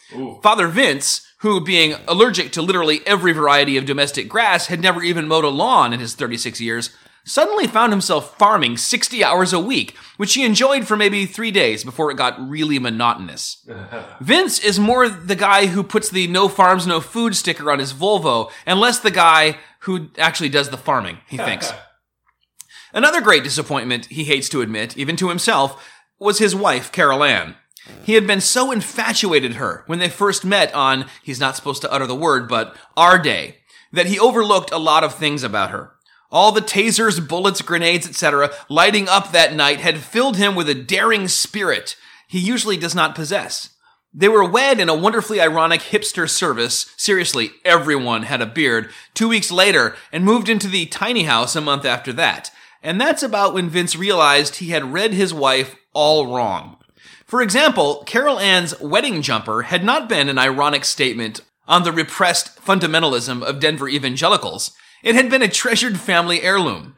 Father 0.41 0.67
Vince, 0.67 1.27
who 1.37 1.61
being 1.61 1.95
allergic 2.07 2.51
to 2.51 2.61
literally 2.61 3.01
every 3.05 3.31
variety 3.31 3.77
of 3.77 3.85
domestic 3.85 4.27
grass 4.27 4.67
had 4.67 4.81
never 4.81 5.01
even 5.01 5.27
mowed 5.27 5.45
a 5.45 5.49
lawn 5.49 5.93
in 5.93 5.99
his 5.99 6.15
36 6.15 6.59
years, 6.59 6.89
suddenly 7.25 7.67
found 7.67 7.93
himself 7.93 8.37
farming 8.37 8.77
60 8.77 9.23
hours 9.23 9.53
a 9.53 9.59
week, 9.59 9.95
which 10.17 10.33
he 10.33 10.43
enjoyed 10.43 10.87
for 10.87 10.97
maybe 10.97 11.25
three 11.25 11.51
days 11.51 11.83
before 11.83 12.11
it 12.11 12.17
got 12.17 12.39
really 12.39 12.79
monotonous. 12.79 13.67
Vince 14.21 14.59
is 14.59 14.79
more 14.79 15.07
the 15.07 15.35
guy 15.35 15.67
who 15.67 15.83
puts 15.83 16.09
the 16.09 16.27
no 16.27 16.47
farms, 16.47 16.87
no 16.87 16.99
food 16.99 17.35
sticker 17.35 17.71
on 17.71 17.79
his 17.79 17.93
Volvo, 17.93 18.51
and 18.65 18.79
less 18.79 18.99
the 18.99 19.11
guy 19.11 19.57
who 19.81 20.09
actually 20.17 20.49
does 20.49 20.69
the 20.69 20.77
farming, 20.77 21.19
he 21.27 21.37
thinks. 21.37 21.71
Another 22.93 23.21
great 23.21 23.43
disappointment, 23.43 24.07
he 24.07 24.25
hates 24.25 24.49
to 24.49 24.61
admit, 24.61 24.97
even 24.97 25.15
to 25.15 25.29
himself, 25.29 25.87
was 26.19 26.39
his 26.39 26.55
wife, 26.55 26.91
Carol 26.91 27.23
Ann. 27.23 27.55
He 28.03 28.13
had 28.13 28.27
been 28.27 28.41
so 28.41 28.71
infatuated 28.71 29.53
her 29.53 29.83
when 29.87 29.99
they 29.99 30.09
first 30.09 30.45
met 30.45 30.73
on, 30.73 31.07
he's 31.23 31.39
not 31.39 31.55
supposed 31.55 31.81
to 31.81 31.91
utter 31.91 32.05
the 32.05 32.15
word, 32.15 32.47
but 32.47 32.75
our 32.95 33.17
day, 33.17 33.57
that 33.91 34.05
he 34.05 34.19
overlooked 34.19 34.71
a 34.71 34.77
lot 34.77 35.03
of 35.03 35.15
things 35.15 35.43
about 35.43 35.71
her. 35.71 35.93
All 36.31 36.51
the 36.51 36.61
tasers, 36.61 37.25
bullets, 37.25 37.61
grenades, 37.61 38.07
etc., 38.07 38.51
lighting 38.69 39.09
up 39.09 39.31
that 39.31 39.53
night 39.53 39.79
had 39.81 39.97
filled 39.97 40.37
him 40.37 40.55
with 40.55 40.69
a 40.69 40.75
daring 40.75 41.27
spirit 41.27 41.95
he 42.31 42.39
usually 42.39 42.77
does 42.77 42.95
not 42.95 43.13
possess. 43.13 43.71
They 44.13 44.29
were 44.29 44.49
wed 44.49 44.79
in 44.79 44.87
a 44.87 44.95
wonderfully 44.95 45.41
ironic 45.41 45.81
hipster 45.81 46.29
service. 46.29 46.93
Seriously, 46.95 47.51
everyone 47.65 48.23
had 48.23 48.41
a 48.41 48.45
beard. 48.45 48.89
Two 49.13 49.27
weeks 49.27 49.51
later, 49.51 49.97
and 50.13 50.23
moved 50.23 50.47
into 50.47 50.69
the 50.69 50.85
tiny 50.85 51.23
house 51.23 51.57
a 51.57 51.61
month 51.61 51.83
after 51.83 52.13
that. 52.13 52.49
And 52.81 53.01
that's 53.01 53.21
about 53.21 53.53
when 53.53 53.69
Vince 53.69 53.97
realized 53.97 54.55
he 54.55 54.69
had 54.69 54.93
read 54.93 55.11
his 55.11 55.33
wife 55.33 55.75
all 55.91 56.33
wrong. 56.33 56.77
For 57.25 57.41
example, 57.41 58.03
Carol 58.05 58.39
Ann's 58.39 58.79
wedding 58.79 59.21
jumper 59.21 59.63
had 59.63 59.83
not 59.83 60.07
been 60.07 60.29
an 60.29 60.37
ironic 60.37 60.85
statement 60.85 61.41
on 61.67 61.83
the 61.83 61.91
repressed 61.91 62.61
fundamentalism 62.61 63.43
of 63.43 63.59
Denver 63.59 63.89
evangelicals. 63.89 64.71
It 65.03 65.15
had 65.15 65.29
been 65.29 65.41
a 65.41 65.47
treasured 65.47 65.99
family 65.99 66.41
heirloom. 66.41 66.95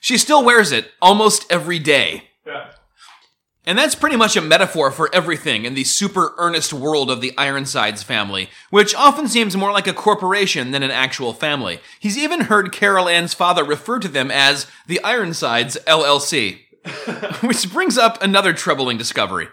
She 0.00 0.18
still 0.18 0.44
wears 0.44 0.72
it 0.72 0.90
almost 1.00 1.50
every 1.50 1.78
day. 1.78 2.24
And 3.66 3.78
that's 3.78 3.94
pretty 3.94 4.16
much 4.16 4.36
a 4.36 4.40
metaphor 4.40 4.90
for 4.90 5.14
everything 5.14 5.64
in 5.64 5.74
the 5.74 5.84
super 5.84 6.34
earnest 6.38 6.72
world 6.72 7.10
of 7.10 7.20
the 7.20 7.36
Ironsides 7.36 8.02
family, 8.02 8.48
which 8.70 8.94
often 8.94 9.28
seems 9.28 9.56
more 9.56 9.70
like 9.70 9.86
a 9.86 9.92
corporation 9.92 10.70
than 10.70 10.82
an 10.82 10.90
actual 10.90 11.32
family. 11.32 11.80
He's 12.00 12.18
even 12.18 12.42
heard 12.42 12.72
Carol 12.72 13.08
Ann's 13.08 13.34
father 13.34 13.62
refer 13.62 13.98
to 14.00 14.08
them 14.08 14.30
as 14.30 14.66
the 14.86 15.02
Ironsides 15.04 15.76
LLC. 15.86 16.60
which 17.40 17.70
brings 17.72 17.98
up 17.98 18.22
another 18.22 18.52
troubling 18.52 18.96
discovery. 18.96 19.48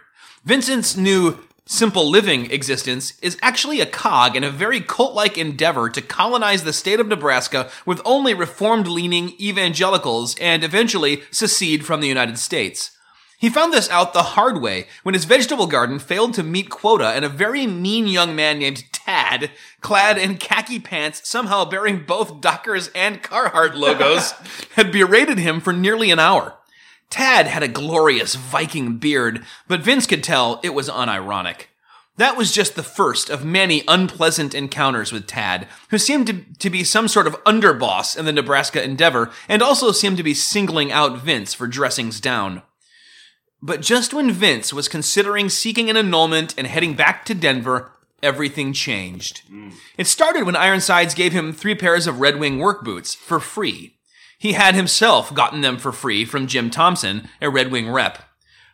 Vincent's 0.45 0.95
new 0.95 1.39
simple 1.67 2.09
living 2.09 2.49
existence 2.49 3.13
is 3.21 3.37
actually 3.41 3.81
a 3.81 3.85
cog 3.85 4.35
in 4.35 4.43
a 4.43 4.49
very 4.49 4.81
cult 4.81 5.13
like 5.13 5.37
endeavor 5.37 5.89
to 5.89 6.01
colonize 6.01 6.63
the 6.63 6.73
state 6.73 6.99
of 6.99 7.07
Nebraska 7.07 7.69
with 7.85 8.01
only 8.05 8.33
reformed 8.33 8.87
leaning 8.87 9.33
evangelicals 9.39 10.35
and 10.39 10.63
eventually 10.63 11.23
secede 11.29 11.85
from 11.85 12.01
the 12.01 12.07
United 12.07 12.39
States. 12.39 12.91
He 13.39 13.49
found 13.49 13.71
this 13.71 13.89
out 13.91 14.13
the 14.13 14.23
hard 14.23 14.61
way 14.61 14.87
when 15.03 15.13
his 15.13 15.25
vegetable 15.25 15.67
garden 15.67 15.99
failed 15.99 16.33
to 16.33 16.43
meet 16.43 16.71
quota 16.71 17.09
and 17.09 17.23
a 17.23 17.29
very 17.29 17.67
mean 17.67 18.07
young 18.07 18.35
man 18.35 18.57
named 18.57 18.91
Tad, 18.91 19.51
clad 19.79 20.17
in 20.17 20.37
khaki 20.37 20.79
pants, 20.79 21.21
somehow 21.29 21.63
bearing 21.63 22.03
both 22.03 22.41
Dockers 22.41 22.89
and 22.95 23.21
Carhartt 23.21 23.75
logos, 23.75 24.31
had 24.75 24.91
berated 24.91 25.37
him 25.37 25.61
for 25.61 25.71
nearly 25.71 26.09
an 26.09 26.17
hour. 26.17 26.56
Tad 27.09 27.47
had 27.47 27.63
a 27.63 27.67
glorious 27.67 28.35
Viking 28.35 28.97
beard, 28.97 29.43
but 29.67 29.81
Vince 29.81 30.05
could 30.05 30.23
tell 30.23 30.59
it 30.63 30.73
was 30.73 30.89
unironic. 30.89 31.67
That 32.17 32.35
was 32.35 32.51
just 32.51 32.75
the 32.75 32.83
first 32.83 33.29
of 33.29 33.45
many 33.45 33.83
unpleasant 33.87 34.55
encounters 34.55 35.11
with 35.11 35.27
Tad, 35.27 35.67
who 35.89 35.99
seemed 35.99 36.27
to, 36.27 36.43
to 36.59 36.69
be 36.69 36.83
some 36.83 37.07
sort 37.07 37.27
of 37.27 37.41
underboss 37.43 38.17
in 38.17 38.25
the 38.25 38.33
Nebraska 38.33 38.83
endeavor 38.83 39.31
and 39.47 39.61
also 39.61 39.91
seemed 39.91 40.17
to 40.17 40.23
be 40.23 40.33
singling 40.33 40.91
out 40.91 41.21
Vince 41.21 41.53
for 41.53 41.67
dressings 41.67 42.19
down. 42.19 42.63
But 43.61 43.81
just 43.81 44.13
when 44.13 44.31
Vince 44.31 44.73
was 44.73 44.87
considering 44.87 45.49
seeking 45.49 45.89
an 45.89 45.97
annulment 45.97 46.55
and 46.57 46.65
heading 46.65 46.95
back 46.95 47.23
to 47.25 47.35
Denver, 47.35 47.91
everything 48.23 48.73
changed. 48.73 49.43
Mm. 49.51 49.73
It 49.97 50.07
started 50.07 50.43
when 50.43 50.55
Ironsides 50.55 51.13
gave 51.13 51.33
him 51.33 51.53
three 51.53 51.75
pairs 51.75 52.07
of 52.07 52.19
Red 52.19 52.39
Wing 52.39 52.57
work 52.59 52.83
boots 52.83 53.13
for 53.13 53.39
free. 53.39 53.96
He 54.37 54.53
had 54.53 54.75
himself 54.75 55.33
gotten 55.33 55.61
them 55.61 55.77
for 55.77 55.91
free 55.91 56.23
from 56.23 56.47
Jim 56.47 56.69
Thompson, 56.69 57.27
a 57.41 57.49
Red 57.49 57.71
Wing 57.71 57.89
rep. 57.89 58.23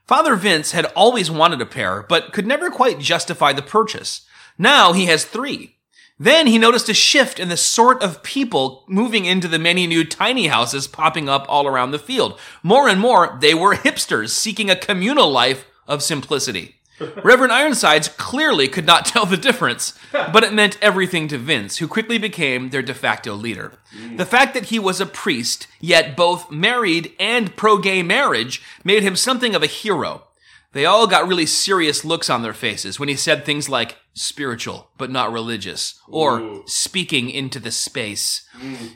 Father 0.05 0.35
Vince 0.35 0.71
had 0.71 0.85
always 0.87 1.31
wanted 1.31 1.61
a 1.61 1.65
pair, 1.65 2.03
but 2.03 2.33
could 2.33 2.45
never 2.45 2.69
quite 2.69 2.99
justify 2.99 3.53
the 3.53 3.61
purchase. 3.61 4.25
Now 4.57 4.91
he 4.91 5.05
has 5.05 5.23
three. 5.23 5.77
Then 6.19 6.47
he 6.47 6.57
noticed 6.57 6.89
a 6.89 6.93
shift 6.93 7.39
in 7.39 7.49
the 7.49 7.57
sort 7.57 8.03
of 8.03 8.21
people 8.21 8.83
moving 8.87 9.25
into 9.25 9.47
the 9.47 9.57
many 9.57 9.87
new 9.87 10.03
tiny 10.03 10.47
houses 10.47 10.87
popping 10.87 11.27
up 11.27 11.45
all 11.49 11.65
around 11.65 11.91
the 11.91 11.99
field. 11.99 12.39
More 12.61 12.87
and 12.87 12.99
more, 12.99 13.37
they 13.41 13.53
were 13.53 13.75
hipsters 13.75 14.29
seeking 14.29 14.69
a 14.69 14.75
communal 14.75 15.31
life 15.31 15.65
of 15.87 16.03
simplicity. 16.03 16.75
Reverend 17.23 17.51
Ironsides 17.51 18.07
clearly 18.07 18.67
could 18.67 18.85
not 18.85 19.05
tell 19.07 19.25
the 19.25 19.37
difference, 19.37 19.97
but 20.11 20.43
it 20.43 20.53
meant 20.53 20.77
everything 20.81 21.27
to 21.29 21.37
Vince, 21.37 21.77
who 21.77 21.87
quickly 21.87 22.17
became 22.17 22.69
their 22.69 22.81
de 22.81 22.93
facto 22.93 23.33
leader. 23.33 23.73
The 24.15 24.25
fact 24.25 24.53
that 24.53 24.65
he 24.65 24.79
was 24.79 24.99
a 24.99 25.05
priest, 25.05 25.67
yet 25.79 26.15
both 26.15 26.51
married 26.51 27.13
and 27.19 27.55
pro 27.55 27.77
gay 27.77 28.03
marriage, 28.03 28.61
made 28.83 29.03
him 29.03 29.15
something 29.15 29.55
of 29.55 29.63
a 29.63 29.67
hero. 29.67 30.27
They 30.73 30.85
all 30.85 31.05
got 31.07 31.27
really 31.27 31.45
serious 31.45 32.03
looks 32.03 32.29
on 32.29 32.41
their 32.41 32.53
faces 32.53 32.99
when 32.99 33.09
he 33.09 33.15
said 33.15 33.45
things 33.45 33.69
like, 33.69 33.97
spiritual 34.13 34.89
but 34.97 35.11
not 35.11 35.31
religious, 35.31 35.99
or 36.07 36.39
Ooh. 36.39 36.63
speaking 36.67 37.29
into 37.29 37.59
the 37.59 37.71
space. 37.71 38.47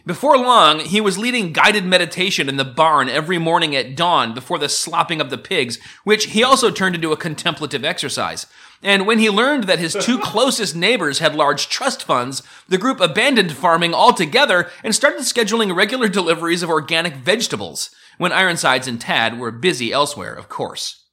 Before 0.05 0.37
long, 0.37 0.79
he 0.79 1.01
was 1.01 1.17
leading 1.17 1.53
guided 1.53 1.85
meditation 1.85 2.47
in 2.47 2.57
the 2.57 2.63
barn 2.63 3.09
every 3.09 3.39
morning 3.39 3.75
at 3.75 3.95
dawn 3.95 4.33
before 4.33 4.59
the 4.59 4.69
slopping 4.69 5.19
of 5.19 5.29
the 5.29 5.37
pigs, 5.37 5.79
which 6.03 6.27
he 6.27 6.43
also 6.43 6.69
turned 6.69 6.95
into 6.95 7.11
a 7.11 7.17
contemplative 7.17 7.83
exercise. 7.83 8.45
And 8.83 9.07
when 9.07 9.17
he 9.17 9.29
learned 9.29 9.63
that 9.63 9.79
his 9.79 9.97
two 9.99 10.19
closest 10.23 10.75
neighbors 10.75 11.19
had 11.19 11.33
large 11.33 11.67
trust 11.67 12.03
funds, 12.03 12.43
the 12.69 12.77
group 12.77 12.99
abandoned 12.99 13.53
farming 13.53 13.93
altogether 13.93 14.69
and 14.83 14.93
started 14.93 15.21
scheduling 15.21 15.75
regular 15.75 16.07
deliveries 16.07 16.61
of 16.61 16.69
organic 16.69 17.15
vegetables, 17.15 17.89
when 18.19 18.31
Ironsides 18.31 18.87
and 18.87 19.01
Tad 19.01 19.39
were 19.39 19.51
busy 19.51 19.91
elsewhere, 19.91 20.33
of 20.33 20.47
course. 20.47 21.05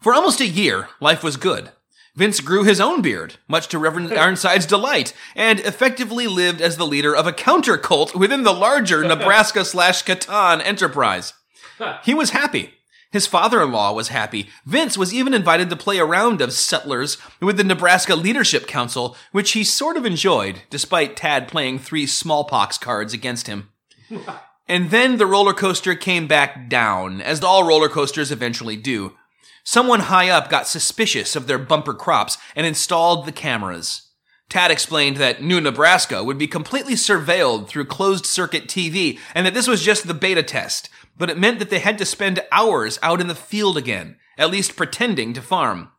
For 0.00 0.14
almost 0.14 0.40
a 0.40 0.46
year, 0.46 0.88
life 1.00 1.22
was 1.22 1.36
good. 1.36 1.70
Vince 2.14 2.40
grew 2.40 2.62
his 2.64 2.80
own 2.80 3.00
beard, 3.00 3.36
much 3.48 3.68
to 3.68 3.78
Reverend 3.78 4.12
Ironside's 4.18 4.66
delight, 4.66 5.14
and 5.34 5.60
effectively 5.60 6.26
lived 6.26 6.60
as 6.60 6.76
the 6.76 6.86
leader 6.86 7.14
of 7.14 7.26
a 7.26 7.32
counter 7.32 7.78
cult 7.78 8.14
within 8.14 8.42
the 8.42 8.52
larger 8.52 9.02
Nebraska 9.06 9.64
slash 9.64 10.04
Catan 10.04 10.64
enterprise. 10.64 11.32
He 12.04 12.14
was 12.14 12.30
happy. 12.30 12.74
His 13.10 13.26
father-in-law 13.26 13.92
was 13.92 14.08
happy. 14.08 14.50
Vince 14.64 14.96
was 14.96 15.12
even 15.12 15.34
invited 15.34 15.68
to 15.70 15.76
play 15.76 15.98
a 15.98 16.04
round 16.04 16.40
of 16.40 16.52
settlers 16.52 17.18
with 17.40 17.56
the 17.56 17.64
Nebraska 17.64 18.14
Leadership 18.14 18.68
Council, 18.68 19.16
which 19.32 19.52
he 19.52 19.64
sort 19.64 19.96
of 19.96 20.06
enjoyed, 20.06 20.62
despite 20.70 21.16
Tad 21.16 21.48
playing 21.48 21.78
three 21.78 22.06
smallpox 22.06 22.78
cards 22.78 23.12
against 23.12 23.48
him. 23.48 23.70
And 24.68 24.90
then 24.90 25.18
the 25.18 25.26
roller 25.26 25.52
coaster 25.52 25.94
came 25.94 26.26
back 26.26 26.68
down, 26.68 27.20
as 27.20 27.42
all 27.42 27.64
roller 27.64 27.88
coasters 27.88 28.30
eventually 28.30 28.76
do. 28.76 29.14
Someone 29.64 30.00
high 30.00 30.28
up 30.28 30.50
got 30.50 30.66
suspicious 30.66 31.36
of 31.36 31.46
their 31.46 31.58
bumper 31.58 31.94
crops 31.94 32.38
and 32.56 32.66
installed 32.66 33.26
the 33.26 33.32
cameras. 33.32 34.08
Tad 34.48 34.70
explained 34.70 35.16
that 35.16 35.42
New 35.42 35.60
Nebraska 35.60 36.22
would 36.22 36.36
be 36.36 36.46
completely 36.46 36.94
surveilled 36.94 37.68
through 37.68 37.86
closed 37.86 38.26
circuit 38.26 38.66
TV 38.66 39.18
and 39.34 39.46
that 39.46 39.54
this 39.54 39.68
was 39.68 39.82
just 39.82 40.06
the 40.06 40.14
beta 40.14 40.42
test, 40.42 40.90
but 41.16 41.30
it 41.30 41.38
meant 41.38 41.58
that 41.58 41.70
they 41.70 41.78
had 41.78 41.96
to 41.98 42.04
spend 42.04 42.44
hours 42.50 42.98
out 43.02 43.20
in 43.20 43.28
the 43.28 43.34
field 43.34 43.78
again, 43.78 44.16
at 44.36 44.50
least 44.50 44.76
pretending 44.76 45.32
to 45.32 45.40
farm. 45.40 45.90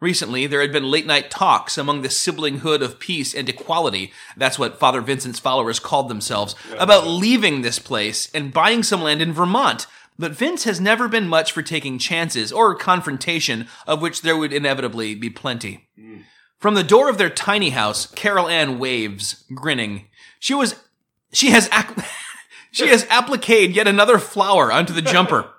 Recently, 0.00 0.46
there 0.46 0.60
had 0.60 0.72
been 0.72 0.90
late 0.90 1.06
night 1.06 1.28
talks 1.28 1.76
among 1.76 2.02
the 2.02 2.08
siblinghood 2.08 2.82
of 2.82 3.00
peace 3.00 3.34
and 3.34 3.48
equality, 3.48 4.12
that's 4.36 4.58
what 4.58 4.78
Father 4.78 5.00
Vincent's 5.00 5.40
followers 5.40 5.80
called 5.80 6.08
themselves, 6.08 6.54
about 6.78 7.06
leaving 7.06 7.62
this 7.62 7.80
place 7.80 8.30
and 8.32 8.52
buying 8.52 8.84
some 8.84 9.02
land 9.02 9.20
in 9.20 9.32
Vermont. 9.32 9.88
But 10.18 10.32
Vince 10.32 10.64
has 10.64 10.80
never 10.80 11.06
been 11.06 11.28
much 11.28 11.52
for 11.52 11.62
taking 11.62 11.98
chances 11.98 12.50
or 12.52 12.74
confrontation, 12.74 13.68
of 13.86 14.02
which 14.02 14.22
there 14.22 14.36
would 14.36 14.52
inevitably 14.52 15.14
be 15.14 15.30
plenty. 15.30 15.88
From 16.58 16.74
the 16.74 16.82
door 16.82 17.08
of 17.08 17.18
their 17.18 17.30
tiny 17.30 17.70
house, 17.70 18.06
Carol 18.06 18.48
Ann 18.48 18.80
waves, 18.80 19.44
grinning. 19.54 20.08
She 20.40 20.54
was, 20.54 20.74
she 21.32 21.50
has, 21.50 21.68
ac- 21.72 22.02
she 22.72 22.88
has 22.88 23.06
appliqued 23.10 23.76
yet 23.76 23.86
another 23.86 24.18
flower 24.18 24.72
onto 24.72 24.92
the 24.92 25.02
jumper. 25.02 25.50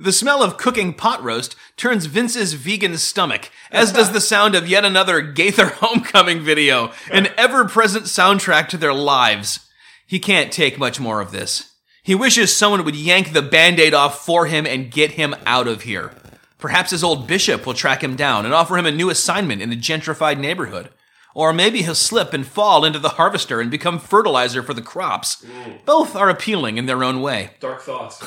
The 0.00 0.12
smell 0.12 0.44
of 0.44 0.58
cooking 0.58 0.94
pot 0.94 1.24
roast 1.24 1.56
turns 1.76 2.06
Vince's 2.06 2.52
vegan 2.52 2.96
stomach, 2.98 3.50
as 3.72 3.90
does 3.90 4.12
the 4.12 4.20
sound 4.20 4.54
of 4.54 4.68
yet 4.68 4.84
another 4.84 5.20
Gaither 5.20 5.66
homecoming 5.80 6.40
video, 6.40 6.92
an 7.10 7.30
ever-present 7.36 8.04
soundtrack 8.04 8.68
to 8.68 8.76
their 8.76 8.94
lives. 8.94 9.68
He 10.06 10.20
can't 10.20 10.52
take 10.52 10.78
much 10.78 11.00
more 11.00 11.20
of 11.20 11.32
this. 11.32 11.72
He 12.08 12.14
wishes 12.14 12.56
someone 12.56 12.86
would 12.86 12.96
yank 12.96 13.34
the 13.34 13.42
band-aid 13.42 13.92
off 13.92 14.24
for 14.24 14.46
him 14.46 14.64
and 14.64 14.90
get 14.90 15.10
him 15.10 15.34
out 15.44 15.68
of 15.68 15.82
here. 15.82 16.14
Perhaps 16.56 16.90
his 16.90 17.04
old 17.04 17.26
bishop 17.26 17.66
will 17.66 17.74
track 17.74 18.02
him 18.02 18.16
down 18.16 18.46
and 18.46 18.54
offer 18.54 18.78
him 18.78 18.86
a 18.86 18.90
new 18.90 19.10
assignment 19.10 19.60
in 19.60 19.70
a 19.70 19.76
gentrified 19.76 20.38
neighborhood. 20.38 20.88
Or 21.34 21.52
maybe 21.52 21.82
he'll 21.82 21.94
slip 21.94 22.32
and 22.32 22.46
fall 22.46 22.86
into 22.86 22.98
the 22.98 23.10
harvester 23.10 23.60
and 23.60 23.70
become 23.70 23.98
fertilizer 23.98 24.62
for 24.62 24.72
the 24.72 24.80
crops. 24.80 25.44
Mm. 25.44 25.84
Both 25.84 26.16
are 26.16 26.30
appealing 26.30 26.78
in 26.78 26.86
their 26.86 27.04
own 27.04 27.20
way. 27.20 27.50
Dark 27.60 27.82
thoughts. 27.82 28.26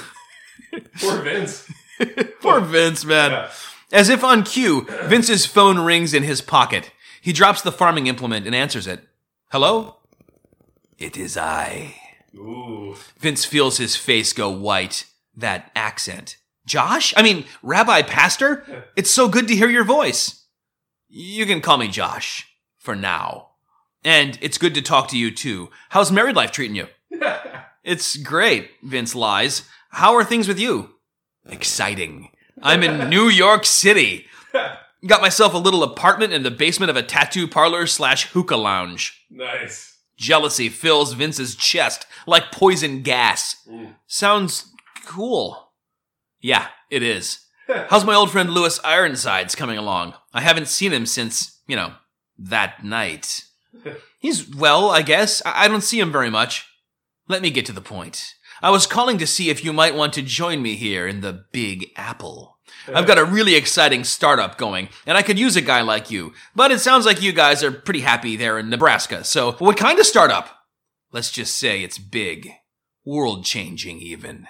Poor 1.00 1.18
Vince. 1.24 1.68
Poor 2.40 2.62
Vince, 2.62 3.04
man. 3.04 3.50
As 3.92 4.10
if 4.10 4.24
on 4.24 4.44
cue, 4.44 4.86
Vince's 5.06 5.48
phone 5.48 5.80
rings 5.80 6.14
in 6.14 6.22
his 6.22 6.44
pocket. 6.44 6.92
He 7.20 7.34
drops 7.34 7.64
the 7.64 7.72
farming 7.72 8.06
implement 8.06 8.46
and 8.46 8.54
answers 8.54 8.86
it. 8.86 9.08
Hello? 9.50 9.98
It 11.00 11.18
is 11.18 11.36
I. 11.36 11.96
Ooh. 12.36 12.96
Vince 13.20 13.46
feels 13.46 13.78
his 13.78 13.96
face 13.96 14.34
go 14.34 14.50
white. 14.50 15.06
That 15.36 15.72
accent. 15.76 16.38
Josh? 16.66 17.14
I 17.18 17.22
mean, 17.24 17.46
Rabbi 17.64 18.02
Pastor? 18.04 18.86
It's 18.96 19.10
so 19.12 19.28
good 19.28 19.48
to 19.48 19.56
hear 19.56 19.70
your 19.70 19.84
voice. 19.84 20.46
You 21.10 21.46
can 21.46 21.62
call 21.62 21.78
me 21.78 21.88
Josh. 21.88 22.48
For 22.78 22.96
now. 22.96 23.50
And 24.04 24.38
it's 24.42 24.58
good 24.58 24.74
to 24.76 24.82
talk 24.82 25.08
to 25.10 25.18
you 25.18 25.32
too. 25.32 25.70
How's 25.90 26.12
married 26.12 26.36
life 26.36 26.52
treating 26.52 26.76
you? 26.76 26.88
It's 27.84 28.16
great, 28.16 28.70
Vince 28.84 29.16
lies. 29.16 29.68
How 29.90 30.14
are 30.14 30.24
things 30.24 30.48
with 30.48 30.60
you? 30.60 30.92
Exciting. 31.50 32.30
I'm 32.62 32.84
in 32.84 33.10
New 33.10 33.28
York 33.28 33.66
City. 33.66 34.28
Got 35.08 35.22
myself 35.24 35.56
a 35.56 35.58
little 35.58 35.82
apartment 35.82 36.32
in 36.32 36.44
the 36.44 36.52
basement 36.52 36.92
of 36.92 36.96
a 36.96 37.02
tattoo 37.02 37.48
parlor 37.48 37.88
slash 37.88 38.28
hookah 38.28 38.56
lounge. 38.58 39.26
nice. 39.32 39.91
Jealousy 40.22 40.70
fills 40.70 41.14
Vince's 41.14 41.56
chest 41.56 42.06
like 42.28 42.52
poison 42.52 43.02
gas. 43.02 43.56
Mm. 43.68 43.96
Sounds 44.06 44.72
cool. 45.06 45.72
Yeah, 46.40 46.68
it 46.92 47.02
is. 47.02 47.40
How's 47.90 48.06
my 48.06 48.14
old 48.14 48.30
friend 48.30 48.52
Louis 48.52 48.80
Ironsides 48.84 49.56
coming 49.56 49.80
along? 49.80 50.14
I 50.32 50.42
haven't 50.42 50.68
seen 50.68 50.94
him 50.94 51.08
since, 51.08 51.60
you 51.68 51.76
know, 51.76 51.94
that 52.38 52.84
night. 52.84 53.46
He's 54.20 54.48
well, 54.56 54.92
I 54.92 55.02
guess. 55.02 55.42
I 55.44 55.66
I 55.66 55.68
don't 55.68 55.82
see 55.82 56.00
him 56.00 56.12
very 56.12 56.30
much. 56.30 56.68
Let 57.28 57.42
me 57.42 57.50
get 57.50 57.66
to 57.66 57.74
the 57.74 57.82
point. 57.82 58.36
I 58.62 58.70
was 58.70 58.86
calling 58.86 59.18
to 59.18 59.26
see 59.26 59.50
if 59.50 59.66
you 59.66 59.74
might 59.74 59.96
want 59.96 60.14
to 60.14 60.22
join 60.22 60.62
me 60.62 60.76
here 60.76 61.08
in 61.08 61.22
the 61.22 61.46
Big 61.52 61.90
Apple. 61.96 62.51
I've 62.94 63.08
got 63.08 63.18
a 63.18 63.26
really 63.26 63.56
exciting 63.56 64.04
startup 64.04 64.58
going, 64.58 64.90
and 65.06 65.18
I 65.18 65.22
could 65.22 65.40
use 65.40 65.56
a 65.56 65.62
guy 65.62 65.82
like 65.82 66.12
you. 66.12 66.34
But 66.56 66.72
it 66.72 66.80
sounds 66.80 67.06
like 67.06 67.22
you 67.22 67.34
guys 67.34 67.64
are 67.64 67.72
pretty 67.72 68.02
happy 68.02 68.36
there 68.36 68.58
in 68.58 68.70
Nebraska. 68.70 69.24
So, 69.24 69.54
what 69.54 69.78
kind 69.78 70.00
of 70.00 70.06
startup? 70.06 70.50
Let's 71.12 71.32
just 71.32 71.58
say 71.58 71.84
it's 71.84 71.98
big. 71.98 72.50
World 73.04 73.46
changing, 73.46 74.00
even. 74.00 74.48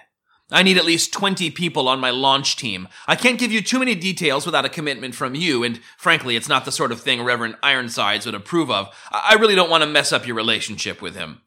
I 0.51 0.63
need 0.63 0.78
at 0.78 0.86
least 0.86 1.13
20 1.13 1.49
people 1.51 1.88
on 1.88 2.01
my 2.01 2.09
launch 2.09 2.57
team. 2.57 2.89
I 3.07 3.15
can't 3.15 3.39
give 3.39 3.53
you 3.53 3.61
too 3.61 3.80
many 3.80 3.95
details 3.95 4.45
without 4.45 4.65
a 4.65 4.69
commitment 4.69 5.15
from 5.15 5.34
you, 5.34 5.63
and 5.63 5.80
frankly, 5.97 6.36
it's 6.36 6.49
not 6.49 6.65
the 6.65 6.74
sort 6.74 6.91
of 6.91 6.99
thing 6.99 7.24
Reverend 7.24 7.55
Ironsides 7.63 8.26
would 8.26 8.36
approve 8.36 8.69
of. 8.69 8.93
I 9.11 9.32
I 9.32 9.34
really 9.36 9.55
don't 9.55 9.69
want 9.69 9.84
to 9.84 9.89
mess 9.89 10.11
up 10.11 10.28
your 10.28 10.36
relationship 10.36 11.01
with 11.01 11.15
him. 11.15 11.41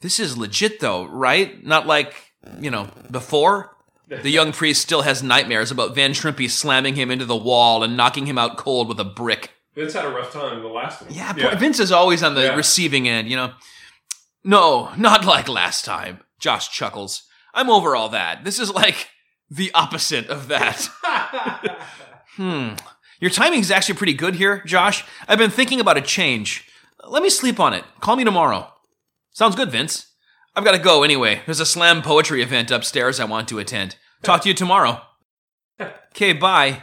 This 0.00 0.18
is 0.18 0.38
legit, 0.38 0.80
though, 0.80 1.04
right? 1.04 1.62
Not 1.64 1.86
like, 1.86 2.14
you 2.58 2.70
know, 2.70 2.88
before? 3.10 3.76
The 4.08 4.30
young 4.30 4.52
priest 4.52 4.80
still 4.82 5.02
has 5.02 5.22
nightmares 5.22 5.70
about 5.70 5.94
Van 5.94 6.12
Trimpy 6.12 6.48
slamming 6.50 6.94
him 6.94 7.10
into 7.10 7.24
the 7.26 7.36
wall 7.36 7.82
and 7.82 7.96
knocking 7.96 8.26
him 8.26 8.38
out 8.38 8.56
cold 8.56 8.88
with 8.88 8.98
a 8.98 9.04
brick. 9.04 9.50
Vince 9.74 9.92
had 9.92 10.04
a 10.06 10.08
rough 10.10 10.32
time 10.32 10.56
in 10.56 10.62
the 10.62 10.68
last 10.68 11.02
one. 11.02 11.12
Yeah, 11.12 11.32
poor- 11.34 11.54
Vince 11.56 11.78
is 11.78 11.92
always 11.92 12.22
on 12.22 12.34
the 12.34 12.42
Yeah. 12.44 12.54
receiving 12.54 13.06
end, 13.08 13.28
you 13.28 13.36
know. 13.36 13.52
No, 14.42 14.90
not 14.96 15.24
like 15.24 15.46
last 15.48 15.84
time. 15.84 16.20
Josh 16.40 16.70
chuckles. 16.70 17.24
I'm 17.54 17.68
over 17.70 17.94
all 17.94 18.08
that. 18.10 18.44
This 18.44 18.58
is 18.58 18.72
like 18.72 19.08
the 19.50 19.70
opposite 19.74 20.28
of 20.28 20.48
that. 20.48 20.88
hmm. 22.36 22.70
Your 23.20 23.30
timing 23.30 23.60
is 23.60 23.70
actually 23.70 23.96
pretty 23.96 24.14
good 24.14 24.36
here, 24.36 24.62
Josh. 24.64 25.04
I've 25.26 25.38
been 25.38 25.50
thinking 25.50 25.80
about 25.80 25.96
a 25.98 26.02
change. 26.02 26.66
Let 27.06 27.22
me 27.22 27.30
sleep 27.30 27.58
on 27.60 27.74
it. 27.74 27.84
Call 28.00 28.16
me 28.16 28.24
tomorrow. 28.24 28.72
Sounds 29.32 29.56
good, 29.56 29.70
Vince. 29.70 30.06
I've 30.58 30.64
got 30.64 30.72
to 30.72 30.78
go 30.80 31.04
anyway. 31.04 31.40
There's 31.46 31.60
a 31.60 31.64
slam 31.64 32.02
poetry 32.02 32.42
event 32.42 32.72
upstairs 32.72 33.20
I 33.20 33.26
want 33.26 33.46
to 33.46 33.60
attend. 33.60 33.94
Talk 34.24 34.42
to 34.42 34.48
you 34.48 34.54
tomorrow. 34.54 35.02
Okay, 36.10 36.32
bye. 36.32 36.82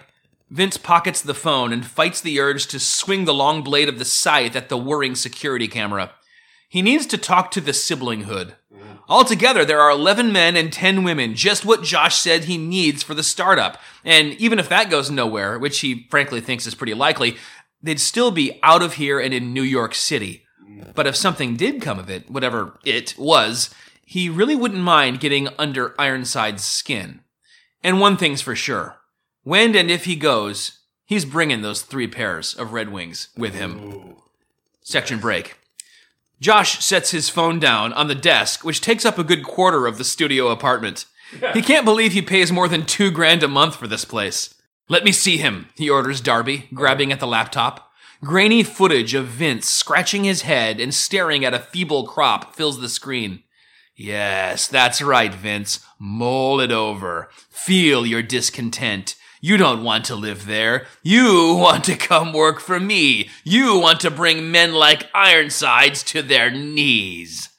Vince 0.50 0.78
pockets 0.78 1.22
the 1.22 1.34
phone 1.34 1.74
and 1.74 1.86
fights 1.86 2.22
the 2.22 2.40
urge 2.40 2.68
to 2.68 2.80
swing 2.80 3.26
the 3.26 3.34
long 3.34 3.64
blade 3.64 3.90
of 3.90 4.00
the 4.00 4.06
scythe 4.06 4.56
at 4.56 4.70
the 4.70 4.78
whirring 4.78 5.14
security 5.16 5.68
camera. 5.68 6.14
He 6.70 6.82
needs 6.82 7.06
to 7.08 7.18
talk 7.18 7.52
to 7.52 7.60
the 7.60 7.74
siblinghood. 7.74 8.54
Mm-hmm. 8.74 8.94
Altogether, 9.10 9.66
there 9.66 9.82
are 9.82 9.90
11 9.90 10.32
men 10.32 10.56
and 10.56 10.72
10 10.72 11.04
women, 11.04 11.36
just 11.36 11.66
what 11.66 11.84
Josh 11.84 12.16
said 12.16 12.46
he 12.46 12.58
needs 12.58 13.04
for 13.04 13.14
the 13.14 13.24
startup. 13.24 13.78
And 14.06 14.36
even 14.36 14.58
if 14.58 14.70
that 14.70 14.90
goes 14.90 15.12
nowhere, 15.12 15.60
which 15.60 15.82
he 15.82 16.08
frankly 16.10 16.40
thinks 16.40 16.66
is 16.66 16.76
pretty 16.76 16.94
likely, 16.94 17.36
they'd 17.82 18.00
still 18.00 18.32
be 18.32 18.58
out 18.64 18.84
of 18.84 18.94
here 18.94 19.20
and 19.20 19.34
in 19.34 19.54
New 19.54 19.64
York 19.64 19.94
City. 19.94 20.45
But 20.94 21.08
if 21.08 21.16
something 21.16 21.56
did 21.56 21.82
come 21.82 22.00
of 22.00 22.10
it, 22.10 22.30
whatever 22.30 22.78
it 22.84 23.16
was, 23.18 23.74
he 24.06 24.30
really 24.30 24.56
wouldn't 24.56 24.82
mind 24.82 25.20
getting 25.20 25.50
under 25.58 26.00
Ironside's 26.00 26.64
skin. 26.64 27.22
And 27.84 28.00
one 28.00 28.18
thing's 28.18 28.42
for 28.42 28.56
sure 28.56 28.98
when 29.44 29.76
and 29.76 29.92
if 29.92 30.06
he 30.06 30.16
goes, 30.16 30.80
he's 31.06 31.24
bringing 31.24 31.62
those 31.62 31.84
three 31.84 32.08
pairs 32.08 32.56
of 32.56 32.74
Red 32.74 32.92
Wings 32.92 33.30
with 33.38 33.54
him. 33.54 33.80
Ooh. 33.80 34.16
Section 34.82 35.20
break. 35.20 35.56
Josh 36.42 36.84
sets 36.84 37.12
his 37.12 37.30
phone 37.30 37.60
down 37.60 37.94
on 37.94 38.08
the 38.08 38.16
desk, 38.16 38.64
which 38.66 38.82
takes 38.82 39.06
up 39.06 39.18
a 39.18 39.24
good 39.24 39.44
quarter 39.44 39.88
of 39.88 39.98
the 39.98 40.04
studio 40.04 40.50
apartment. 40.50 41.06
He 41.54 41.62
can't 41.64 41.86
believe 41.86 42.12
he 42.14 42.22
pays 42.22 42.52
more 42.52 42.68
than 42.68 42.86
two 42.86 43.12
grand 43.12 43.44
a 43.44 43.48
month 43.48 43.76
for 43.76 43.88
this 43.88 44.04
place. 44.04 44.56
Let 44.90 45.04
me 45.04 45.12
see 45.12 45.38
him, 45.38 45.70
he 45.76 45.90
orders 45.90 46.22
Darby, 46.22 46.68
grabbing 46.74 47.12
at 47.12 47.20
the 47.20 47.28
laptop. 47.28 47.85
Grainy 48.24 48.64
footage 48.64 49.14
of 49.14 49.28
Vince 49.28 49.70
scratching 49.70 50.24
his 50.24 50.44
head 50.44 50.80
and 50.80 50.94
staring 50.94 51.44
at 51.44 51.54
a 51.54 51.60
feeble 51.60 52.08
crop 52.08 52.56
fills 52.56 52.80
the 52.80 52.90
screen. 52.90 53.44
Yes, 53.96 54.68
that's 54.68 55.02
right, 55.02 55.34
Vince. 55.34 55.80
Mull 56.00 56.60
it 56.60 56.72
over. 56.72 57.30
Feel 57.50 58.06
your 58.06 58.22
discontent. 58.22 59.16
You 59.42 59.58
don't 59.58 59.84
want 59.84 60.06
to 60.06 60.16
live 60.16 60.48
there. 60.48 60.88
You 61.04 61.56
want 61.56 61.84
to 61.86 61.96
come 61.96 62.34
work 62.34 62.60
for 62.60 62.80
me. 62.80 63.30
You 63.44 63.80
want 63.80 64.00
to 64.02 64.12
bring 64.12 64.50
men 64.50 64.74
like 64.74 65.10
Ironsides 65.14 66.04
to 66.06 66.22
their 66.22 66.50
knees. 66.50 67.50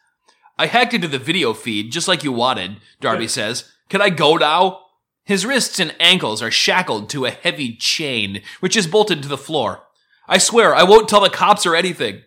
I 0.58 0.66
hacked 0.66 0.94
into 0.94 1.08
the 1.08 1.18
video 1.18 1.54
feed 1.54 1.92
just 1.92 2.08
like 2.08 2.24
you 2.24 2.32
wanted, 2.32 2.78
Darby 3.00 3.28
says. 3.28 3.70
Can 3.88 4.02
I 4.02 4.10
go 4.10 4.36
now? 4.36 4.80
His 5.24 5.46
wrists 5.46 5.78
and 5.78 5.94
ankles 6.00 6.42
are 6.42 6.50
shackled 6.50 7.08
to 7.10 7.24
a 7.24 7.30
heavy 7.30 7.76
chain, 7.76 8.42
which 8.60 8.76
is 8.76 8.86
bolted 8.86 9.22
to 9.22 9.28
the 9.28 9.38
floor. 9.38 9.85
I 10.28 10.38
swear 10.38 10.74
I 10.74 10.82
won't 10.82 11.08
tell 11.08 11.20
the 11.20 11.30
cops 11.30 11.66
or 11.66 11.76
anything. 11.76 12.22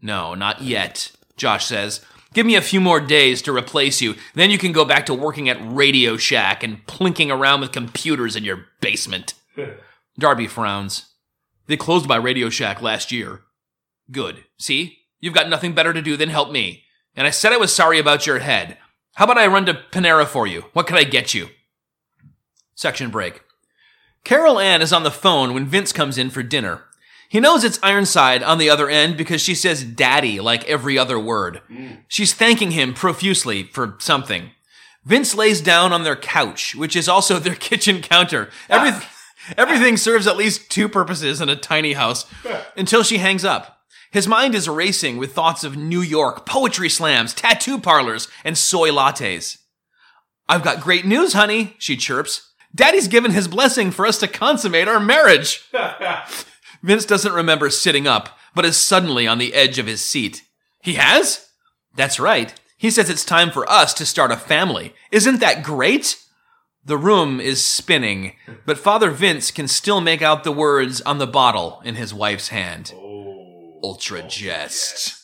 No, 0.00 0.34
not 0.34 0.62
yet, 0.62 1.12
Josh 1.36 1.66
says. 1.66 2.00
Give 2.34 2.46
me 2.46 2.56
a 2.56 2.62
few 2.62 2.80
more 2.80 3.00
days 3.00 3.42
to 3.42 3.54
replace 3.54 4.00
you, 4.00 4.14
then 4.34 4.50
you 4.50 4.58
can 4.58 4.72
go 4.72 4.84
back 4.84 5.04
to 5.06 5.14
working 5.14 5.48
at 5.48 5.58
Radio 5.60 6.16
Shack 6.16 6.62
and 6.62 6.84
plinking 6.86 7.30
around 7.30 7.60
with 7.60 7.72
computers 7.72 8.36
in 8.36 8.44
your 8.44 8.66
basement. 8.80 9.34
Darby 10.18 10.46
frowns. 10.46 11.10
They 11.66 11.76
closed 11.76 12.08
my 12.08 12.16
Radio 12.16 12.48
Shack 12.48 12.80
last 12.80 13.12
year. 13.12 13.42
Good. 14.10 14.44
See? 14.58 14.98
You've 15.20 15.34
got 15.34 15.48
nothing 15.48 15.74
better 15.74 15.92
to 15.92 16.02
do 16.02 16.16
than 16.16 16.30
help 16.30 16.50
me. 16.50 16.84
And 17.14 17.26
I 17.26 17.30
said 17.30 17.52
I 17.52 17.58
was 17.58 17.74
sorry 17.74 17.98
about 17.98 18.26
your 18.26 18.38
head. 18.38 18.78
How 19.14 19.24
about 19.24 19.38
I 19.38 19.46
run 19.46 19.66
to 19.66 19.74
Panera 19.74 20.26
for 20.26 20.46
you? 20.46 20.64
What 20.72 20.86
can 20.86 20.96
I 20.96 21.04
get 21.04 21.34
you? 21.34 21.48
Section 22.74 23.10
break. 23.10 23.42
Carol 24.24 24.58
Ann 24.58 24.80
is 24.80 24.92
on 24.92 25.02
the 25.02 25.10
phone 25.10 25.52
when 25.52 25.66
Vince 25.66 25.92
comes 25.92 26.16
in 26.16 26.30
for 26.30 26.42
dinner. 26.42 26.84
He 27.32 27.40
knows 27.40 27.64
it's 27.64 27.78
Ironside 27.82 28.42
on 28.42 28.58
the 28.58 28.68
other 28.68 28.90
end 28.90 29.16
because 29.16 29.40
she 29.40 29.54
says 29.54 29.82
daddy 29.82 30.38
like 30.38 30.68
every 30.68 30.98
other 30.98 31.18
word. 31.18 31.62
Mm. 31.70 32.00
She's 32.06 32.34
thanking 32.34 32.72
him 32.72 32.92
profusely 32.92 33.62
for 33.62 33.96
something. 34.00 34.50
Vince 35.06 35.34
lays 35.34 35.62
down 35.62 35.94
on 35.94 36.04
their 36.04 36.14
couch, 36.14 36.74
which 36.74 36.94
is 36.94 37.08
also 37.08 37.38
their 37.38 37.54
kitchen 37.54 38.02
counter. 38.02 38.50
Every, 38.68 39.06
everything 39.56 39.96
serves 39.96 40.26
at 40.26 40.36
least 40.36 40.70
two 40.70 40.90
purposes 40.90 41.40
in 41.40 41.48
a 41.48 41.56
tiny 41.56 41.94
house 41.94 42.26
until 42.76 43.02
she 43.02 43.16
hangs 43.16 43.46
up. 43.46 43.78
His 44.10 44.28
mind 44.28 44.54
is 44.54 44.68
racing 44.68 45.16
with 45.16 45.32
thoughts 45.32 45.64
of 45.64 45.74
New 45.74 46.02
York, 46.02 46.44
poetry 46.44 46.90
slams, 46.90 47.32
tattoo 47.32 47.78
parlors, 47.78 48.28
and 48.44 48.58
soy 48.58 48.90
lattes. 48.90 49.56
I've 50.50 50.62
got 50.62 50.82
great 50.82 51.06
news, 51.06 51.32
honey, 51.32 51.76
she 51.78 51.96
chirps. 51.96 52.52
Daddy's 52.74 53.08
given 53.08 53.30
his 53.30 53.48
blessing 53.48 53.90
for 53.90 54.06
us 54.06 54.18
to 54.18 54.28
consummate 54.28 54.86
our 54.86 55.00
marriage. 55.00 55.66
Vince 56.82 57.04
doesn't 57.04 57.32
remember 57.32 57.70
sitting 57.70 58.06
up, 58.06 58.36
but 58.54 58.64
is 58.64 58.76
suddenly 58.76 59.26
on 59.26 59.38
the 59.38 59.54
edge 59.54 59.78
of 59.78 59.86
his 59.86 60.04
seat. 60.04 60.42
He 60.82 60.94
has? 60.94 61.48
That's 61.94 62.18
right. 62.18 62.54
He 62.76 62.90
says 62.90 63.08
it's 63.08 63.24
time 63.24 63.50
for 63.50 63.68
us 63.70 63.94
to 63.94 64.06
start 64.06 64.32
a 64.32 64.36
family. 64.36 64.94
Isn't 65.12 65.40
that 65.40 65.62
great? 65.62 66.18
The 66.84 66.96
room 66.98 67.40
is 67.40 67.64
spinning, 67.64 68.32
but 68.66 68.76
Father 68.76 69.10
Vince 69.12 69.52
can 69.52 69.68
still 69.68 70.00
make 70.00 70.20
out 70.20 70.42
the 70.42 70.50
words 70.50 71.00
on 71.02 71.18
the 71.18 71.28
bottle 71.28 71.80
in 71.84 71.94
his 71.94 72.12
wife's 72.12 72.48
hand. 72.48 72.92
Oh, 72.96 73.78
Ultragest. 73.84 75.20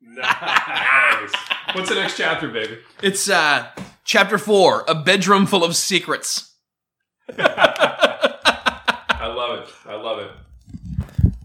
nice. 0.00 1.34
What's 1.74 1.90
the 1.90 1.96
next 1.96 2.16
chapter, 2.16 2.48
baby? 2.48 2.78
It's 3.02 3.28
uh 3.28 3.66
chapter 4.04 4.38
4, 4.38 4.84
a 4.88 4.94
bedroom 4.94 5.44
full 5.44 5.62
of 5.62 5.76
secrets. 5.76 6.54
I 7.38 9.26
love 9.26 9.58
it. 9.58 9.68
I 9.86 9.94
love 9.94 10.20
it. 10.20 10.30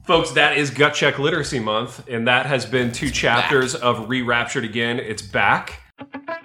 Folks, 0.03 0.31
that 0.31 0.57
is 0.57 0.69
Gut 0.69 0.93
Check 0.93 1.17
Literacy 1.17 1.59
Month, 1.59 2.09
and 2.09 2.27
that 2.27 2.45
has 2.45 2.65
been 2.65 2.91
two 2.91 3.09
chapters 3.09 3.73
of 3.73 4.09
Re 4.09 4.21
Raptured 4.21 4.65
Again. 4.65 4.99
It's 4.99 5.21
back. 5.21 5.79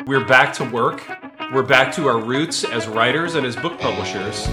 We're 0.06 0.24
back 0.24 0.52
to 0.54 0.64
work. 0.64 1.02
We're 1.52 1.64
back 1.64 1.92
to 1.96 2.06
our 2.06 2.20
roots 2.20 2.62
as 2.62 2.86
writers 2.86 3.34
and 3.34 3.44
as 3.44 3.56
book 3.56 3.80
publishers, 3.80 4.46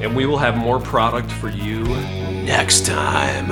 and 0.00 0.16
we 0.16 0.24
will 0.24 0.38
have 0.38 0.56
more 0.56 0.80
product 0.80 1.30
for 1.30 1.50
you 1.50 1.84
next 1.84 2.86
time. 2.86 3.50